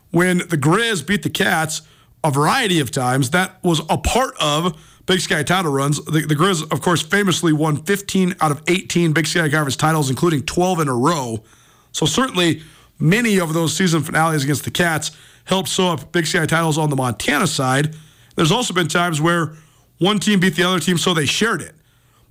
When 0.10 0.39
the 0.39 0.58
Grizz 0.58 1.05
beat 1.05 1.22
the 1.22 1.30
Cats 1.30 1.84
a 2.24 2.32
variety 2.32 2.80
of 2.80 2.89
times, 2.89 3.30
that 3.30 3.64
was 3.64 3.82
a 3.89 3.97
part 3.97 4.36
of 4.41 4.76
Big 5.05 5.20
Sky 5.22 5.43
title 5.43 5.72
runs. 5.72 6.03
The, 6.05 6.22
the 6.22 6.36
Grizz, 6.36 6.70
of 6.72 6.82
course, 6.82 7.01
famously 7.03 7.53
won 7.53 7.78
15 7.84 8.36
out 8.41 8.51
of 8.51 8.64
18 8.68 9.14
Big 9.14 9.28
Sky 9.28 9.49
Conference 9.49 9.76
titles, 9.76 10.10
including 10.10 10.41
12 10.41 10.82
in 10.82 10.88
a 10.88 10.95
row. 10.95 11.43
So 11.91 12.05
certainly 12.08 12.64
many 12.99 13.39
of 13.39 13.53
those 13.53 13.76
season 13.76 14.01
finales 14.01 14.43
against 14.43 14.66
the 14.66 14.72
Cats 14.72 15.12
helped 15.45 15.70
sew 15.70 15.89
up 15.89 16.12
Big 16.12 16.26
Sky 16.26 16.45
titles 16.47 16.78
on 16.78 16.89
the 16.89 16.95
Montana 16.95 17.45
side. 17.45 17.95
There's 18.36 18.51
also 18.51 18.74
been 18.74 18.88
times 18.88 19.22
where 19.22 19.53
one 19.99 20.20
team 20.20 20.39
beat 20.39 20.55
the 20.55 20.64
other 20.64 20.80
team, 20.80 20.97
so 20.97 21.14
they 21.14 21.26
shared 21.26 21.62
it. 21.62 21.76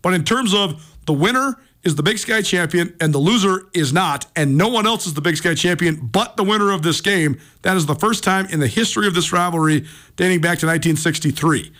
But 0.06 0.14
in 0.14 0.22
terms 0.22 0.54
of 0.54 0.86
the 1.06 1.12
winner 1.12 1.56
is 1.82 1.96
the 1.96 2.02
Big 2.04 2.16
Sky 2.16 2.40
champion 2.40 2.94
and 3.00 3.12
the 3.12 3.18
loser 3.18 3.66
is 3.74 3.92
not, 3.92 4.24
and 4.36 4.56
no 4.56 4.68
one 4.68 4.86
else 4.86 5.04
is 5.04 5.14
the 5.14 5.20
Big 5.20 5.36
Sky 5.36 5.52
champion 5.56 5.96
but 5.96 6.36
the 6.36 6.44
winner 6.44 6.70
of 6.70 6.82
this 6.82 7.00
game. 7.00 7.40
That 7.62 7.76
is 7.76 7.86
the 7.86 7.96
first 7.96 8.22
time 8.22 8.46
in 8.46 8.60
the 8.60 8.68
history 8.68 9.08
of 9.08 9.16
this 9.16 9.32
rivalry 9.32 9.84
dating 10.14 10.42
back 10.42 10.60
to 10.60 10.66
1963. 10.66 11.72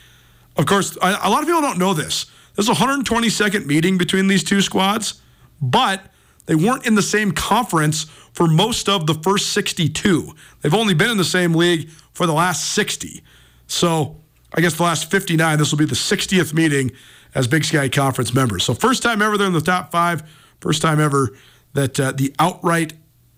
Of 0.56 0.66
course, 0.66 0.98
a 1.00 1.30
lot 1.30 1.42
of 1.42 1.46
people 1.46 1.60
don't 1.60 1.78
know 1.78 1.94
this. 1.94 2.26
There's 2.56 2.68
a 2.68 2.72
122nd 2.72 3.64
meeting 3.64 3.96
between 3.96 4.26
these 4.26 4.42
two 4.42 4.60
squads, 4.60 5.22
but 5.62 6.02
they 6.46 6.56
weren't 6.56 6.84
in 6.84 6.96
the 6.96 7.02
same 7.02 7.30
conference 7.30 8.06
for 8.32 8.48
most 8.48 8.88
of 8.88 9.06
the 9.06 9.14
first 9.14 9.52
62. 9.52 10.34
They've 10.62 10.74
only 10.74 10.94
been 10.94 11.10
in 11.10 11.16
the 11.16 11.24
same 11.24 11.54
league 11.54 11.90
for 12.12 12.26
the 12.26 12.34
last 12.34 12.72
60. 12.72 13.22
So 13.68 14.20
I 14.52 14.60
guess 14.60 14.74
the 14.74 14.82
last 14.82 15.12
59, 15.12 15.58
this 15.58 15.70
will 15.70 15.78
be 15.78 15.84
the 15.84 15.94
60th 15.94 16.52
meeting 16.54 16.90
as 17.36 17.46
Big 17.46 17.64
Sky 17.64 17.88
Conference 17.90 18.32
members. 18.32 18.64
So 18.64 18.72
first 18.72 19.02
time 19.02 19.20
ever 19.20 19.36
they're 19.36 19.46
in 19.46 19.52
the 19.52 19.60
top 19.60 19.92
five. 19.92 20.22
First 20.60 20.80
time 20.80 20.98
ever 20.98 21.36
that 21.74 22.00
uh, 22.00 22.12
the 22.12 22.34
outright 22.38 22.94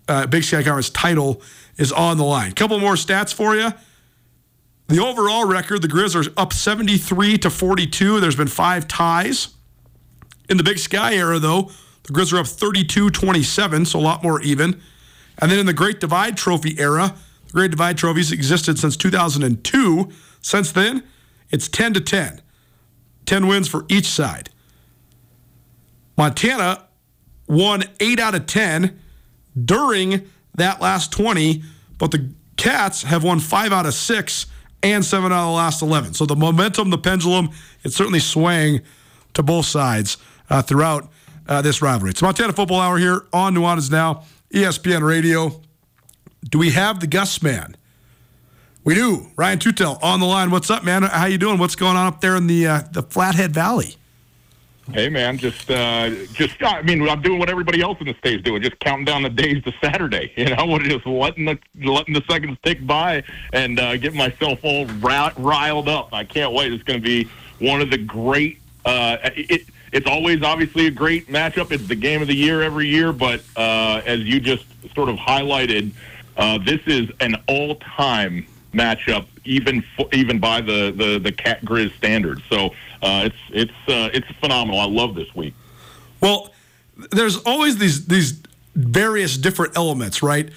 uh, 0.07 0.25
Big 0.25 0.43
Sky 0.43 0.63
Conference 0.63 0.89
title 0.89 1.41
is 1.77 1.91
on 1.91 2.17
the 2.17 2.23
line. 2.23 2.53
Couple 2.53 2.79
more 2.79 2.93
stats 2.93 3.33
for 3.33 3.55
you. 3.55 3.71
The 4.87 5.03
overall 5.03 5.45
record, 5.45 5.81
the 5.81 5.89
Grizz 5.89 6.15
are 6.15 6.31
up 6.41 6.53
73 6.53 7.37
to 7.39 7.49
42. 7.49 8.21
There's 8.21 8.37
been 8.37 8.47
five 8.47 8.87
ties. 8.87 9.49
In 10.49 10.55
the 10.55 10.63
Big 10.63 10.79
Sky 10.79 11.13
era, 11.15 11.37
though, 11.37 11.69
the 12.03 12.13
Grizz 12.13 12.33
are 12.33 12.39
up 12.39 12.47
32 12.47 13.09
27, 13.11 13.85
so 13.85 13.99
a 13.99 14.01
lot 14.01 14.23
more 14.23 14.41
even. 14.41 14.81
And 15.37 15.51
then 15.51 15.59
in 15.59 15.65
the 15.65 15.73
Great 15.73 15.99
Divide 15.99 16.37
Trophy 16.37 16.79
era, 16.79 17.13
the 17.47 17.53
Great 17.53 17.71
Divide 17.71 17.97
Trophies 17.97 18.31
existed 18.31 18.79
since 18.79 18.95
2002. 18.95 20.09
Since 20.41 20.71
then, 20.71 21.03
it's 21.51 21.67
10 21.67 21.93
to 21.95 22.01
10. 22.01 22.41
10 23.29 23.45
wins 23.45 23.67
for 23.67 23.85
each 23.89 24.07
side. 24.07 24.49
Montana 26.17 26.87
won 27.47 27.83
8 27.99 28.19
out 28.19 28.33
of 28.33 28.47
10 28.47 28.99
during 29.65 30.27
that 30.55 30.81
last 30.81 31.11
20, 31.11 31.61
but 31.99 32.09
the 32.09 32.33
Cats 32.57 33.03
have 33.03 33.23
won 33.23 33.39
5 33.39 33.71
out 33.71 33.85
of 33.85 33.93
6 33.93 34.45
and 34.81 35.05
7 35.05 35.31
out 35.31 35.43
of 35.43 35.45
the 35.45 35.51
last 35.51 35.83
11. 35.83 36.15
So 36.15 36.25
the 36.25 36.35
momentum, 36.35 36.89
the 36.89 36.97
pendulum, 36.97 37.51
it's 37.83 37.95
certainly 37.95 38.19
swaying 38.19 38.81
to 39.35 39.43
both 39.43 39.67
sides 39.67 40.17
uh, 40.49 40.63
throughout 40.63 41.07
uh, 41.47 41.61
this 41.61 41.83
rivalry. 41.83 42.09
It's 42.09 42.23
Montana 42.23 42.51
Football 42.51 42.79
Hour 42.79 42.97
here 42.97 43.27
on 43.31 43.53
Nuanez 43.53 43.91
Now, 43.91 44.23
ESPN 44.51 45.03
Radio. 45.03 45.61
Do 46.49 46.57
we 46.57 46.71
have 46.71 46.99
the 46.99 47.07
Gus 47.07 47.43
man? 47.43 47.77
We 48.83 48.95
do. 48.95 49.27
Ryan 49.35 49.59
Tootell 49.59 49.99
on 50.01 50.19
the 50.19 50.25
line. 50.25 50.51
What's 50.51 50.69
up, 50.69 50.83
man? 50.83 51.03
How 51.03 51.25
you 51.25 51.37
doing? 51.37 51.59
What's 51.59 51.75
going 51.75 51.97
on 51.97 52.07
up 52.07 52.21
there 52.21 52.35
in 52.35 52.47
the 52.47 52.67
uh, 52.67 52.81
the 52.91 53.03
Flathead 53.03 53.51
Valley? 53.51 53.95
Hey, 54.93 55.09
man. 55.09 55.37
Just, 55.37 55.69
uh, 55.69 56.09
just. 56.33 56.55
I 56.63 56.81
mean, 56.81 57.07
I'm 57.07 57.21
doing 57.21 57.37
what 57.37 57.49
everybody 57.49 57.81
else 57.81 57.97
in 57.99 58.07
the 58.07 58.15
state's 58.15 58.41
doing. 58.41 58.61
Just 58.61 58.79
counting 58.79 59.05
down 59.05 59.21
the 59.21 59.29
days 59.29 59.63
to 59.65 59.73
Saturday. 59.81 60.31
You 60.37 60.55
know, 60.55 60.79
just 60.79 61.05
letting 61.05 61.45
the 61.45 61.59
letting 61.83 62.13
the 62.13 62.23
seconds 62.29 62.57
tick 62.63 62.85
by 62.87 63.23
and 63.51 63.79
uh, 63.79 63.97
getting 63.97 64.17
myself 64.17 64.59
all 64.63 64.85
riled 64.85 65.89
up. 65.89 66.13
I 66.13 66.23
can't 66.23 66.53
wait. 66.53 66.71
It's 66.71 66.83
going 66.83 66.99
to 66.99 67.05
be 67.05 67.29
one 67.59 67.81
of 67.81 67.91
the 67.91 67.97
great. 67.97 68.61
Uh, 68.85 69.17
it, 69.35 69.67
it's 69.91 70.07
always 70.07 70.41
obviously 70.41 70.87
a 70.87 70.91
great 70.91 71.27
matchup. 71.27 71.71
It's 71.71 71.87
the 71.87 71.95
game 71.95 72.21
of 72.21 72.27
the 72.27 72.35
year 72.35 72.61
every 72.61 72.87
year, 72.87 73.11
but 73.11 73.43
uh, 73.57 74.01
as 74.05 74.21
you 74.21 74.39
just 74.39 74.65
sort 74.95 75.09
of 75.09 75.17
highlighted, 75.17 75.91
uh, 76.37 76.57
this 76.59 76.79
is 76.87 77.09
an 77.19 77.35
all-time 77.47 78.45
matchup, 78.73 79.25
even 79.45 79.83
even 80.13 80.39
by 80.39 80.61
the 80.61 80.91
the 80.95 81.19
the 81.19 81.31
Cat 81.31 81.63
Grizz 81.63 81.95
standards. 81.97 82.41
So 82.49 82.67
uh, 83.01 83.29
it's 83.29 83.35
it's 83.49 83.89
uh, 83.89 84.09
it's 84.13 84.27
phenomenal. 84.39 84.79
I 84.79 84.85
love 84.85 85.15
this 85.15 85.33
week. 85.35 85.53
Well, 86.21 86.53
there's 87.11 87.37
always 87.37 87.77
these 87.77 88.05
these 88.05 88.41
various 88.75 89.37
different 89.37 89.77
elements, 89.77 90.21
right? 90.21 90.49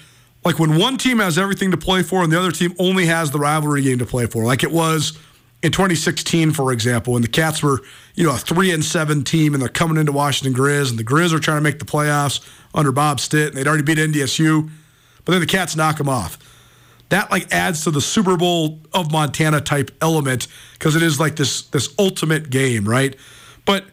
Like 0.45 0.59
when 0.59 0.77
one 0.77 0.97
team 0.97 1.19
has 1.19 1.37
everything 1.37 1.71
to 1.71 1.77
play 1.77 2.03
for 2.03 2.21
and 2.21 2.31
the 2.31 2.37
other 2.37 2.51
team 2.51 2.73
only 2.77 3.05
has 3.05 3.31
the 3.31 3.39
rivalry 3.39 3.81
game 3.81 3.99
to 3.99 4.05
play 4.05 4.25
for, 4.25 4.43
like 4.43 4.63
it 4.63 4.71
was 4.71 5.17
in 5.61 5.71
2016, 5.71 6.51
for 6.51 6.73
example, 6.73 7.13
when 7.13 7.21
the 7.21 7.29
Cats 7.29 7.63
were, 7.63 7.79
you 8.15 8.25
know, 8.25 8.35
a 8.35 8.37
three 8.37 8.71
and 8.71 8.83
seven 8.83 9.23
team 9.23 9.53
and 9.53 9.61
they're 9.61 9.69
coming 9.69 9.97
into 9.97 10.11
Washington 10.11 10.53
Grizz 10.53 10.89
and 10.89 10.99
the 10.99 11.03
Grizz 11.03 11.33
are 11.33 11.39
trying 11.39 11.57
to 11.57 11.61
make 11.61 11.79
the 11.79 11.85
playoffs 11.85 12.45
under 12.73 12.91
Bob 12.91 13.21
Stitt 13.21 13.49
and 13.49 13.57
they'd 13.57 13.67
already 13.67 13.83
beat 13.83 13.97
NDSU, 13.97 14.69
but 15.23 15.31
then 15.31 15.39
the 15.39 15.47
Cats 15.47 15.77
knock 15.77 15.97
them 15.97 16.09
off 16.09 16.37
that 17.13 17.29
like 17.29 17.53
adds 17.53 17.83
to 17.83 17.91
the 17.91 18.01
Super 18.01 18.35
Bowl 18.37 18.79
of 18.91 19.11
Montana 19.11 19.61
type 19.61 19.91
element 20.01 20.47
because 20.73 20.95
it 20.95 21.03
is 21.03 21.19
like 21.19 21.35
this 21.35 21.61
this 21.67 21.93
ultimate 21.99 22.49
game, 22.49 22.89
right? 22.89 23.15
But 23.65 23.85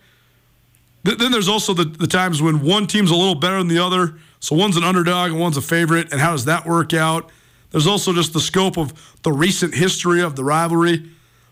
th- 1.05 1.19
then 1.19 1.31
there's 1.31 1.49
also 1.49 1.75
the, 1.75 1.85
the 1.85 2.07
times 2.07 2.41
when 2.41 2.63
one 2.63 2.87
team's 2.87 3.11
a 3.11 3.15
little 3.15 3.35
better 3.35 3.59
than 3.59 3.69
the 3.69 3.79
other, 3.79 4.15
so 4.41 4.57
one's 4.57 4.79
an 4.79 4.85
underdog 4.85 5.33
and 5.33 5.39
one's 5.39 5.59
a 5.59 5.63
favorite, 5.63 6.13
and 6.13 6.21
how 6.21 6.33
does 6.33 6.47
that 6.47 6.65
work 6.65 6.95
out? 6.95 7.31
There's 7.73 7.87
also 7.87 8.15
just 8.15 8.33
the 8.33 8.41
scope 8.41 8.79
of 8.79 9.19
the 9.23 9.33
recent 9.33 9.75
history 9.75 10.23
of 10.23 10.35
the 10.35 10.43
rivalry. 10.43 11.11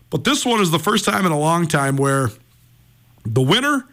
But 0.09 0.23
this 0.23 0.43
one 0.43 0.61
is 0.61 0.71
the 0.71 0.79
first 0.79 1.05
time 1.05 1.23
in 1.27 1.31
a 1.31 1.39
long 1.39 1.67
time 1.67 1.97
where 1.97 2.31
the 3.25 3.43
winner 3.43 3.85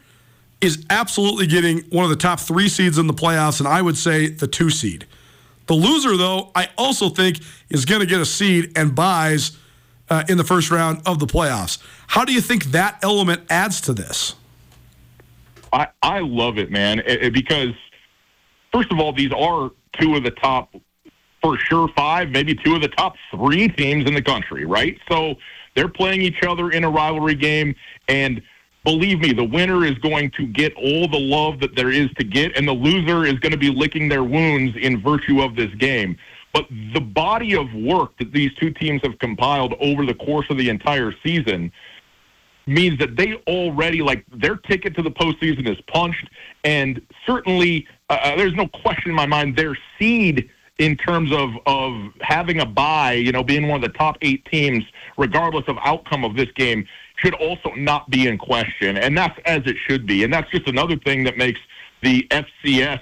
is 0.62 0.82
absolutely 0.88 1.46
getting 1.46 1.80
one 1.90 2.04
of 2.04 2.10
the 2.10 2.16
top 2.16 2.40
three 2.40 2.70
seeds 2.70 2.96
in 2.96 3.06
the 3.06 3.12
playoffs, 3.12 3.60
and 3.60 3.68
I 3.68 3.82
would 3.82 3.98
say 3.98 4.28
the 4.28 4.46
two 4.46 4.70
seed. 4.70 5.06
The 5.66 5.74
loser, 5.74 6.16
though, 6.16 6.50
I 6.54 6.68
also 6.78 7.08
think 7.08 7.40
is 7.68 7.84
going 7.84 8.00
to 8.00 8.06
get 8.06 8.20
a 8.20 8.26
seed 8.26 8.72
and 8.76 8.94
buys 8.94 9.56
uh, 10.08 10.24
in 10.28 10.38
the 10.38 10.44
first 10.44 10.70
round 10.70 11.02
of 11.06 11.18
the 11.18 11.26
playoffs. 11.26 11.78
How 12.06 12.24
do 12.24 12.32
you 12.32 12.40
think 12.40 12.66
that 12.66 12.98
element 13.02 13.42
adds 13.50 13.80
to 13.82 13.92
this? 13.92 14.34
I, 15.72 15.88
I 16.02 16.20
love 16.20 16.58
it, 16.58 16.70
man, 16.70 17.00
it, 17.00 17.24
it, 17.24 17.32
because 17.32 17.74
first 18.72 18.92
of 18.92 19.00
all, 19.00 19.12
these 19.12 19.32
are 19.32 19.70
two 20.00 20.14
of 20.14 20.22
the 20.22 20.30
top, 20.30 20.74
for 21.42 21.58
sure, 21.58 21.88
five, 21.96 22.30
maybe 22.30 22.54
two 22.54 22.74
of 22.76 22.80
the 22.80 22.88
top 22.88 23.16
three 23.32 23.68
teams 23.68 24.06
in 24.06 24.14
the 24.14 24.22
country, 24.22 24.64
right? 24.64 24.98
So 25.08 25.34
they're 25.74 25.88
playing 25.88 26.22
each 26.22 26.42
other 26.44 26.70
in 26.70 26.84
a 26.84 26.90
rivalry 26.90 27.34
game, 27.34 27.74
and– 28.08 28.40
believe 28.86 29.18
me, 29.18 29.32
the 29.32 29.44
winner 29.44 29.84
is 29.84 29.98
going 29.98 30.30
to 30.30 30.46
get 30.46 30.72
all 30.76 31.08
the 31.08 31.18
love 31.18 31.58
that 31.58 31.74
there 31.74 31.90
is 31.90 32.08
to 32.18 32.24
get, 32.24 32.56
and 32.56 32.66
the 32.66 32.72
loser 32.72 33.26
is 33.26 33.34
going 33.40 33.50
to 33.50 33.58
be 33.58 33.68
licking 33.68 34.08
their 34.08 34.22
wounds 34.22 34.76
in 34.80 35.02
virtue 35.02 35.42
of 35.42 35.56
this 35.56 35.74
game. 35.74 36.16
But 36.54 36.68
the 36.94 37.00
body 37.00 37.56
of 37.56 37.66
work 37.74 38.16
that 38.18 38.32
these 38.32 38.54
two 38.54 38.70
teams 38.70 39.02
have 39.02 39.18
compiled 39.18 39.74
over 39.80 40.06
the 40.06 40.14
course 40.14 40.46
of 40.50 40.56
the 40.56 40.68
entire 40.68 41.12
season 41.24 41.72
means 42.68 42.96
that 43.00 43.16
they 43.16 43.34
already, 43.48 44.02
like, 44.02 44.24
their 44.32 44.56
ticket 44.56 44.94
to 44.94 45.02
the 45.02 45.10
postseason 45.10 45.68
is 45.68 45.78
punched, 45.92 46.28
and 46.62 47.00
certainly 47.26 47.86
uh, 48.08 48.18
uh 48.22 48.36
there's 48.36 48.54
no 48.54 48.68
question 48.68 49.10
in 49.10 49.16
my 49.16 49.26
mind 49.26 49.56
their 49.56 49.76
seed 49.98 50.48
in 50.78 50.96
terms 50.96 51.32
of 51.32 51.50
of 51.66 52.12
having 52.20 52.60
a 52.60 52.66
bye, 52.66 53.14
you 53.14 53.32
know, 53.32 53.42
being 53.42 53.66
one 53.66 53.82
of 53.82 53.92
the 53.92 53.98
top 53.98 54.16
eight 54.22 54.44
teams, 54.44 54.84
regardless 55.18 55.64
of 55.66 55.76
outcome 55.82 56.24
of 56.24 56.36
this 56.36 56.50
game, 56.52 56.86
should 57.16 57.34
also 57.34 57.70
not 57.74 58.08
be 58.10 58.28
in 58.28 58.38
question, 58.38 58.96
and 58.96 59.16
that's 59.16 59.38
as 59.46 59.62
it 59.66 59.76
should 59.88 60.06
be. 60.06 60.24
And 60.24 60.32
that's 60.32 60.50
just 60.50 60.68
another 60.68 60.96
thing 60.96 61.24
that 61.24 61.36
makes 61.36 61.60
the 62.02 62.26
FCS 62.30 63.00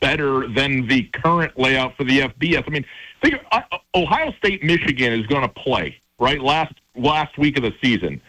better 0.00 0.48
than 0.48 0.86
the 0.88 1.04
current 1.14 1.58
layout 1.58 1.96
for 1.96 2.04
the 2.04 2.20
FBS. 2.20 2.64
I 2.66 2.70
mean, 2.70 2.84
think 3.22 3.34
of, 3.34 3.40
uh, 3.52 3.60
uh, 3.70 3.78
Ohio 3.94 4.32
State, 4.32 4.62
Michigan 4.62 5.12
is 5.12 5.26
going 5.28 5.42
to 5.42 5.48
play 5.48 5.96
right 6.18 6.40
last 6.40 6.74
last 6.96 7.38
week 7.38 7.56
of 7.56 7.62
the 7.62 7.72
season. 7.82 8.20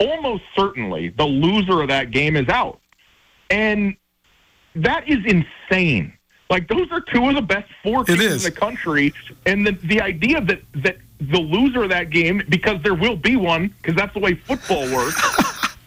Almost 0.00 0.42
certainly, 0.56 1.10
the 1.10 1.24
loser 1.24 1.82
of 1.82 1.88
that 1.88 2.10
game 2.10 2.36
is 2.36 2.48
out, 2.48 2.80
and 3.50 3.96
that 4.74 5.08
is 5.08 5.18
insane. 5.24 6.12
Like 6.48 6.68
those 6.68 6.90
are 6.90 7.00
two 7.00 7.28
of 7.28 7.34
the 7.34 7.42
best 7.42 7.68
four 7.82 8.04
teams 8.04 8.20
in 8.20 8.38
the 8.38 8.50
country, 8.50 9.12
and 9.44 9.66
the 9.66 9.72
the 9.84 10.00
idea 10.00 10.40
that 10.40 10.60
that 10.76 10.98
the 11.18 11.38
loser 11.38 11.84
of 11.84 11.90
that 11.90 12.10
game, 12.10 12.42
because 12.48 12.82
there 12.82 12.94
will 12.94 13.16
be 13.16 13.36
one, 13.36 13.74
because 13.80 13.94
that's 13.94 14.12
the 14.14 14.20
way 14.20 14.34
football 14.34 14.82
works, 14.94 15.20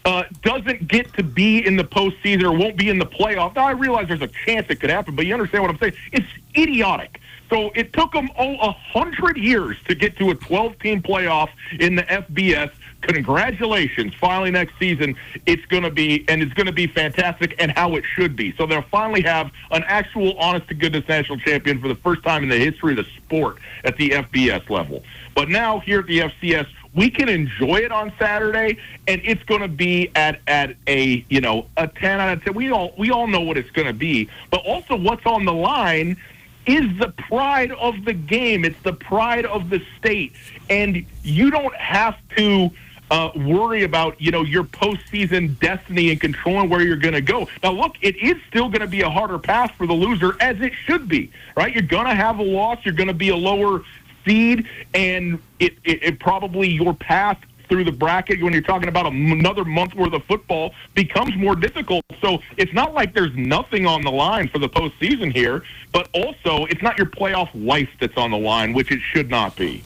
uh, 0.06 0.24
doesn't 0.42 0.88
get 0.88 1.14
to 1.14 1.24
be 1.24 1.66
in 1.66 1.76
the 1.76 1.84
postseason 1.84 2.44
or 2.44 2.52
won't 2.52 2.78
be 2.78 2.90
in 2.90 2.98
the 2.98 3.06
playoff. 3.06 3.56
Now, 3.56 3.68
I 3.68 3.72
realize 3.72 4.08
there's 4.08 4.22
a 4.22 4.32
chance 4.46 4.68
it 4.70 4.80
could 4.80 4.90
happen, 4.90 5.16
but 5.16 5.26
you 5.26 5.34
understand 5.34 5.64
what 5.64 5.72
I'm 5.72 5.78
saying? 5.78 5.94
It's 6.12 6.28
idiotic. 6.58 7.20
So 7.50 7.72
it 7.76 7.94
took 7.94 8.12
them 8.12 8.30
oh, 8.38 8.56
a 8.60 8.72
hundred 8.72 9.38
years 9.38 9.78
to 9.88 9.96
get 9.96 10.18
to 10.18 10.30
a 10.30 10.36
12-team 10.36 11.02
playoff 11.02 11.50
in 11.80 11.96
the 11.96 12.04
FBS. 12.04 12.72
Congratulations! 13.02 14.14
Finally, 14.14 14.52
next 14.52 14.78
season 14.78 15.16
it's 15.46 15.66
going 15.66 15.84
to 15.84 15.90
be 15.90 16.26
and 16.28 16.42
it's 16.42 16.54
going 16.54 16.68
to 16.68 16.74
be 16.74 16.86
fantastic 16.86 17.56
and 17.58 17.72
how 17.72 17.96
it 17.96 18.04
should 18.04 18.36
be. 18.36 18.54
So 18.58 18.66
they'll 18.66 18.82
finally 18.82 19.22
have 19.22 19.52
an 19.72 19.84
actual, 19.88 20.38
honest 20.38 20.68
to 20.68 20.74
goodness 20.74 21.08
national 21.08 21.40
champion 21.40 21.80
for 21.80 21.88
the 21.88 21.96
first 21.96 22.24
time 22.24 22.44
in 22.44 22.50
the 22.50 22.58
history 22.58 22.94
of 22.94 22.98
the 22.98 23.12
sport 23.16 23.58
at 23.86 23.96
the 23.98 24.12
FBS 24.12 24.70
level. 24.70 25.04
But 25.34 25.48
now 25.48 25.80
here 25.80 26.00
at 26.00 26.08
the 26.08 26.20
FCS, 26.20 26.68
we 26.94 27.10
can 27.10 27.30
enjoy 27.30 27.78
it 27.78 27.92
on 27.92 28.12
Saturday, 28.20 28.78
and 29.08 29.22
it's 29.24 29.44
going 29.44 29.62
to 29.62 29.68
be 29.68 30.12
at 30.16 30.42
at 30.48 30.76
a 30.88 31.26
you 31.30 31.40
know 31.40 31.68
a 31.78 31.88
ten 31.88 32.20
out 32.20 32.38
of 32.38 32.44
ten. 32.44 32.54
We 32.54 32.72
all 32.72 32.94
we 32.98 33.12
all 33.12 33.28
know 33.28 33.42
what 33.42 33.58
it's 33.58 33.72
going 33.72 33.88
to 33.88 33.94
be, 33.94 34.30
but 34.52 34.66
also 34.66 34.98
what's 34.98 35.26
on 35.26 35.46
the 35.46 35.54
line 35.54 36.18
is 36.66 36.86
the 37.00 37.10
pride 37.10 37.72
of 37.72 38.06
the 38.06 38.14
game. 38.14 38.66
It's 38.66 38.82
the 38.84 38.94
pride 38.94 39.46
of 39.46 39.70
the 39.70 39.82
state, 39.98 40.34
and 40.70 41.06
you 41.24 41.50
don't 41.50 41.76
have 41.76 42.18
to 42.38 42.70
uh, 43.12 43.32
worry 43.36 43.84
about 43.84 44.20
you 44.22 44.32
know 44.32 44.44
your 44.44 44.64
postseason 44.64 45.60
destiny 45.60 46.12
and 46.12 46.22
controlling 46.22 46.70
where 46.70 46.82
you're 46.82 46.96
going 46.96 47.14
to 47.14 47.22
go. 47.22 47.48
Now, 47.64 47.72
look, 47.72 47.96
it 48.02 48.16
is 48.18 48.36
still 48.48 48.70
going 48.70 48.82
to 48.82 48.88
be 48.88 49.02
a 49.02 49.10
harder 49.10 49.40
path 49.40 49.72
for 49.78 49.88
the 49.88 49.94
loser, 49.94 50.36
as 50.40 50.60
it 50.62 50.74
should 50.86 51.08
be. 51.08 51.32
Right? 51.56 51.74
You're 51.74 51.84
going 51.84 52.08
to 52.08 52.16
have 52.16 52.40
a 52.40 52.44
loss. 52.44 52.80
You're 52.84 52.96
going 52.96 53.08
to 53.08 53.14
be 53.14 53.30
a 53.30 53.36
lower 53.36 53.84
seed, 54.26 54.68
and 54.94 55.40
it, 55.60 55.74
it, 55.84 56.04
it 56.04 56.20
probably 56.20 56.70
your 56.70 56.94
path 56.94 57.38
through 57.70 57.84
the 57.84 57.92
bracket 57.92 58.42
when 58.42 58.52
you're 58.52 58.62
talking 58.64 58.90
about 58.90 59.06
another 59.06 59.64
month 59.64 59.94
worth 59.94 60.14
of 60.14 60.24
football 60.26 60.74
becomes 60.96 61.36
more 61.38 61.56
difficult. 61.56 62.04
So 62.20 62.40
it's 62.58 62.74
not 62.74 62.94
like 62.94 63.14
there's 63.14 63.36
nothing 63.36 63.86
on 63.86 64.02
the 64.02 64.12
line 64.12 64.50
for 64.50 64.58
the 64.58 64.68
postseason 64.68 65.32
here, 65.32 65.64
but 65.92 66.10
also 66.14 66.66
it's 66.66 66.82
not 66.82 66.98
your 66.98 67.08
playoff 67.08 67.50
life 67.54 67.90
that's 68.00 68.18
on 68.18 68.32
the 68.32 68.38
line, 68.38 68.74
which 68.74 68.92
it 68.92 69.00
should 69.02 69.30
not 69.30 69.56
be. 69.56 69.84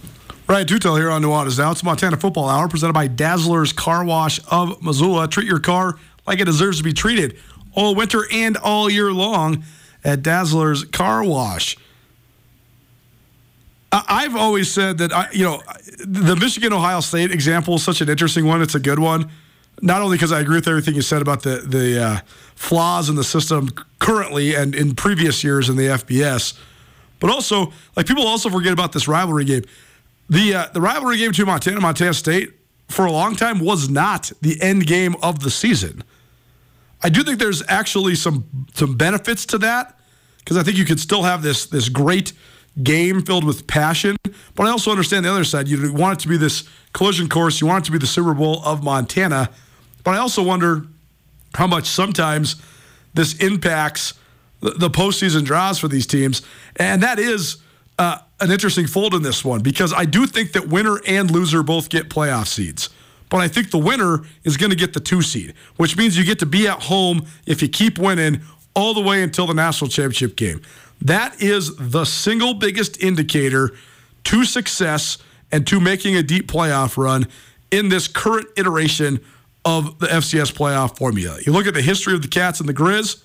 Ryan 0.48 0.68
Tootell 0.68 0.98
here 0.98 1.10
on 1.10 1.22
Nuanez 1.22 1.58
Now. 1.58 1.72
It's 1.72 1.84
Montana 1.84 2.18
Football 2.18 2.50
Hour 2.50 2.68
presented 2.68 2.94
by 2.94 3.08
Dazzler's 3.08 3.72
Car 3.72 4.04
Wash 4.04 4.41
of 4.52 4.84
Missoula. 4.84 5.28
Treat 5.30 5.48
your 5.48 5.60
car 5.60 5.98
like 6.28 6.41
it 6.41 6.46
deserves 6.46 6.80
to 6.80 6.84
be 6.84 6.91
treated 6.91 7.38
all 7.74 7.96
winter 7.96 8.26
and 8.30 8.58
all 8.58 8.89
year 8.89 9.14
long 9.14 9.64
at 10.04 10.22
Dazzler's 10.22 10.84
Car 10.84 11.24
Wash. 11.24 11.78
I've 13.94 14.36
always 14.36 14.70
said 14.70 14.98
that 14.98 15.14
I, 15.14 15.30
you 15.32 15.46
know, 15.46 15.62
the 16.00 16.36
Michigan 16.36 16.74
Ohio 16.74 17.00
State 17.00 17.32
example 17.32 17.76
is 17.76 17.84
such 17.84 18.02
an 18.02 18.10
interesting 18.10 18.46
one. 18.46 18.62
It's 18.62 18.76
a 18.76 18.80
good 18.80 19.00
one, 19.00 19.30
not 19.82 20.02
only 20.02 20.18
because 20.18 20.34
I 20.34 20.41
agree 20.41 20.56
with 20.56 20.68
everything 20.68 20.96
you 20.96 21.04
said 21.04 21.22
about 21.22 21.44
the 21.44 21.58
the 21.58 22.04
uh, 22.04 22.20
flaws 22.56 23.08
in 23.08 23.16
the 23.16 23.24
system 23.24 23.70
currently 24.00 24.56
and 24.56 24.76
in 24.76 24.96
previous 24.96 25.44
years 25.44 25.70
in 25.70 25.78
the 25.78 25.84
FBS, 25.84 26.58
but 27.20 27.30
also 27.30 27.72
like 27.96 28.08
people 28.08 28.28
also 28.28 28.50
forget 28.50 28.74
about 28.74 28.91
this 28.91 29.08
rivalry 29.08 29.46
game. 29.46 29.64
The 30.30 30.56
uh, 30.56 30.68
the 30.74 30.82
rivalry 30.82 31.18
game 31.18 31.32
between 31.32 31.48
Montana 31.48 31.82
Montana 31.82 32.14
State 32.14 32.54
for 32.88 33.06
a 33.06 33.12
long 33.12 33.36
time 33.36 33.60
was 33.60 33.90
not 33.90 34.32
the 34.42 34.62
end 34.62 34.88
game 34.88 35.16
of 35.22 35.40
the 35.40 35.50
season. 35.50 36.04
I 37.02 37.10
do 37.10 37.24
think 37.24 37.40
there's 37.40 37.64
actually 37.68 38.16
some 38.16 38.46
some 38.74 38.96
benefits 38.96 39.46
to 39.48 39.58
that 39.60 40.00
because 40.40 40.58
I 40.58 40.64
think 40.64 40.78
you 40.78 40.86
could 40.86 41.00
still 41.00 41.24
have 41.24 41.42
this 41.42 41.66
this 41.66 41.90
great 41.90 42.34
game 42.82 43.22
filled 43.22 43.44
with 43.44 43.68
passion. 43.68 44.16
But 44.56 44.68
I 44.68 44.70
also 44.70 44.92
understand 44.92 45.26
the 45.26 45.32
other 45.32 45.44
side. 45.44 45.68
You 45.68 45.94
want 45.94 46.20
it 46.20 46.24
to 46.24 46.28
be 46.28 46.38
this 46.38 46.68
collision 46.94 47.30
course. 47.30 47.62
You 47.62 47.68
want 47.68 47.84
it 47.84 47.86
to 47.88 47.92
be 47.92 47.98
the 47.98 48.08
Super 48.08 48.34
Bowl 48.34 48.62
of 48.64 48.84
Montana. 48.84 49.50
But 50.04 50.16
I 50.16 50.18
also 50.18 50.42
wonder 50.42 50.86
how 51.56 51.68
much 51.68 51.86
sometimes 51.86 52.56
this 53.14 53.36
impacts 53.36 54.14
the, 54.62 54.72
the 54.72 54.90
postseason 54.90 55.44
draws 55.44 55.78
for 55.78 55.88
these 55.88 56.08
teams. 56.08 56.42
And 56.78 57.04
that 57.04 57.20
is 57.20 57.58
uh, 58.00 58.20
an 58.44 58.52
interesting 58.52 58.88
fold 58.88 59.14
in 59.14 59.22
this 59.22 59.44
one 59.44 59.62
because 59.62 59.94
I 59.94 60.06
do 60.06 60.26
think 60.26 60.52
that 60.54 60.68
winner 60.68 61.00
and 61.08 61.32
loser 61.32 61.64
both 61.64 61.89
get 61.89 62.10
playoff 62.10 62.48
seeds. 62.48 62.89
But 63.30 63.41
I 63.41 63.48
think 63.48 63.72
the 63.72 63.80
winner 63.80 64.22
is 64.44 64.58
going 64.58 64.70
to 64.70 64.76
get 64.76 64.94
the 64.94 65.00
two 65.00 65.22
seed, 65.22 65.54
which 65.78 65.98
means 65.98 66.18
you 66.18 66.24
get 66.24 66.39
to 66.39 66.46
be 66.46 66.68
at 66.68 66.84
home 66.84 67.26
if 67.48 67.62
you 67.62 67.68
keep 67.68 67.98
winning 67.98 68.41
all 68.76 68.94
the 68.94 69.02
way 69.02 69.24
until 69.24 69.48
the 69.48 69.54
national 69.54 69.89
championship 69.89 70.36
game. 70.36 70.62
That 71.02 71.41
is 71.41 71.76
the 71.78 72.06
single 72.06 72.54
biggest 72.54 73.02
indicator 73.02 73.72
to 74.26 74.46
success 74.46 75.18
and 75.52 75.66
to 75.68 75.80
making 75.80 76.16
a 76.16 76.24
deep 76.24 76.48
playoff 76.48 76.98
run 76.98 77.28
in 77.72 77.89
this 77.89 78.08
current 78.08 78.48
iteration 78.58 79.20
of 79.66 80.00
the 80.00 80.08
FCS 80.08 80.54
playoff 80.54 80.98
formula. 80.98 81.39
You 81.46 81.54
look 81.54 81.68
at 81.68 81.74
the 81.74 81.82
history 81.82 82.14
of 82.14 82.22
the 82.22 82.28
Cats 82.28 82.60
and 82.60 82.70
the 82.70 82.74
Grizz, 82.74 83.24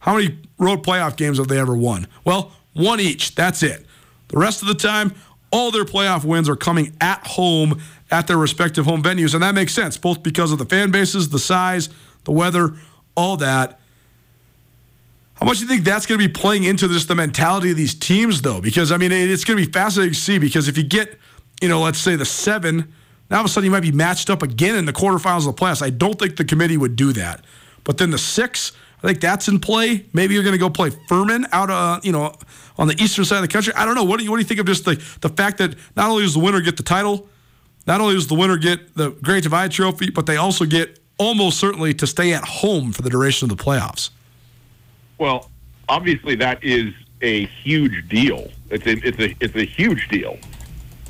how 0.00 0.16
many 0.16 0.38
road 0.58 0.82
playoff 0.82 1.16
games 1.16 1.38
have 1.38 1.48
they 1.48 1.58
ever 1.58 1.76
won? 1.76 2.06
Well, 2.24 2.52
one 2.72 3.00
each. 3.00 3.34
That's 3.34 3.62
it. 3.62 3.86
The 4.30 4.38
rest 4.38 4.62
of 4.62 4.68
the 4.68 4.74
time, 4.74 5.12
all 5.50 5.70
their 5.70 5.84
playoff 5.84 6.24
wins 6.24 6.48
are 6.48 6.56
coming 6.56 6.96
at 7.00 7.26
home 7.26 7.80
at 8.10 8.26
their 8.26 8.38
respective 8.38 8.84
home 8.84 9.02
venues. 9.02 9.34
And 9.34 9.42
that 9.42 9.54
makes 9.54 9.74
sense, 9.74 9.96
both 9.96 10.22
because 10.22 10.52
of 10.52 10.58
the 10.58 10.64
fan 10.64 10.90
bases, 10.90 11.28
the 11.28 11.38
size, 11.38 11.88
the 12.24 12.32
weather, 12.32 12.74
all 13.16 13.36
that. 13.38 13.80
How 15.34 15.46
much 15.46 15.58
do 15.58 15.62
you 15.62 15.68
think 15.68 15.84
that's 15.84 16.06
going 16.06 16.20
to 16.20 16.28
be 16.28 16.32
playing 16.32 16.64
into 16.64 16.86
just 16.86 17.08
the 17.08 17.14
mentality 17.14 17.70
of 17.70 17.76
these 17.76 17.94
teams, 17.94 18.42
though? 18.42 18.60
Because 18.60 18.92
I 18.92 18.98
mean, 18.98 19.10
it's 19.10 19.44
going 19.44 19.58
to 19.58 19.66
be 19.66 19.72
fascinating 19.72 20.14
to 20.14 20.20
see. 20.20 20.38
Because 20.38 20.68
if 20.68 20.76
you 20.76 20.84
get, 20.84 21.18
you 21.60 21.68
know, 21.68 21.80
let's 21.80 21.98
say 21.98 22.14
the 22.14 22.24
seven, 22.24 22.92
now 23.30 23.38
all 23.38 23.40
of 23.40 23.46
a 23.46 23.48
sudden 23.48 23.64
you 23.64 23.70
might 23.70 23.80
be 23.80 23.92
matched 23.92 24.30
up 24.30 24.42
again 24.42 24.76
in 24.76 24.84
the 24.84 24.92
quarterfinals 24.92 25.48
of 25.48 25.56
the 25.56 25.60
playoffs. 25.62 25.82
I 25.82 25.90
don't 25.90 26.18
think 26.18 26.36
the 26.36 26.44
committee 26.44 26.76
would 26.76 26.94
do 26.94 27.12
that. 27.14 27.44
But 27.84 27.98
then 27.98 28.10
the 28.10 28.18
six, 28.18 28.72
I 29.02 29.06
think 29.06 29.20
that's 29.20 29.48
in 29.48 29.60
play. 29.60 30.04
Maybe 30.12 30.34
you're 30.34 30.42
going 30.42 30.54
to 30.54 30.58
go 30.58 30.70
play 30.70 30.90
Furman 31.08 31.46
out, 31.52 31.70
uh, 31.70 32.00
you 32.02 32.12
know, 32.12 32.34
on 32.76 32.88
the 32.88 32.94
eastern 33.02 33.24
side 33.24 33.36
of 33.36 33.42
the 33.42 33.48
country. 33.48 33.72
I 33.74 33.84
don't 33.84 33.94
know. 33.94 34.04
What 34.04 34.18
do 34.18 34.24
you 34.24 34.30
what 34.30 34.36
do 34.36 34.42
you 34.42 34.48
think 34.48 34.60
of 34.60 34.66
just 34.66 34.84
the 34.84 35.02
the 35.20 35.28
fact 35.28 35.58
that 35.58 35.74
not 35.96 36.10
only 36.10 36.22
does 36.22 36.34
the 36.34 36.40
winner 36.40 36.60
get 36.60 36.76
the 36.76 36.82
title, 36.82 37.28
not 37.86 38.00
only 38.00 38.14
does 38.14 38.26
the 38.26 38.34
winner 38.34 38.56
get 38.56 38.94
the 38.94 39.10
Great 39.22 39.42
Divide 39.42 39.70
Trophy, 39.72 40.10
but 40.10 40.26
they 40.26 40.36
also 40.36 40.64
get 40.64 40.98
almost 41.18 41.58
certainly 41.58 41.94
to 41.94 42.06
stay 42.06 42.32
at 42.32 42.44
home 42.44 42.92
for 42.92 43.02
the 43.02 43.10
duration 43.10 43.50
of 43.50 43.56
the 43.56 43.62
playoffs. 43.62 44.10
Well, 45.18 45.50
obviously 45.88 46.34
that 46.36 46.62
is 46.64 46.94
a 47.20 47.46
huge 47.46 48.08
deal. 48.08 48.50
It's 48.70 48.86
a, 48.86 49.06
it's 49.06 49.18
a 49.18 49.36
it's 49.40 49.56
a 49.56 49.64
huge 49.64 50.08
deal. 50.08 50.38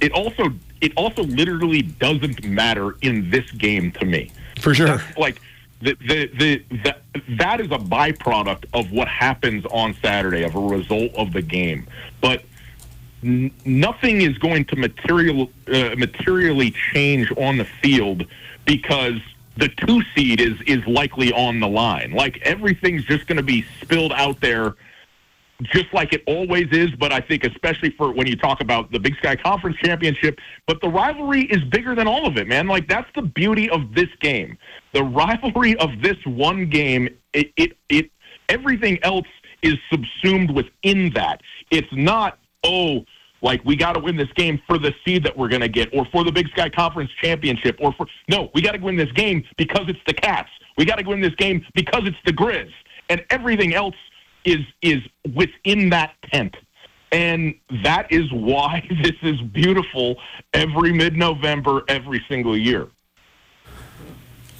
It 0.00 0.12
also 0.12 0.52
it 0.80 0.92
also 0.96 1.22
literally 1.24 1.82
doesn't 1.82 2.44
matter 2.44 2.96
in 3.02 3.30
this 3.30 3.50
game 3.52 3.92
to 3.92 4.04
me. 4.04 4.32
For 4.60 4.74
sure. 4.74 4.86
That's 4.86 5.18
like 5.18 5.40
the, 5.80 5.96
the, 6.00 6.26
the, 6.38 6.64
the, 6.70 6.96
that 7.38 7.60
is 7.60 7.68
a 7.68 7.78
byproduct 7.78 8.66
of 8.74 8.92
what 8.92 9.08
happens 9.08 9.64
on 9.66 9.94
Saturday, 10.02 10.42
of 10.42 10.54
a 10.54 10.60
result 10.60 11.14
of 11.14 11.32
the 11.32 11.42
game. 11.42 11.86
But 12.20 12.44
n- 13.22 13.50
nothing 13.64 14.22
is 14.22 14.36
going 14.38 14.66
to 14.66 14.76
material, 14.76 15.50
uh, 15.68 15.94
materially 15.96 16.74
change 16.92 17.32
on 17.36 17.56
the 17.56 17.64
field 17.64 18.26
because 18.66 19.20
the 19.56 19.68
two 19.68 20.02
seed 20.14 20.40
is 20.40 20.60
is 20.62 20.86
likely 20.86 21.32
on 21.32 21.60
the 21.60 21.68
line. 21.68 22.12
Like 22.12 22.40
everything's 22.42 23.04
just 23.04 23.26
going 23.26 23.36
to 23.36 23.42
be 23.42 23.64
spilled 23.80 24.12
out 24.12 24.40
there, 24.40 24.74
just 25.64 25.92
like 25.92 26.12
it 26.12 26.22
always 26.26 26.68
is. 26.72 26.90
But 26.98 27.12
I 27.12 27.20
think 27.20 27.44
especially 27.44 27.90
for 27.90 28.12
when 28.12 28.26
you 28.26 28.36
talk 28.36 28.60
about 28.60 28.90
the 28.92 28.98
Big 28.98 29.16
Sky 29.16 29.36
Conference 29.36 29.76
Championship, 29.82 30.38
but 30.66 30.80
the 30.80 30.88
rivalry 30.88 31.42
is 31.42 31.62
bigger 31.64 31.94
than 31.94 32.06
all 32.06 32.26
of 32.26 32.36
it, 32.36 32.46
man. 32.46 32.66
Like 32.66 32.88
that's 32.88 33.08
the 33.14 33.22
beauty 33.22 33.68
of 33.70 33.94
this 33.94 34.08
game. 34.20 34.56
The 34.92 35.02
rivalry 35.04 35.76
of 35.76 35.90
this 36.02 36.16
one 36.24 36.68
game, 36.68 37.08
it 37.32 37.52
it, 37.56 37.76
it 37.88 38.10
everything 38.48 38.98
else 39.02 39.28
is 39.62 39.74
subsumed 39.90 40.50
within 40.50 41.12
that. 41.14 41.40
It's 41.70 41.92
not 41.92 42.38
oh 42.64 43.04
like 43.42 43.64
we 43.64 43.76
got 43.76 43.94
to 43.94 44.00
win 44.00 44.16
this 44.16 44.32
game 44.34 44.60
for 44.66 44.78
the 44.78 44.92
seed 45.04 45.24
that 45.24 45.36
we're 45.36 45.48
going 45.48 45.62
to 45.62 45.68
get 45.68 45.88
or 45.94 46.04
for 46.12 46.24
the 46.24 46.32
Big 46.32 46.48
Sky 46.50 46.68
Conference 46.68 47.10
championship 47.22 47.76
or 47.80 47.92
for 47.92 48.06
no, 48.28 48.50
we 48.54 48.60
got 48.62 48.72
to 48.72 48.78
win 48.78 48.96
this 48.96 49.10
game 49.12 49.44
because 49.56 49.88
it's 49.88 50.00
the 50.06 50.14
Cats. 50.14 50.50
We 50.76 50.84
got 50.84 50.96
to 50.96 51.04
win 51.04 51.20
this 51.20 51.34
game 51.34 51.64
because 51.74 52.02
it's 52.04 52.16
the 52.24 52.32
Grizz. 52.32 52.70
And 53.08 53.24
everything 53.30 53.74
else 53.74 53.96
is 54.44 54.60
is 54.82 55.02
within 55.34 55.90
that 55.90 56.14
tent. 56.32 56.56
And 57.12 57.54
that 57.82 58.10
is 58.12 58.30
why 58.32 58.86
this 59.02 59.16
is 59.22 59.40
beautiful 59.40 60.16
every 60.52 60.92
mid-November 60.92 61.82
every 61.88 62.24
single 62.28 62.56
year. 62.56 62.88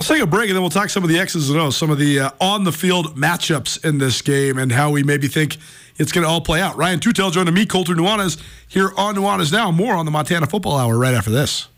Let's 0.01 0.09
take 0.09 0.23
a 0.23 0.27
break 0.27 0.49
and 0.49 0.57
then 0.57 0.63
we'll 0.63 0.71
talk 0.71 0.89
some 0.89 1.03
of 1.03 1.11
the 1.11 1.19
X's 1.19 1.51
and 1.51 1.59
O's, 1.59 1.77
some 1.77 1.91
of 1.91 1.99
the 1.99 2.21
uh, 2.21 2.31
on 2.41 2.65
the 2.65 2.73
field 2.73 3.17
matchups 3.19 3.85
in 3.85 3.99
this 3.99 4.23
game 4.23 4.57
and 4.57 4.73
how 4.73 4.91
we 4.91 5.03
maybe 5.03 5.29
think 5.29 5.59
it's 5.99 6.11
going 6.11 6.25
to 6.25 6.29
all 6.29 6.41
play 6.41 6.63
out. 6.63 6.77
Ryan 6.77 7.01
Tootell 7.01 7.31
joining 7.31 7.53
me, 7.53 7.67
Colter 7.67 7.95
Nuanez, 7.95 8.43
here 8.67 8.93
on 8.97 9.15
Nuanez 9.15 9.53
Now. 9.53 9.71
More 9.71 9.93
on 9.93 10.07
the 10.07 10.11
Montana 10.11 10.47
Football 10.47 10.79
Hour 10.79 10.97
right 10.97 11.13
after 11.13 11.31
this. 11.31 11.69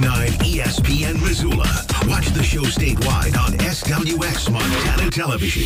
102.9 0.00 0.28
ESPN 0.54 1.20
Missoula. 1.20 1.66
Watch 2.08 2.28
the 2.28 2.42
show 2.42 2.62
statewide 2.62 3.36
on 3.38 3.52
SWX 3.58 4.50
Montana 4.50 5.10
Television. 5.10 5.62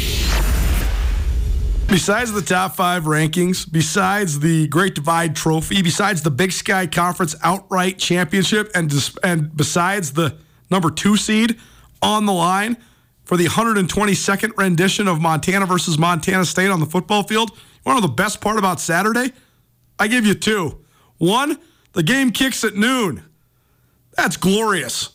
Besides 1.87 2.33
the 2.33 2.43
top 2.43 2.75
five 2.75 3.05
rankings, 3.05 3.71
besides 3.71 4.41
the 4.41 4.67
Great 4.69 4.97
Divide 4.97 5.37
Trophy, 5.37 5.83
besides 5.83 6.23
the 6.23 6.31
Big 6.31 6.51
Sky 6.51 6.87
Conference 6.87 7.37
outright 7.43 7.99
championship, 7.99 8.71
and 8.75 8.91
dis- 8.91 9.17
and 9.23 9.57
besides 9.57 10.13
the 10.13 10.37
number 10.71 10.91
two 10.91 11.17
seed 11.17 11.57
on 12.03 12.27
the 12.27 12.33
line 12.33 12.77
for 13.25 13.37
the 13.37 13.47
122nd 13.47 14.57
rendition 14.57 15.07
of 15.07 15.21
Montana 15.21 15.67
versus 15.67 15.97
Montana 15.97 16.45
State 16.45 16.71
on 16.71 16.81
the 16.81 16.87
football 16.87 17.23
field, 17.23 17.51
you 17.53 17.57
want 17.87 17.99
to 17.99 18.01
know 18.01 18.09
the 18.09 18.15
best 18.15 18.41
part 18.41 18.59
about 18.59 18.81
Saturday? 18.81 19.33
I 19.99 20.09
give 20.09 20.27
you 20.27 20.35
two. 20.35 20.81
One, 21.19 21.59
the 21.93 22.03
game 22.03 22.33
kicks 22.33 22.65
at 22.65 22.75
noon. 22.75 23.23
That's 24.17 24.37
glorious. 24.37 25.11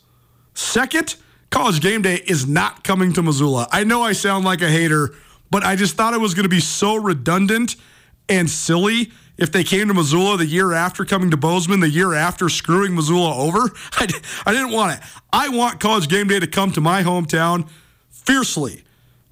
Second, 0.54 1.16
college 1.50 1.82
game 1.82 2.02
day 2.02 2.22
is 2.28 2.48
not 2.48 2.84
coming 2.84 3.14
to 3.14 3.22
Missoula. 3.22 3.68
I 3.72 3.84
know 3.84 4.02
I 4.02 4.14
sound 4.14 4.46
like 4.46 4.62
a 4.62 4.70
hater 4.70 5.14
but 5.52 5.64
I 5.64 5.76
just 5.76 5.96
thought 5.96 6.14
it 6.14 6.20
was 6.20 6.34
going 6.34 6.44
to 6.44 6.50
be 6.50 6.60
so 6.60 6.96
redundant 6.96 7.76
and 8.28 8.50
silly 8.50 9.12
if 9.38 9.52
they 9.52 9.64
came 9.64 9.88
to 9.88 9.94
Missoula 9.94 10.38
the 10.38 10.46
year 10.46 10.74
after 10.74 11.06
coming 11.06 11.32
to 11.32 11.38
Bozeman, 11.38 11.80
the 11.80 11.90
year 11.90 12.14
after 12.14 12.50
screwing 12.50 12.96
Missoula 12.96 13.36
over. 13.36 13.60
I, 13.94 14.08
I 14.46 14.54
didn't 14.54 14.72
want 14.72 14.98
it. 14.98 15.06
I 15.32 15.50
want 15.50 15.80
college 15.80 16.08
game 16.08 16.28
day 16.28 16.40
to 16.40 16.48
come 16.48 16.72
to 16.74 16.82
my 16.82 17.04
hometown 17.04 17.70
fiercely 18.10 18.84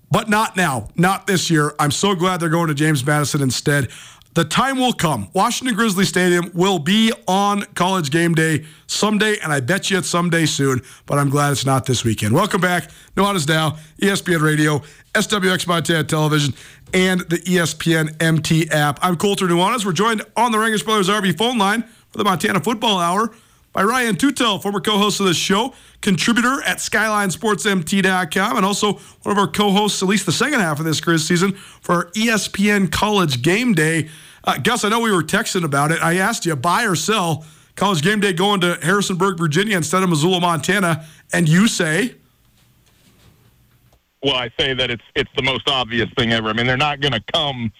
but 0.09 0.29
not 0.29 0.55
now, 0.55 0.87
not 0.95 1.27
this 1.27 1.49
year. 1.49 1.75
I'm 1.79 1.91
so 1.91 2.15
glad 2.15 2.39
they're 2.39 2.49
going 2.49 2.69
to 2.69 2.73
James 2.73 3.05
Madison 3.05 3.41
instead. 3.41 3.89
The 4.37 4.45
time 4.45 4.77
will 4.77 4.93
come. 4.93 5.29
Washington 5.33 5.75
Grizzly 5.75 6.05
Stadium 6.05 6.51
will 6.53 6.77
be 6.77 7.11
on 7.27 7.63
college 7.73 8.11
game 8.11 8.35
day 8.35 8.65
someday, 8.85 9.39
and 9.39 9.51
I 9.51 9.61
bet 9.61 9.89
you 9.89 9.97
it's 9.97 10.09
someday 10.09 10.45
soon, 10.45 10.83
but 11.07 11.17
I'm 11.17 11.31
glad 11.31 11.53
it's 11.53 11.65
not 11.65 11.87
this 11.87 12.03
weekend. 12.03 12.35
Welcome 12.35 12.61
back. 12.61 12.91
Nuanez 13.15 13.49
Now, 13.49 13.79
ESPN 13.99 14.41
Radio, 14.41 14.83
SWX 15.15 15.65
Montana 15.65 16.03
Television, 16.03 16.53
and 16.93 17.21
the 17.21 17.37
ESPN 17.37 18.15
MT 18.21 18.69
app. 18.69 18.99
I'm 19.01 19.15
Colter 19.15 19.47
Nuanez. 19.47 19.83
We're 19.83 19.91
joined 19.91 20.21
on 20.35 20.51
the 20.51 20.59
Rangers 20.59 20.83
Brothers 20.83 21.09
RV 21.09 21.35
phone 21.35 21.57
line 21.57 21.81
for 22.11 22.19
the 22.19 22.23
Montana 22.23 22.59
Football 22.59 22.99
Hour 22.99 23.33
by 23.73 23.81
Ryan 23.81 24.17
Tootell, 24.17 24.61
former 24.61 24.81
co-host 24.81 25.19
of 25.19 25.25
the 25.25 25.33
show, 25.33 25.73
contributor 26.01 26.61
at 26.61 26.77
SkylineSportsMT.com, 26.77 28.55
and 28.55 28.63
also 28.63 28.93
one 28.93 29.31
of 29.31 29.39
our 29.39 29.47
co-hosts, 29.47 30.03
at 30.03 30.07
least 30.07 30.27
the 30.27 30.31
second 30.31 30.59
half 30.59 30.77
of 30.77 30.85
this 30.85 31.01
Grizz 31.01 31.21
season, 31.21 31.53
for 31.53 31.95
our 31.95 32.05
ESPN 32.11 32.91
College 32.91 33.41
Game 33.41 33.73
Day. 33.73 34.09
Uh, 34.47 34.57
Gus, 34.59 34.85
I 34.85 34.89
know 34.89 35.01
we 35.01 35.11
were 35.11 35.23
texting 35.23 35.65
about 35.65 35.91
it. 35.91 36.01
I 36.01 36.15
asked 36.15 36.45
you, 36.45 36.55
buy 36.55 36.85
or 36.85 36.95
sell 36.95 37.45
College 37.75 38.01
Game 38.01 38.21
Day 38.21 38.31
going 38.31 38.61
to 38.61 38.79
Harrisonburg, 38.81 39.37
Virginia 39.37 39.75
instead 39.75 40.03
of 40.03 40.09
Missoula, 40.09 40.39
Montana, 40.39 41.05
and 41.33 41.49
you 41.49 41.67
say... 41.67 42.15
Well, 44.23 44.35
I 44.35 44.49
say 44.57 44.73
that 44.73 44.89
it's 44.89 45.03
it's 45.15 45.29
the 45.35 45.43
most 45.43 45.69
obvious 45.69 46.09
thing 46.17 46.33
ever. 46.33 46.49
I 46.49 46.53
mean, 46.53 46.65
they're 46.65 46.75
not 46.75 47.01
going 47.01 47.13
to 47.13 47.23
come 47.31 47.71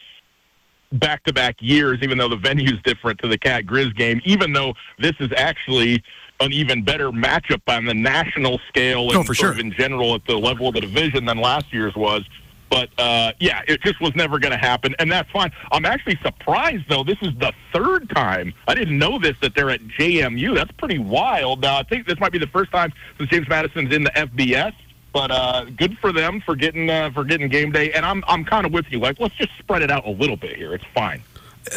back 0.93 1.23
to 1.23 1.33
back 1.33 1.55
years, 1.59 1.99
even 2.03 2.17
though 2.17 2.29
the 2.29 2.37
venue's 2.37 2.79
different 2.83 3.19
to 3.21 3.27
the 3.27 3.39
Cat 3.39 3.65
Grizz 3.65 3.95
game, 3.95 4.21
even 4.23 4.53
though 4.53 4.73
this 4.99 5.13
is 5.19 5.29
actually 5.35 6.03
an 6.39 6.53
even 6.53 6.83
better 6.83 7.11
matchup 7.11 7.61
on 7.67 7.85
the 7.85 7.93
national 7.93 8.59
scale 8.67 9.09
and 9.09 9.17
oh, 9.17 9.23
for 9.23 9.33
sure. 9.33 9.59
in 9.59 9.71
general 9.71 10.13
at 10.13 10.21
the 10.27 10.37
level 10.37 10.67
of 10.67 10.75
the 10.75 10.81
division 10.81 11.25
than 11.25 11.39
last 11.39 11.73
year's 11.73 11.95
was. 11.95 12.21
But 12.69 12.89
uh, 12.97 13.31
yeah, 13.39 13.61
it 13.67 13.81
just 13.81 14.01
was 14.01 14.15
never 14.15 14.39
going 14.39 14.51
to 14.51 14.57
happen, 14.57 14.95
and 14.99 15.11
that's 15.11 15.29
fine. 15.31 15.51
I'm 15.71 15.85
actually 15.85 16.17
surprised 16.21 16.85
though. 16.89 17.03
This 17.03 17.17
is 17.21 17.33
the 17.37 17.53
third 17.73 18.09
time. 18.09 18.53
I 18.67 18.75
didn't 18.75 18.97
know 18.97 19.19
this 19.19 19.35
that 19.41 19.55
they're 19.55 19.69
at 19.69 19.81
JMU. 19.81 20.53
That's 20.53 20.71
pretty 20.73 20.99
wild. 20.99 21.61
Now 21.61 21.77
I 21.77 21.83
think 21.83 22.07
this 22.07 22.19
might 22.19 22.31
be 22.31 22.39
the 22.39 22.47
first 22.47 22.71
time 22.71 22.91
since 23.17 23.29
James 23.29 23.47
Madison's 23.47 23.93
in 23.93 24.03
the 24.03 24.11
FBS. 24.11 24.73
But 25.13 25.31
uh, 25.31 25.65
good 25.77 25.97
for 25.99 26.11
them 26.11 26.41
for 26.41 26.55
getting 26.55 26.89
uh, 26.89 27.09
for 27.11 27.23
getting 27.23 27.47
game 27.47 27.71
day, 27.71 27.91
and 27.93 28.05
I'm 28.05 28.23
I'm 28.27 28.43
kind 28.43 28.65
of 28.65 28.73
with 28.73 28.85
you. 28.91 28.99
Like, 28.99 29.19
let's 29.19 29.35
just 29.35 29.51
spread 29.57 29.81
it 29.81 29.89
out 29.89 30.05
a 30.05 30.11
little 30.11 30.35
bit 30.35 30.57
here. 30.57 30.73
It's 30.73 30.85
fine. 30.93 31.23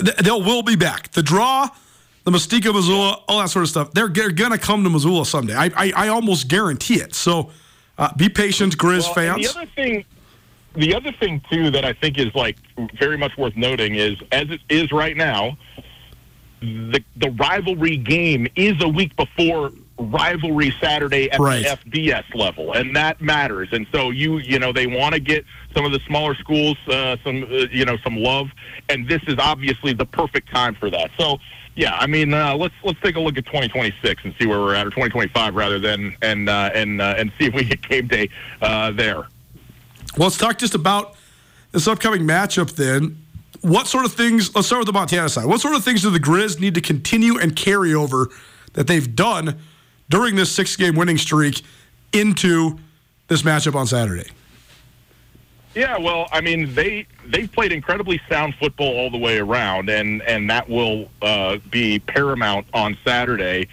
They 0.03 0.31
will 0.31 0.63
be 0.63 0.77
back. 0.77 1.11
The 1.13 1.23
draw, 1.23 1.69
the 2.25 2.31
Mystique 2.31 2.69
of 2.69 2.75
Missoula, 2.75 3.23
all 3.29 3.41
that 3.41 3.51
sort 3.51 3.65
of 3.65 3.69
stuff. 3.69 3.93
They're, 3.93 4.09
they're 4.09 4.31
going 4.31 4.53
to 4.53 4.59
come 4.59 4.85
to 4.85 4.91
Missoula 4.91 5.27
someday. 5.27 5.55
I, 5.55 5.71
I, 5.77 5.93
I 5.97 6.09
almost 6.09 6.49
guarantee 6.49 7.01
it. 7.01 7.15
So 7.15 7.51
uh, 7.99 8.13
be 8.17 8.29
patient, 8.29 8.77
Grizz 8.79 9.03
well, 9.03 9.15
fans. 9.15 9.53
The 9.53 9.59
other 9.59 9.71
thing, 9.75 10.05
the 10.75 10.95
other 10.95 11.13
thing 11.13 11.43
too 11.51 11.71
that 11.71 11.85
I 11.85 11.93
think 11.93 12.19
is 12.19 12.35
like 12.35 12.57
very 12.99 13.17
much 13.17 13.37
worth 13.37 13.57
noting 13.57 13.97
is 13.97 14.17
as 14.33 14.51
it 14.51 14.61
is 14.69 14.93
right 14.93 15.17
now, 15.17 15.57
the 16.61 17.03
the 17.17 17.31
rivalry 17.33 17.97
game 17.97 18.47
is 18.57 18.83
a 18.83 18.89
week 18.89 19.17
before 19.17 19.73
rivalry 19.99 20.75
Saturday 20.81 21.31
at 21.31 21.39
right. 21.39 21.65
the 21.65 21.91
FBS 21.91 22.35
level, 22.35 22.73
and 22.73 22.95
that 22.97 23.21
matters. 23.21 23.69
And 23.73 23.87
so 23.93 24.11
you 24.11 24.39
you 24.39 24.59
know 24.59 24.73
they 24.73 24.87
want 24.87 25.15
to 25.15 25.21
get 25.21 25.45
some 25.75 25.85
of 25.85 25.93
the 25.93 26.01
smaller 26.07 26.35
schools 26.35 26.77
uh, 26.89 27.17
some 27.25 27.45
uh, 27.45 27.67
you 27.71 27.85
know 27.85 27.97
some 28.05 28.17
love, 28.17 28.49
and 28.89 29.09
this 29.09 29.23
is 29.27 29.37
obviously 29.39 29.93
the 29.93 30.07
perfect 30.07 30.51
time 30.51 30.75
for 30.75 30.91
that. 30.91 31.11
So 31.19 31.39
yeah, 31.77 31.97
I 31.97 32.07
mean 32.07 32.33
uh, 32.33 32.57
let's 32.57 32.75
let's 32.85 33.01
take 33.01 33.17
a 33.17 33.21
look 33.21 33.39
at 33.39 33.47
2026 33.47 34.25
and 34.25 34.35
see 34.39 34.47
where 34.47 34.61
we're 34.61 34.75
at, 34.75 34.87
or 34.87 34.91
2025 34.91 35.55
rather 35.55 35.79
than 35.79 36.17
and 36.23 36.49
uh, 36.49 36.71
and 36.75 37.01
uh, 37.01 37.15
and 37.17 37.33
see 37.39 37.47
if 37.47 37.55
we 37.55 37.65
get 37.65 37.83
game 37.83 38.07
day 38.07 38.29
uh, 38.63 38.91
there. 38.93 39.27
Well, 40.17 40.27
let's 40.27 40.39
talk 40.39 40.59
just 40.59 40.75
about 40.75 41.15
this 41.73 41.87
upcoming 41.87 42.23
matchup 42.23 42.75
then. 42.75 43.23
What 43.61 43.87
sort 43.87 44.05
of 44.05 44.13
things? 44.13 44.55
Let's 44.55 44.67
start 44.67 44.81
with 44.81 44.87
the 44.87 44.93
Montana 44.93 45.29
side. 45.29 45.47
What 45.47 45.61
sort 45.61 45.75
of 45.75 45.85
things 45.85 46.03
do 46.03 46.11
the 46.11 46.19
Grizz 46.19 46.61
need 46.61 46.75
to 46.75 46.81
continue 46.81 47.39
and 47.39 47.55
carry 47.55 47.95
over 47.95 48.31
that 48.73 48.87
they've 48.87 49.15
done 49.15 49.59
during 50.09 50.35
this 50.35 50.51
six 50.51 50.77
game 50.77 50.97
winning 50.97 51.19
streak 51.19 51.63
into 52.13 52.79
this 53.29 53.43
matchup 53.43 53.75
on 53.75 53.87
Saturday? 53.87 54.31
Yeah, 55.75 55.99
well, 55.99 56.29
I 56.33 56.41
mean, 56.41 56.75
they 56.75 57.07
they've 57.27 57.51
played 57.51 57.71
incredibly 57.71 58.21
sound 58.29 58.55
football 58.57 58.97
all 58.97 59.11
the 59.11 59.19
way 59.19 59.39
around, 59.39 59.89
and 59.89 60.21
and 60.23 60.51
that 60.51 60.69
will 60.69 61.09
uh, 61.23 61.59
be 61.71 62.01
paramount 62.01 62.67
on 62.75 62.99
Saturday. 63.05 63.69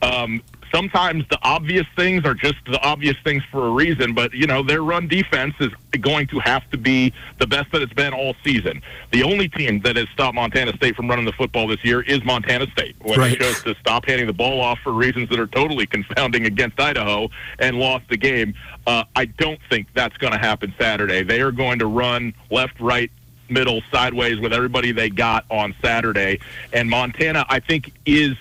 Um, 0.00 0.42
sometimes 0.74 1.24
the 1.30 1.38
obvious 1.42 1.86
things 1.96 2.24
are 2.24 2.34
just 2.34 2.56
the 2.66 2.80
obvious 2.82 3.16
things 3.22 3.42
for 3.50 3.66
a 3.66 3.70
reason, 3.70 4.12
but 4.12 4.32
you 4.34 4.46
know 4.46 4.62
their 4.62 4.82
run 4.82 5.06
defense 5.06 5.54
is 5.60 5.70
going 6.00 6.26
to 6.26 6.40
have 6.40 6.68
to 6.70 6.76
be 6.76 7.12
the 7.38 7.46
best 7.46 7.70
that 7.72 7.80
it's 7.80 7.92
been 7.92 8.12
all 8.12 8.34
season. 8.42 8.82
The 9.12 9.22
only 9.22 9.48
team 9.48 9.80
that 9.82 9.94
has 9.96 10.08
stopped 10.08 10.34
Montana 10.34 10.74
State 10.76 10.96
from 10.96 11.08
running 11.08 11.24
the 11.24 11.32
football 11.32 11.68
this 11.68 11.84
year 11.84 12.02
is 12.02 12.24
Montana 12.24 12.66
State 12.72 12.96
when 13.00 13.18
Right. 13.18 13.38
they 13.38 13.44
chose 13.44 13.62
to 13.62 13.74
stop 13.76 14.06
handing 14.06 14.26
the 14.26 14.32
ball 14.32 14.60
off 14.60 14.80
for 14.80 14.92
reasons 14.92 15.28
that 15.28 15.38
are 15.38 15.46
totally 15.46 15.86
confounding 15.86 16.46
against 16.46 16.80
Idaho 16.80 17.28
and 17.60 17.78
lost 17.78 18.08
the 18.08 18.16
game. 18.16 18.54
Uh, 18.86 19.04
I 19.14 19.26
don't 19.26 19.60
think 19.70 19.86
that's 19.94 20.16
going 20.16 20.32
to 20.32 20.38
happen 20.38 20.74
Saturday. 20.78 21.22
They 21.22 21.40
are 21.40 21.52
going 21.52 21.78
to 21.78 21.86
run 21.86 22.34
left, 22.50 22.80
right, 22.80 23.10
middle, 23.48 23.82
sideways 23.92 24.40
with 24.40 24.52
everybody 24.52 24.90
they 24.90 25.10
got 25.10 25.44
on 25.50 25.74
Saturday, 25.80 26.40
and 26.72 26.90
Montana 26.90 27.46
I 27.48 27.60
think 27.60 27.92
is 28.04 28.36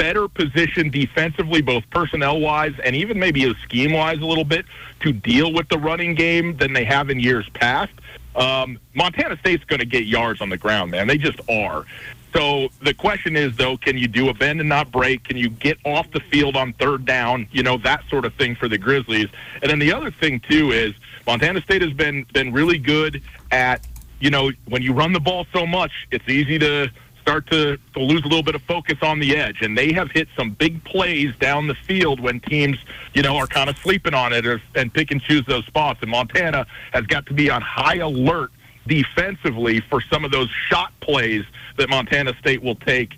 better 0.00 0.28
positioned 0.28 0.92
defensively, 0.92 1.60
both 1.60 1.84
personnel 1.90 2.40
wise 2.40 2.72
and 2.82 2.96
even 2.96 3.18
maybe 3.18 3.54
scheme 3.62 3.92
wise 3.92 4.18
a 4.18 4.24
little 4.24 4.46
bit, 4.46 4.64
to 5.00 5.12
deal 5.12 5.52
with 5.52 5.68
the 5.68 5.78
running 5.78 6.14
game 6.14 6.56
than 6.56 6.72
they 6.72 6.84
have 6.84 7.10
in 7.10 7.20
years 7.20 7.46
past. 7.50 7.92
Um, 8.34 8.78
Montana 8.94 9.36
State's 9.40 9.64
going 9.64 9.80
to 9.80 9.84
get 9.84 10.06
yards 10.06 10.40
on 10.40 10.48
the 10.48 10.56
ground, 10.56 10.90
man. 10.90 11.06
They 11.06 11.18
just 11.18 11.38
are. 11.50 11.84
So 12.32 12.70
the 12.80 12.94
question 12.94 13.36
is, 13.36 13.54
though, 13.56 13.76
can 13.76 13.98
you 13.98 14.08
do 14.08 14.30
a 14.30 14.34
bend 14.34 14.60
and 14.60 14.70
not 14.70 14.90
break? 14.90 15.24
Can 15.24 15.36
you 15.36 15.50
get 15.50 15.76
off 15.84 16.10
the 16.12 16.20
field 16.20 16.56
on 16.56 16.72
third 16.74 17.04
down? 17.04 17.46
You 17.52 17.62
know 17.62 17.76
that 17.78 18.02
sort 18.08 18.24
of 18.24 18.32
thing 18.34 18.54
for 18.54 18.68
the 18.68 18.78
Grizzlies. 18.78 19.28
And 19.60 19.70
then 19.70 19.80
the 19.80 19.92
other 19.92 20.10
thing 20.10 20.40
too 20.40 20.70
is 20.70 20.94
Montana 21.26 21.60
State 21.60 21.82
has 21.82 21.92
been 21.92 22.24
been 22.32 22.54
really 22.54 22.78
good 22.78 23.20
at 23.50 23.86
you 24.18 24.30
know 24.30 24.50
when 24.66 24.80
you 24.80 24.94
run 24.94 25.12
the 25.12 25.20
ball 25.20 25.44
so 25.52 25.66
much, 25.66 25.92
it's 26.10 26.26
easy 26.28 26.58
to 26.60 26.90
start 27.30 27.46
to, 27.48 27.78
to 27.94 28.00
lose 28.00 28.22
a 28.22 28.26
little 28.26 28.42
bit 28.42 28.56
of 28.56 28.62
focus 28.62 28.98
on 29.02 29.20
the 29.20 29.36
edge. 29.36 29.62
And 29.62 29.78
they 29.78 29.92
have 29.92 30.10
hit 30.10 30.26
some 30.36 30.50
big 30.50 30.82
plays 30.84 31.32
down 31.38 31.68
the 31.68 31.76
field 31.76 32.18
when 32.18 32.40
teams, 32.40 32.76
you 33.14 33.22
know, 33.22 33.36
are 33.36 33.46
kind 33.46 33.70
of 33.70 33.78
sleeping 33.78 34.14
on 34.14 34.32
it 34.32 34.44
or, 34.44 34.60
and 34.74 34.92
pick 34.92 35.12
and 35.12 35.22
choose 35.22 35.46
those 35.46 35.64
spots. 35.66 36.00
And 36.02 36.10
Montana 36.10 36.66
has 36.92 37.06
got 37.06 37.26
to 37.26 37.34
be 37.34 37.48
on 37.48 37.62
high 37.62 37.98
alert 37.98 38.50
defensively 38.88 39.80
for 39.88 40.00
some 40.00 40.24
of 40.24 40.32
those 40.32 40.50
shot 40.68 40.92
plays 40.98 41.44
that 41.76 41.88
Montana 41.88 42.34
State 42.40 42.60
will 42.60 42.74
take, 42.74 43.12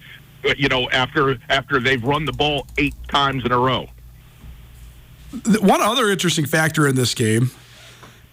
uh, 0.45 0.53
you 0.59 0.69
know, 0.69 0.91
after 0.91 1.39
after 1.49 1.81
they've 1.81 2.03
run 2.05 2.27
the 2.27 2.33
ball 2.33 2.67
eight 2.77 2.95
times 3.09 3.47
in 3.47 3.53
a 3.53 3.59
row. 3.59 3.89
One 5.61 5.81
other 5.81 6.11
interesting 6.11 6.45
factor 6.45 6.87
in 6.87 6.97
this 6.97 7.15
game 7.15 7.51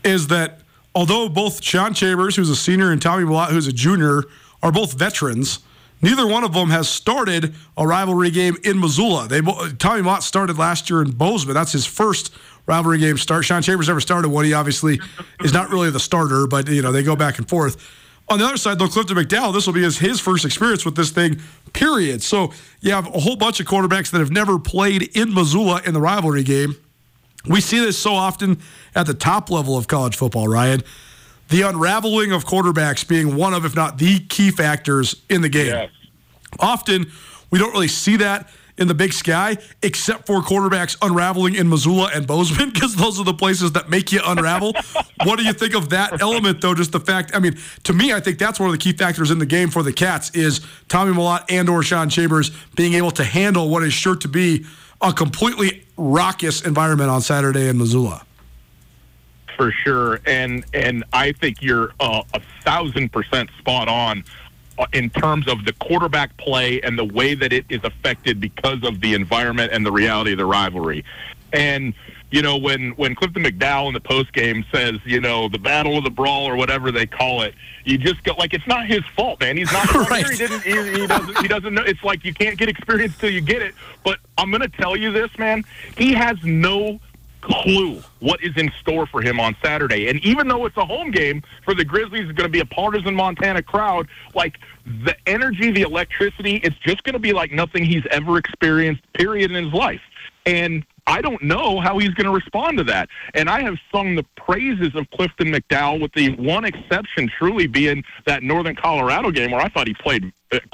is 0.03 0.27
that 0.27 0.59
although 0.93 1.29
both 1.29 1.63
Sean 1.63 1.93
Chambers, 1.93 2.35
who's 2.35 2.49
a 2.49 2.55
senior, 2.55 2.91
and 2.91 3.01
Tommy 3.01 3.23
Malott, 3.23 3.51
who's 3.51 3.67
a 3.67 3.71
junior, 3.71 4.23
are 4.61 4.71
both 4.71 4.93
veterans, 4.93 5.59
neither 6.01 6.27
one 6.27 6.43
of 6.43 6.53
them 6.53 6.69
has 6.69 6.89
started 6.89 7.55
a 7.77 7.85
rivalry 7.85 8.31
game 8.31 8.57
in 8.63 8.79
Missoula. 8.79 9.27
They 9.27 9.41
Tommy 9.41 10.01
Malott 10.01 10.21
started 10.21 10.57
last 10.57 10.89
year 10.89 11.01
in 11.01 11.11
Bozeman. 11.11 11.53
That's 11.53 11.71
his 11.71 11.85
first 11.85 12.33
rivalry 12.65 12.99
game 12.99 13.17
start. 13.17 13.45
Sean 13.45 13.61
Chambers 13.61 13.87
never 13.87 14.01
started 14.01 14.29
one. 14.29 14.45
He 14.45 14.53
obviously 14.53 14.99
is 15.43 15.53
not 15.53 15.69
really 15.69 15.89
the 15.89 15.99
starter, 15.99 16.47
but 16.47 16.67
you 16.67 16.81
know 16.81 16.91
they 16.91 17.03
go 17.03 17.15
back 17.15 17.37
and 17.37 17.49
forth. 17.49 17.77
On 18.29 18.37
the 18.37 18.45
other 18.45 18.57
side, 18.57 18.77
though, 18.77 18.87
Clifton 18.87 19.17
McDowell, 19.17 19.51
this 19.51 19.65
will 19.65 19.73
be 19.73 19.81
his, 19.81 19.97
his 19.97 20.19
first 20.19 20.45
experience 20.45 20.85
with 20.85 20.95
this 20.95 21.09
thing, 21.09 21.41
period. 21.73 22.21
So 22.21 22.53
you 22.79 22.91
have 22.91 23.07
a 23.07 23.19
whole 23.19 23.35
bunch 23.35 23.59
of 23.59 23.65
quarterbacks 23.65 24.11
that 24.11 24.19
have 24.19 24.29
never 24.29 24.59
played 24.59 25.17
in 25.17 25.33
Missoula 25.33 25.81
in 25.83 25.95
the 25.95 26.01
rivalry 26.01 26.43
game. 26.43 26.75
We 27.47 27.59
see 27.59 27.79
this 27.79 27.97
so 27.97 28.13
often 28.13 28.59
at 28.93 29.07
the 29.07 29.15
top 29.15 29.49
level 29.49 29.77
of 29.77 29.87
college 29.87 30.15
football, 30.15 30.47
Ryan. 30.47 30.83
The 31.49 31.63
unraveling 31.63 32.31
of 32.31 32.45
quarterbacks 32.45 33.07
being 33.07 33.35
one 33.35 33.53
of, 33.53 33.65
if 33.65 33.75
not 33.75 33.97
the 33.97 34.19
key 34.19 34.51
factors 34.51 35.15
in 35.29 35.41
the 35.41 35.49
game. 35.49 35.67
Yes. 35.67 35.91
Often, 36.59 37.11
we 37.51 37.59
don't 37.59 37.71
really 37.71 37.87
see 37.87 38.17
that 38.17 38.49
in 38.79 38.87
the 38.87 38.93
big 38.93 39.11
sky, 39.11 39.57
except 39.83 40.25
for 40.25 40.41
quarterbacks 40.41 40.97
unraveling 41.01 41.53
in 41.55 41.67
Missoula 41.67 42.09
and 42.13 42.25
Bozeman, 42.25 42.69
because 42.73 42.95
those 42.95 43.19
are 43.19 43.25
the 43.25 43.33
places 43.33 43.73
that 43.73 43.89
make 43.89 44.11
you 44.11 44.21
unravel. 44.25 44.73
what 45.23 45.37
do 45.37 45.43
you 45.43 45.53
think 45.53 45.75
of 45.75 45.89
that 45.89 46.21
element, 46.21 46.61
though? 46.61 46.73
Just 46.73 46.91
the 46.91 46.99
fact, 46.99 47.35
I 47.35 47.39
mean, 47.39 47.57
to 47.83 47.93
me, 47.93 48.13
I 48.13 48.19
think 48.19 48.39
that's 48.39 48.59
one 48.59 48.69
of 48.69 48.73
the 48.73 48.79
key 48.79 48.93
factors 48.93 49.31
in 49.31 49.37
the 49.37 49.45
game 49.45 49.69
for 49.69 49.83
the 49.83 49.93
Cats 49.93 50.31
is 50.31 50.61
Tommy 50.87 51.13
Malott 51.13 51.45
and 51.49 51.69
or 51.69 51.83
Sean 51.83 52.09
Chambers 52.09 52.51
being 52.75 52.93
able 52.93 53.11
to 53.11 53.23
handle 53.23 53.69
what 53.69 53.83
is 53.83 53.93
sure 53.93 54.15
to 54.15 54.27
be 54.27 54.65
a 55.01 55.13
completely 55.13 55.85
raucous 55.97 56.61
environment 56.61 57.09
on 57.09 57.21
Saturday 57.21 57.67
in 57.67 57.77
Missoula. 57.77 58.25
For 59.59 59.73
sure. 59.73 60.21
And 60.25 60.63
and 60.73 61.03
I 61.11 61.33
think 61.33 61.61
you're 61.61 61.91
uh, 61.99 62.23
a 62.33 62.41
thousand 62.63 63.11
percent 63.11 63.49
spot 63.59 63.89
on 63.89 64.23
uh, 64.77 64.85
in 64.93 65.09
terms 65.09 65.49
of 65.49 65.65
the 65.65 65.73
quarterback 65.73 66.37
play 66.37 66.79
and 66.81 66.97
the 66.97 67.03
way 67.03 67.35
that 67.35 67.51
it 67.51 67.65
is 67.67 67.81
affected 67.83 68.39
because 68.39 68.81
of 68.83 69.01
the 69.01 69.13
environment 69.13 69.73
and 69.73 69.85
the 69.85 69.91
reality 69.91 70.31
of 70.31 70.37
the 70.37 70.45
rivalry. 70.45 71.03
And 71.51 71.93
you 72.31 72.41
know, 72.41 72.55
when 72.55 72.91
when 72.91 73.15
Clifton 73.15 73.43
McDowell 73.43 73.89
in 73.89 73.93
the 73.93 73.99
post 73.99 74.31
game 74.31 74.63
says, 74.71 74.95
you 75.03 75.19
know, 75.19 75.49
the 75.49 75.57
battle 75.57 75.97
of 75.97 76.05
the 76.05 76.09
brawl 76.09 76.45
or 76.45 76.55
whatever 76.55 76.89
they 76.89 77.05
call 77.05 77.41
it, 77.41 77.53
you 77.83 77.97
just 77.97 78.23
go 78.23 78.35
like 78.37 78.53
it's 78.53 78.67
not 78.67 78.87
his 78.87 79.03
fault, 79.13 79.41
man. 79.41 79.57
He's 79.57 79.73
not 79.73 79.93
right. 80.09 80.25
He 80.25 80.37
didn't. 80.37 80.61
He, 80.61 81.01
he 81.01 81.05
doesn't. 81.05 81.37
He 81.39 81.47
doesn't 81.49 81.73
know. 81.73 81.83
It's 81.83 82.03
like 82.03 82.23
you 82.23 82.33
can't 82.33 82.57
get 82.57 82.69
experience 82.69 83.17
till 83.17 83.31
you 83.31 83.41
get 83.41 83.61
it. 83.61 83.75
But 84.05 84.19
I'm 84.37 84.51
gonna 84.51 84.69
tell 84.69 84.95
you 84.95 85.11
this, 85.11 85.37
man. 85.37 85.65
He 85.97 86.13
has 86.13 86.41
no 86.45 87.01
clue 87.41 88.01
what 88.19 88.43
is 88.43 88.55
in 88.57 88.71
store 88.79 89.05
for 89.05 89.21
him 89.21 89.39
on 89.39 89.55
Saturday. 89.63 90.09
And 90.09 90.23
even 90.25 90.47
though 90.47 90.65
it's 90.65 90.77
a 90.77 90.85
home 90.85 91.11
game 91.11 91.41
for 91.63 91.73
the 91.73 91.85
Grizzlies, 91.85 92.23
it's 92.23 92.37
going 92.37 92.47
to 92.47 92.51
be 92.51 92.59
a 92.59 92.65
partisan 92.65 93.15
Montana 93.15 93.61
crowd. 93.61 94.07
Like 94.35 94.59
the 94.85 95.15
energy, 95.27 95.71
the 95.71 95.81
electricity, 95.81 96.57
it's 96.57 96.77
just 96.77 97.03
going 97.03 97.13
to 97.13 97.19
be 97.19 97.33
like 97.33 97.51
nothing 97.51 97.83
he's 97.83 98.05
ever 98.11 98.37
experienced, 98.37 99.01
period, 99.13 99.51
in 99.51 99.63
his 99.63 99.73
life. 99.73 100.01
And 100.45 100.85
I 101.07 101.21
don't 101.21 101.41
know 101.41 101.79
how 101.79 101.97
he's 101.97 102.11
going 102.11 102.27
to 102.27 102.33
respond 102.33 102.77
to 102.77 102.83
that. 102.85 103.09
And 103.33 103.49
I 103.49 103.61
have 103.61 103.77
sung 103.91 104.15
the 104.15 104.25
praises 104.35 104.95
of 104.95 105.09
Clifton 105.11 105.47
McDowell, 105.47 106.01
with 106.01 106.13
the 106.13 106.35
one 106.35 106.65
exception 106.65 107.29
truly 107.37 107.67
being 107.67 108.03
that 108.25 108.43
Northern 108.43 108.75
Colorado 108.75 109.31
game 109.31 109.51
where 109.51 109.61
I 109.61 109.69
thought 109.69 109.87
he 109.87 109.95
played 109.95 110.31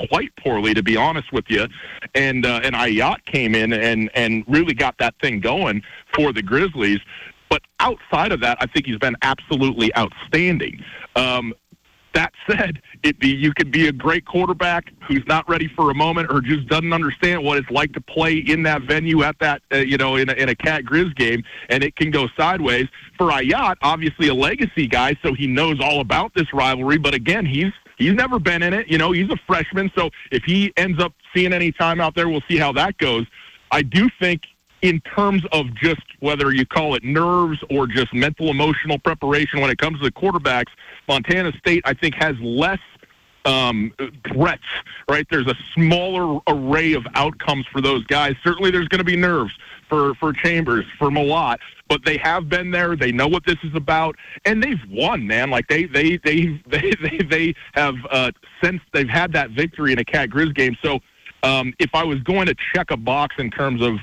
quite 0.09 0.35
poorly, 0.37 0.73
to 0.73 0.83
be 0.83 0.97
honest 0.97 1.31
with 1.31 1.45
you. 1.49 1.67
And 2.13 2.45
uh, 2.45 2.61
and 2.63 2.75
Aiyat 2.75 3.25
came 3.25 3.55
in 3.55 3.73
and 3.73 4.09
and 4.15 4.43
really 4.47 4.73
got 4.73 4.97
that 4.99 5.15
thing 5.21 5.39
going 5.39 5.83
for 6.13 6.33
the 6.33 6.41
Grizzlies. 6.41 6.99
But 7.49 7.61
outside 7.79 8.31
of 8.31 8.41
that, 8.41 8.57
I 8.59 8.65
think 8.65 8.85
he's 8.85 8.97
been 8.97 9.15
absolutely 9.21 9.95
outstanding. 9.95 10.83
Um, 11.15 11.53
that 12.13 12.33
said, 12.49 12.81
it 13.03 13.19
be 13.19 13.29
you 13.29 13.53
could 13.53 13.71
be 13.71 13.87
a 13.87 13.91
great 13.91 14.25
quarterback 14.25 14.91
who's 15.07 15.25
not 15.27 15.47
ready 15.47 15.67
for 15.67 15.91
a 15.91 15.93
moment 15.93 16.31
or 16.31 16.41
just 16.41 16.67
doesn't 16.67 16.93
understand 16.93 17.43
what 17.43 17.57
it's 17.57 17.69
like 17.69 17.93
to 17.93 18.01
play 18.01 18.37
in 18.37 18.63
that 18.63 18.81
venue 18.83 19.23
at 19.23 19.37
that 19.39 19.61
uh, 19.71 19.77
you 19.77 19.97
know 19.97 20.15
in 20.15 20.29
a, 20.29 20.33
in 20.33 20.49
a 20.49 20.55
Cat 20.55 20.83
Grizz 20.83 21.15
game, 21.15 21.43
and 21.69 21.83
it 21.83 21.95
can 21.95 22.09
go 22.09 22.27
sideways. 22.35 22.87
For 23.17 23.29
Aiyat, 23.29 23.75
obviously 23.81 24.27
a 24.29 24.33
legacy 24.33 24.87
guy, 24.87 25.15
so 25.21 25.33
he 25.33 25.47
knows 25.47 25.79
all 25.79 26.01
about 26.01 26.33
this 26.33 26.51
rivalry. 26.53 26.97
But 26.97 27.13
again, 27.13 27.45
he's 27.45 27.71
he's 27.97 28.13
never 28.13 28.39
been 28.39 28.63
in 28.63 28.73
it. 28.73 28.87
You 28.87 28.97
know, 28.97 29.11
he's 29.11 29.29
a 29.29 29.37
freshman, 29.47 29.91
so 29.95 30.09
if 30.31 30.43
he 30.43 30.73
ends 30.77 31.01
up 31.01 31.13
seeing 31.33 31.53
any 31.53 31.71
time 31.71 31.99
out 31.99 32.15
there, 32.15 32.29
we'll 32.29 32.43
see 32.47 32.57
how 32.57 32.71
that 32.73 32.97
goes. 32.97 33.25
I 33.71 33.81
do 33.81 34.09
think 34.19 34.43
in 34.81 35.01
terms 35.01 35.43
of 35.51 35.73
just 35.75 36.01
whether 36.19 36.53
you 36.53 36.65
call 36.65 36.95
it 36.95 37.03
nerves 37.03 37.57
or 37.69 37.87
just 37.87 38.13
mental 38.13 38.49
emotional 38.49 38.99
preparation 38.99 39.59
when 39.59 39.69
it 39.69 39.77
comes 39.77 39.97
to 39.99 40.03
the 40.03 40.11
quarterbacks, 40.11 40.71
Montana 41.07 41.51
State 41.57 41.81
I 41.85 41.93
think 41.93 42.15
has 42.15 42.35
less 42.39 42.79
um, 43.45 43.93
threats, 44.31 44.63
right? 45.09 45.25
There's 45.29 45.47
a 45.47 45.55
smaller 45.73 46.39
array 46.47 46.93
of 46.93 47.05
outcomes 47.15 47.65
for 47.71 47.81
those 47.81 48.03
guys. 48.05 48.35
Certainly 48.43 48.71
there's 48.71 48.87
going 48.87 48.99
to 48.99 49.05
be 49.05 49.15
nerves 49.15 49.53
for, 49.89 50.15
for 50.15 50.33
Chambers, 50.33 50.85
for 50.97 51.09
Malott, 51.09 51.57
but 51.87 52.03
they 52.05 52.17
have 52.17 52.49
been 52.49 52.71
there. 52.71 52.95
They 52.95 53.11
know 53.11 53.27
what 53.27 53.45
this 53.45 53.57
is 53.63 53.75
about, 53.75 54.15
and 54.45 54.61
they've 54.61 54.81
won, 54.89 55.25
man. 55.25 55.49
Like 55.49 55.67
they 55.67 55.85
they 55.85 56.17
they 56.17 56.61
they 56.67 56.93
they, 57.01 57.17
they 57.29 57.55
have 57.73 57.95
uh, 58.09 58.31
since 58.63 58.81
they've 58.93 59.09
had 59.09 59.33
that 59.33 59.51
victory 59.51 59.93
in 59.93 59.99
a 59.99 60.05
Cat 60.05 60.29
Grizz 60.29 60.55
game. 60.55 60.75
So 60.83 60.99
um, 61.43 61.73
if 61.79 61.91
I 61.93 62.03
was 62.03 62.19
going 62.21 62.47
to 62.47 62.55
check 62.73 62.91
a 62.91 62.97
box 62.97 63.35
in 63.37 63.51
terms 63.51 63.81
of 63.81 63.97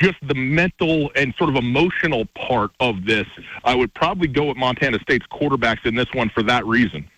just 0.00 0.16
the 0.26 0.34
mental 0.34 1.10
and 1.16 1.34
sort 1.38 1.50
of 1.50 1.56
emotional 1.56 2.24
part 2.36 2.70
of 2.80 3.04
this, 3.04 3.26
I 3.64 3.74
would 3.74 3.92
probably 3.94 4.28
go 4.28 4.44
with 4.46 4.56
Montana 4.56 4.98
State's 5.00 5.26
quarterbacks 5.26 5.84
in 5.86 5.94
this 5.94 6.06
one 6.12 6.30
for 6.30 6.42
that 6.44 6.64
reason. 6.66 7.08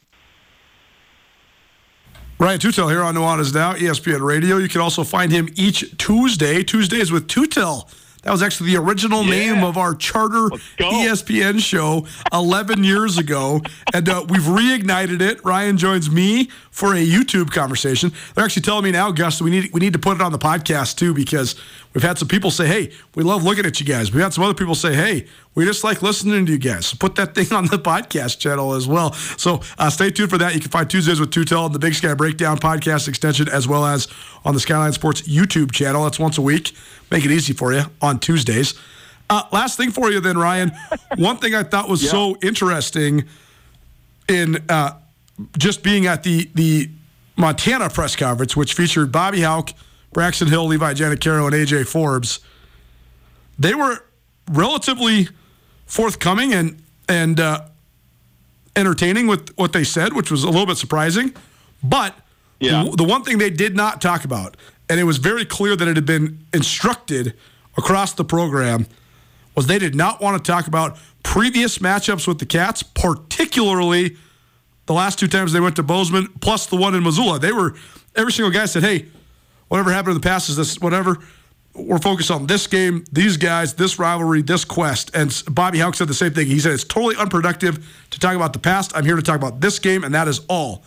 Ryan 2.38 2.58
Tootell 2.58 2.88
here 2.88 3.02
on 3.02 3.14
Nuanez 3.14 3.52
Now, 3.52 3.74
ESPN 3.74 4.22
Radio. 4.22 4.56
You 4.56 4.68
can 4.68 4.80
also 4.80 5.04
find 5.04 5.30
him 5.30 5.50
each 5.56 5.98
Tuesday. 5.98 6.62
Tuesdays 6.62 7.12
with 7.12 7.28
Tootell. 7.28 7.86
That 8.22 8.32
was 8.32 8.42
actually 8.42 8.72
the 8.72 8.76
original 8.78 9.24
Yeah. 9.24 9.30
name 9.54 9.64
of 9.64 9.76
our 9.78 9.94
charter 9.94 10.48
ESPN 10.78 11.58
show 11.60 12.06
11 12.32 12.84
years 12.84 13.16
ago. 13.18 13.62
And 13.94 14.08
uh, 14.08 14.24
we've 14.28 14.42
reignited 14.42 15.20
it. 15.22 15.42
Ryan 15.44 15.78
joins 15.78 16.10
me 16.10 16.50
for 16.70 16.94
a 16.94 16.98
YouTube 17.04 17.50
conversation. 17.50 18.12
They're 18.34 18.44
actually 18.44 18.62
telling 18.62 18.84
me 18.84 18.90
now, 18.92 19.10
Gus, 19.10 19.40
we 19.40 19.50
need, 19.50 19.70
we 19.72 19.80
need 19.80 19.92
to 19.94 19.98
put 19.98 20.16
it 20.16 20.22
on 20.22 20.32
the 20.32 20.38
podcast 20.38 20.96
too 20.96 21.14
because 21.14 21.56
we've 21.94 22.02
had 22.02 22.18
some 22.18 22.28
people 22.28 22.50
say, 22.50 22.66
hey, 22.66 22.92
we 23.14 23.22
love 23.22 23.42
looking 23.42 23.66
at 23.66 23.80
you 23.80 23.86
guys. 23.86 24.12
We've 24.12 24.22
had 24.22 24.32
some 24.32 24.44
other 24.44 24.54
people 24.54 24.74
say, 24.74 24.94
hey, 24.94 25.26
we 25.54 25.64
just 25.64 25.82
like 25.84 26.02
listening 26.02 26.46
to 26.46 26.52
you 26.52 26.58
guys. 26.58 26.86
So 26.86 26.96
put 26.98 27.16
that 27.16 27.34
thing 27.34 27.52
on 27.52 27.66
the 27.66 27.78
podcast 27.78 28.38
channel 28.38 28.74
as 28.74 28.86
well. 28.86 29.12
So 29.12 29.60
uh, 29.78 29.90
stay 29.90 30.10
tuned 30.10 30.30
for 30.30 30.38
that. 30.38 30.54
You 30.54 30.60
can 30.60 30.70
find 30.70 30.88
Tuesdays 30.88 31.20
with 31.20 31.30
Tootell 31.30 31.64
on 31.64 31.72
the 31.72 31.78
Big 31.78 31.94
Sky 31.94 32.14
Breakdown 32.14 32.58
podcast 32.58 33.08
extension 33.08 33.48
as 33.48 33.66
well 33.66 33.84
as 33.84 34.08
on 34.44 34.54
the 34.54 34.60
Skyline 34.60 34.92
Sports 34.92 35.22
YouTube 35.22 35.72
channel. 35.72 36.04
That's 36.04 36.18
once 36.18 36.38
a 36.38 36.42
week. 36.42 36.72
Make 37.10 37.24
it 37.24 37.30
easy 37.30 37.52
for 37.52 37.72
you 37.72 37.82
on 38.00 38.20
Tuesdays. 38.20 38.74
Uh, 39.28 39.44
last 39.52 39.76
thing 39.76 39.92
for 39.92 40.10
you, 40.10 40.20
then, 40.20 40.36
Ryan. 40.36 40.72
One 41.16 41.36
thing 41.36 41.54
I 41.54 41.62
thought 41.62 41.88
was 41.88 42.08
so 42.08 42.36
interesting 42.42 43.24
in 44.28 44.58
uh, 44.68 44.94
just 45.56 45.82
being 45.82 46.06
at 46.06 46.22
the 46.24 46.50
the 46.54 46.90
Montana 47.36 47.88
press 47.90 48.16
conference, 48.16 48.56
which 48.56 48.74
featured 48.74 49.10
Bobby 49.10 49.42
Hauck, 49.42 49.72
Braxton 50.12 50.48
Hill, 50.48 50.66
Levi 50.66 50.94
Janacaro, 50.94 51.46
and 51.46 51.54
AJ 51.54 51.86
Forbes. 51.86 52.40
They 53.58 53.74
were 53.74 54.04
relatively 54.50 55.28
forthcoming 55.86 56.52
and 56.52 56.82
and 57.08 57.40
uh, 57.40 57.62
entertaining 58.76 59.26
with 59.26 59.50
what 59.56 59.72
they 59.72 59.84
said, 59.84 60.12
which 60.12 60.30
was 60.30 60.44
a 60.44 60.48
little 60.50 60.66
bit 60.66 60.76
surprising. 60.76 61.34
But 61.82 62.14
Yeah. 62.60 62.84
the, 62.84 62.96
the 62.98 63.04
one 63.04 63.24
thing 63.24 63.38
they 63.38 63.50
did 63.50 63.74
not 63.74 64.00
talk 64.00 64.24
about, 64.24 64.56
and 64.88 65.00
it 65.00 65.04
was 65.04 65.18
very 65.18 65.44
clear 65.44 65.74
that 65.76 65.88
it 65.88 65.96
had 65.96 66.06
been 66.06 66.44
instructed 66.54 67.34
across 67.76 68.12
the 68.12 68.24
program, 68.24 68.86
was 69.56 69.66
they 69.66 69.78
did 69.78 69.94
not 69.96 70.20
want 70.20 70.42
to 70.42 70.50
talk 70.52 70.66
about 70.68 70.96
previous 71.24 71.78
matchups 71.78 72.28
with 72.28 72.38
the 72.38 72.46
Cats, 72.46 72.82
particularly 72.84 74.16
the 74.86 74.92
last 74.94 75.18
two 75.18 75.26
times 75.28 75.52
they 75.52 75.60
went 75.60 75.76
to 75.76 75.82
Bozeman, 75.82 76.28
plus 76.40 76.66
the 76.66 76.76
one 76.76 76.94
in 76.94 77.02
Missoula. 77.02 77.38
They 77.40 77.52
were 77.52 77.74
every 78.14 78.32
single 78.32 78.50
guy 78.52 78.66
said, 78.66 78.82
"Hey, 78.84 79.06
whatever 79.70 79.90
happened 79.90 80.16
in 80.16 80.20
the 80.20 80.28
past 80.28 80.50
is 80.50 80.56
this 80.56 80.78
whatever." 80.78 81.16
We're 81.72 81.98
focused 81.98 82.32
on 82.32 82.46
this 82.46 82.66
game, 82.66 83.04
these 83.12 83.36
guys, 83.36 83.74
this 83.74 83.96
rivalry, 83.96 84.42
this 84.42 84.64
quest. 84.64 85.12
And 85.14 85.30
Bobby 85.48 85.78
Hauck 85.78 85.94
said 85.94 86.08
the 86.08 86.14
same 86.14 86.34
thing. 86.34 86.48
He 86.48 86.58
said 86.58 86.72
it's 86.72 86.82
totally 86.82 87.14
unproductive 87.14 87.86
to 88.10 88.18
talk 88.18 88.34
about 88.34 88.52
the 88.52 88.58
past. 88.58 88.90
I'm 88.96 89.04
here 89.04 89.14
to 89.14 89.22
talk 89.22 89.36
about 89.36 89.60
this 89.60 89.78
game, 89.78 90.02
and 90.02 90.12
that 90.12 90.26
is 90.26 90.40
all. 90.48 90.82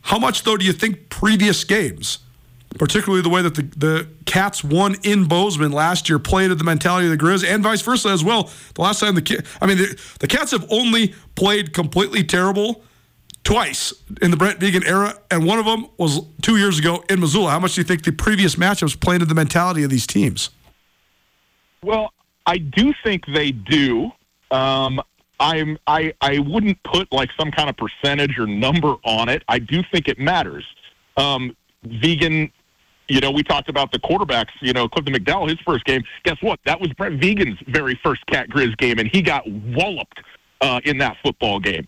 How 0.00 0.18
much, 0.18 0.44
though, 0.44 0.56
do 0.56 0.64
you 0.64 0.72
think 0.72 1.10
previous 1.10 1.64
games, 1.64 2.20
particularly 2.78 3.22
the 3.22 3.28
way 3.28 3.42
that 3.42 3.54
the, 3.54 3.62
the 3.76 4.08
Cats 4.24 4.64
won 4.64 4.96
in 5.02 5.28
Bozeman 5.28 5.70
last 5.70 6.08
year, 6.08 6.18
played 6.18 6.50
at 6.50 6.56
the 6.56 6.64
mentality 6.64 7.06
of 7.06 7.16
the 7.16 7.22
Grizz, 7.22 7.44
and 7.46 7.62
vice 7.62 7.82
versa 7.82 8.08
as 8.08 8.24
well? 8.24 8.50
The 8.74 8.80
last 8.80 9.00
time 9.00 9.14
the 9.14 9.46
I 9.60 9.66
mean, 9.66 9.76
the, 9.76 10.00
the 10.20 10.28
Cats 10.28 10.52
have 10.52 10.66
only 10.70 11.14
played 11.34 11.74
completely 11.74 12.24
terrible 12.24 12.82
twice 13.44 13.92
in 14.20 14.30
the 14.30 14.36
Brent 14.36 14.60
Vigen 14.60 14.86
era, 14.86 15.14
and 15.30 15.44
one 15.46 15.58
of 15.58 15.64
them 15.64 15.86
was 15.98 16.20
two 16.42 16.56
years 16.56 16.78
ago 16.78 17.04
in 17.08 17.20
Missoula. 17.20 17.50
How 17.50 17.58
much 17.58 17.74
do 17.74 17.80
you 17.80 17.84
think 17.84 18.04
the 18.04 18.12
previous 18.12 18.56
matchups 18.56 18.98
played 18.98 19.16
into 19.16 19.26
the 19.26 19.34
mentality 19.34 19.82
of 19.82 19.90
these 19.90 20.06
teams? 20.06 20.50
Well, 21.82 22.12
I 22.46 22.58
do 22.58 22.92
think 23.04 23.24
they 23.26 23.50
do. 23.52 24.12
Um, 24.50 25.00
I'm 25.40 25.78
I 25.86 26.14
I 26.20 26.38
wouldn't 26.38 26.82
put 26.84 27.12
like 27.12 27.30
some 27.38 27.50
kind 27.50 27.68
of 27.68 27.76
percentage 27.76 28.38
or 28.38 28.46
number 28.46 28.94
on 29.04 29.28
it. 29.28 29.42
I 29.48 29.58
do 29.58 29.82
think 29.92 30.08
it 30.08 30.18
matters. 30.18 30.64
Um, 31.16 31.56
Vigen, 31.84 32.50
you 33.08 33.20
know, 33.20 33.32
we 33.32 33.42
talked 33.42 33.68
about 33.68 33.90
the 33.90 33.98
quarterbacks. 33.98 34.50
You 34.60 34.72
know, 34.72 34.88
Clifton 34.88 35.14
McDowell, 35.14 35.48
his 35.48 35.58
first 35.66 35.84
game. 35.84 36.02
Guess 36.24 36.36
what? 36.42 36.60
That 36.64 36.80
was 36.80 36.92
Brent 36.92 37.20
Vigen's 37.20 37.58
very 37.66 37.98
first 38.04 38.24
Cat 38.26 38.48
Grizz 38.50 38.76
game, 38.78 38.98
and 39.00 39.10
he 39.12 39.20
got 39.20 39.42
walloped 39.50 40.20
uh, 40.60 40.80
in 40.84 40.98
that 40.98 41.16
football 41.24 41.58
game. 41.58 41.86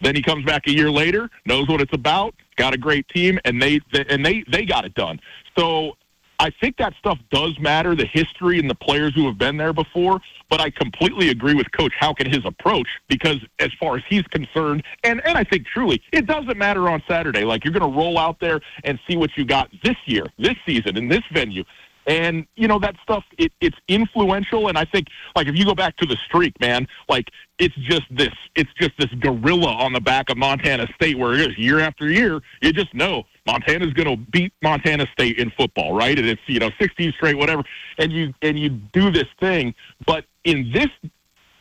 Then 0.00 0.14
he 0.14 0.22
comes 0.22 0.44
back 0.44 0.66
a 0.66 0.72
year 0.72 0.90
later, 0.90 1.28
knows 1.44 1.68
what 1.68 1.80
it's 1.80 1.94
about, 1.94 2.34
got 2.56 2.74
a 2.74 2.78
great 2.78 3.08
team, 3.08 3.38
and 3.44 3.60
they 3.60 3.80
and 4.08 4.24
they 4.24 4.44
they 4.50 4.64
got 4.64 4.84
it 4.84 4.94
done. 4.94 5.20
So 5.58 5.96
I 6.40 6.50
think 6.58 6.78
that 6.78 6.94
stuff 6.98 7.18
does 7.30 7.58
matter, 7.60 7.94
the 7.94 8.06
history 8.06 8.58
and 8.58 8.68
the 8.68 8.74
players 8.74 9.14
who 9.14 9.26
have 9.26 9.36
been 9.36 9.58
there 9.58 9.74
before. 9.74 10.22
But 10.48 10.58
I 10.58 10.70
completely 10.70 11.28
agree 11.28 11.52
with 11.52 11.70
Coach 11.70 11.92
Hauck 12.00 12.18
and 12.20 12.34
his 12.34 12.46
approach 12.46 12.88
because, 13.08 13.36
as 13.58 13.70
far 13.78 13.96
as 13.96 14.02
he's 14.08 14.22
concerned, 14.22 14.82
and 15.04 15.20
and 15.26 15.36
I 15.36 15.44
think 15.44 15.66
truly, 15.66 16.02
it 16.12 16.26
doesn't 16.26 16.56
matter 16.56 16.88
on 16.88 17.02
Saturday. 17.06 17.44
Like 17.44 17.62
you're 17.62 17.74
going 17.74 17.92
to 17.92 17.96
roll 17.96 18.16
out 18.16 18.40
there 18.40 18.60
and 18.84 18.98
see 19.06 19.18
what 19.18 19.36
you 19.36 19.44
got 19.44 19.70
this 19.84 19.96
year, 20.06 20.24
this 20.38 20.56
season, 20.64 20.96
in 20.96 21.08
this 21.08 21.22
venue. 21.30 21.62
And 22.06 22.46
you 22.56 22.66
know 22.66 22.78
that 22.78 22.96
stuff. 23.02 23.24
It, 23.36 23.52
it's 23.60 23.76
influential, 23.86 24.68
and 24.68 24.78
I 24.78 24.86
think 24.86 25.08
like 25.36 25.46
if 25.46 25.56
you 25.56 25.66
go 25.66 25.74
back 25.74 25.98
to 25.98 26.06
the 26.06 26.16
streak, 26.26 26.58
man, 26.58 26.88
like 27.10 27.28
it's 27.60 27.74
just 27.76 28.04
this. 28.10 28.32
It's 28.56 28.70
just 28.80 28.92
this 28.98 29.10
gorilla 29.20 29.72
on 29.72 29.92
the 29.92 30.00
back 30.00 30.30
of 30.30 30.38
Montana 30.38 30.86
State, 30.94 31.18
where 31.18 31.34
it 31.34 31.40
is 31.40 31.58
year 31.58 31.78
after 31.78 32.10
year. 32.10 32.40
You 32.62 32.72
just 32.72 32.92
know 32.94 33.24
Montana's 33.46 33.92
going 33.92 34.08
to 34.08 34.16
beat 34.16 34.52
Montana 34.62 35.06
State 35.12 35.38
in 35.38 35.52
football, 35.56 35.94
right? 35.94 36.18
And 36.18 36.26
it's 36.26 36.40
you 36.46 36.58
know 36.58 36.70
16 36.80 37.12
straight, 37.12 37.36
whatever. 37.36 37.62
And 37.98 38.10
you 38.10 38.32
and 38.42 38.58
you 38.58 38.70
do 38.70 39.10
this 39.10 39.26
thing, 39.38 39.74
but 40.06 40.24
in 40.44 40.72
this 40.72 40.88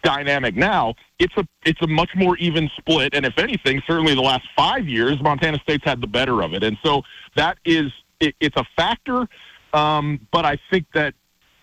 dynamic 0.01 0.55
now, 0.55 0.95
it's 1.19 1.35
a 1.35 1.45
it's 1.65 1.81
a 1.81 1.87
much 1.87 2.09
more 2.15 2.37
even 2.37 2.69
split. 2.77 3.13
And 3.13 3.25
if 3.25 3.37
anything, 3.37 3.81
certainly 3.85 4.15
the 4.15 4.21
last 4.21 4.47
five 4.55 4.87
years, 4.87 5.21
Montana 5.21 5.59
State's 5.63 5.83
had 5.83 6.01
the 6.01 6.07
better 6.07 6.41
of 6.41 6.53
it. 6.53 6.63
And 6.63 6.77
so 6.81 7.03
that 7.35 7.57
is 7.65 7.91
it, 8.21 8.35
it's 8.39 8.55
a 8.55 8.65
factor. 8.77 9.27
Um, 9.73 10.27
but 10.31 10.45
I 10.45 10.57
think 10.71 10.85
that 10.93 11.13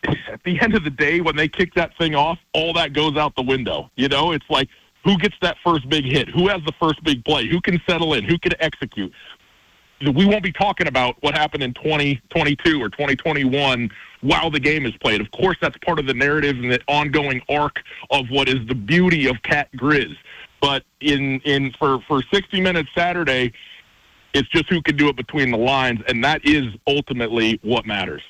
at 0.32 0.42
the 0.44 0.60
end 0.60 0.74
of 0.74 0.84
the 0.84 0.90
day, 0.90 1.20
when 1.20 1.36
they 1.36 1.48
kick 1.48 1.74
that 1.74 1.96
thing 1.98 2.14
off, 2.14 2.38
all 2.52 2.72
that 2.74 2.92
goes 2.92 3.16
out 3.16 3.34
the 3.36 3.42
window. 3.42 3.90
You 3.96 4.08
know, 4.08 4.32
it's 4.32 4.48
like 4.48 4.68
who 5.04 5.16
gets 5.18 5.36
that 5.40 5.56
first 5.64 5.88
big 5.88 6.04
hit? 6.04 6.28
Who 6.28 6.48
has 6.48 6.60
the 6.66 6.72
first 6.80 7.02
big 7.04 7.24
play? 7.24 7.46
Who 7.46 7.60
can 7.60 7.80
settle 7.88 8.14
in? 8.14 8.24
Who 8.24 8.38
can 8.38 8.52
execute? 8.60 9.12
We 10.00 10.26
won't 10.26 10.42
be 10.42 10.52
talking 10.52 10.88
about 10.88 11.16
what 11.20 11.34
happened 11.34 11.62
in 11.62 11.72
2022 11.72 12.82
or 12.82 12.90
2021 12.90 13.88
while 14.20 14.50
the 14.50 14.60
game 14.60 14.84
is 14.84 14.94
played. 14.98 15.20
Of 15.20 15.30
course, 15.30 15.56
that's 15.60 15.76
part 15.78 15.98
of 15.98 16.06
the 16.06 16.12
narrative 16.12 16.56
and 16.56 16.70
the 16.70 16.80
ongoing 16.86 17.40
arc 17.48 17.82
of 18.10 18.28
what 18.28 18.48
is 18.48 18.66
the 18.66 18.74
beauty 18.74 19.26
of 19.26 19.40
Cat 19.42 19.68
Grizz. 19.76 20.14
But 20.60 20.82
in 21.00 21.40
in 21.40 21.72
for 21.78 22.00
for 22.08 22.22
60 22.32 22.60
minutes 22.60 22.88
Saturday, 22.94 23.52
it's 24.34 24.48
just 24.48 24.68
who 24.68 24.82
can 24.82 24.96
do 24.96 25.08
it 25.08 25.16
between 25.16 25.50
the 25.50 25.58
lines, 25.58 26.00
and 26.08 26.22
that 26.24 26.44
is 26.44 26.64
ultimately 26.86 27.58
what 27.62 27.86
matters. 27.86 28.22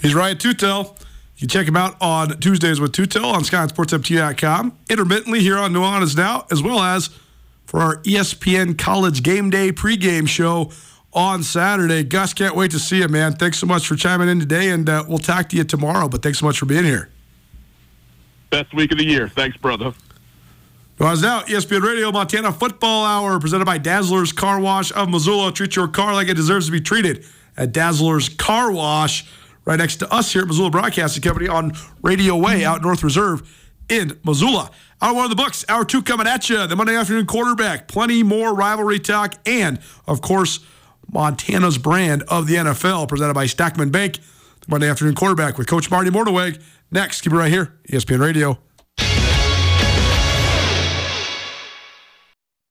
He's 0.00 0.14
Ryan 0.14 0.36
Tootell. 0.36 0.96
You 1.36 1.46
can 1.46 1.48
check 1.48 1.68
him 1.68 1.76
out 1.76 1.96
on 2.00 2.40
Tuesdays 2.40 2.80
with 2.80 2.92
Tootell 2.92 3.32
on 3.32 3.42
SkySportsMT.com, 3.42 4.76
intermittently 4.90 5.40
here 5.40 5.56
on 5.56 5.72
Nuanez 5.72 6.16
Now, 6.16 6.46
as 6.50 6.62
well 6.62 6.80
as 6.80 7.10
for 7.64 7.80
our 7.80 7.98
ESPN 7.98 8.76
College 8.76 9.22
Game 9.22 9.50
Day 9.50 9.70
pregame 9.70 10.26
show 10.28 10.72
on 11.12 11.42
Saturday. 11.42 12.02
Gus, 12.02 12.34
can't 12.34 12.56
wait 12.56 12.70
to 12.72 12.78
see 12.78 12.98
you, 12.98 13.08
man. 13.08 13.34
Thanks 13.34 13.58
so 13.58 13.66
much 13.66 13.86
for 13.86 13.94
chiming 13.94 14.28
in 14.28 14.40
today, 14.40 14.70
and 14.70 14.88
uh, 14.88 15.04
we'll 15.06 15.18
talk 15.18 15.48
to 15.50 15.56
you 15.56 15.64
tomorrow. 15.64 16.08
But 16.08 16.22
thanks 16.22 16.38
so 16.38 16.46
much 16.46 16.58
for 16.58 16.66
being 16.66 16.84
here. 16.84 17.08
Best 18.50 18.74
week 18.74 18.90
of 18.90 18.98
the 18.98 19.04
year. 19.04 19.28
Thanks, 19.28 19.56
brother. 19.56 19.92
Nuanez 20.98 21.22
Now, 21.22 21.42
ESPN 21.42 21.82
Radio 21.82 22.10
Montana 22.10 22.50
Football 22.50 23.04
Hour, 23.04 23.38
presented 23.38 23.66
by 23.66 23.78
Dazzler's 23.78 24.32
Car 24.32 24.58
Wash 24.58 24.90
of 24.92 25.08
Missoula. 25.08 25.52
Treat 25.52 25.76
your 25.76 25.86
car 25.86 26.14
like 26.14 26.28
it 26.28 26.34
deserves 26.34 26.66
to 26.66 26.72
be 26.72 26.80
treated 26.80 27.24
at 27.56 27.72
Dazzler's 27.72 28.28
Car 28.28 28.72
Wash 28.72 29.24
right 29.68 29.78
next 29.78 29.96
to 29.96 30.10
us 30.10 30.32
here 30.32 30.40
at 30.40 30.48
Missoula 30.48 30.70
Broadcasting 30.70 31.22
Company 31.22 31.46
on 31.46 31.72
Radio 32.00 32.34
Way 32.36 32.64
out 32.64 32.80
North 32.80 33.04
Reserve 33.04 33.46
in 33.90 34.18
Missoula. 34.24 34.70
Hour 35.02 35.14
one 35.14 35.24
of 35.24 35.30
the 35.30 35.36
books, 35.36 35.62
hour 35.68 35.84
two 35.84 36.02
coming 36.02 36.26
at 36.26 36.48
you. 36.48 36.66
The 36.66 36.74
Monday 36.74 36.96
afternoon 36.96 37.26
quarterback, 37.26 37.86
plenty 37.86 38.22
more 38.22 38.54
rivalry 38.54 38.98
talk, 38.98 39.34
and 39.44 39.78
of 40.06 40.22
course, 40.22 40.60
Montana's 41.12 41.76
brand 41.76 42.22
of 42.28 42.46
the 42.46 42.54
NFL, 42.54 43.08
presented 43.08 43.34
by 43.34 43.44
Stockman 43.44 43.90
Bank. 43.90 44.16
The 44.16 44.66
Monday 44.68 44.88
afternoon 44.88 45.14
quarterback 45.14 45.58
with 45.58 45.66
Coach 45.66 45.90
Marty 45.90 46.10
Mornhinweg. 46.10 46.62
Next, 46.90 47.20
keep 47.20 47.34
it 47.34 47.36
right 47.36 47.52
here, 47.52 47.74
ESPN 47.90 48.20
Radio. 48.20 48.58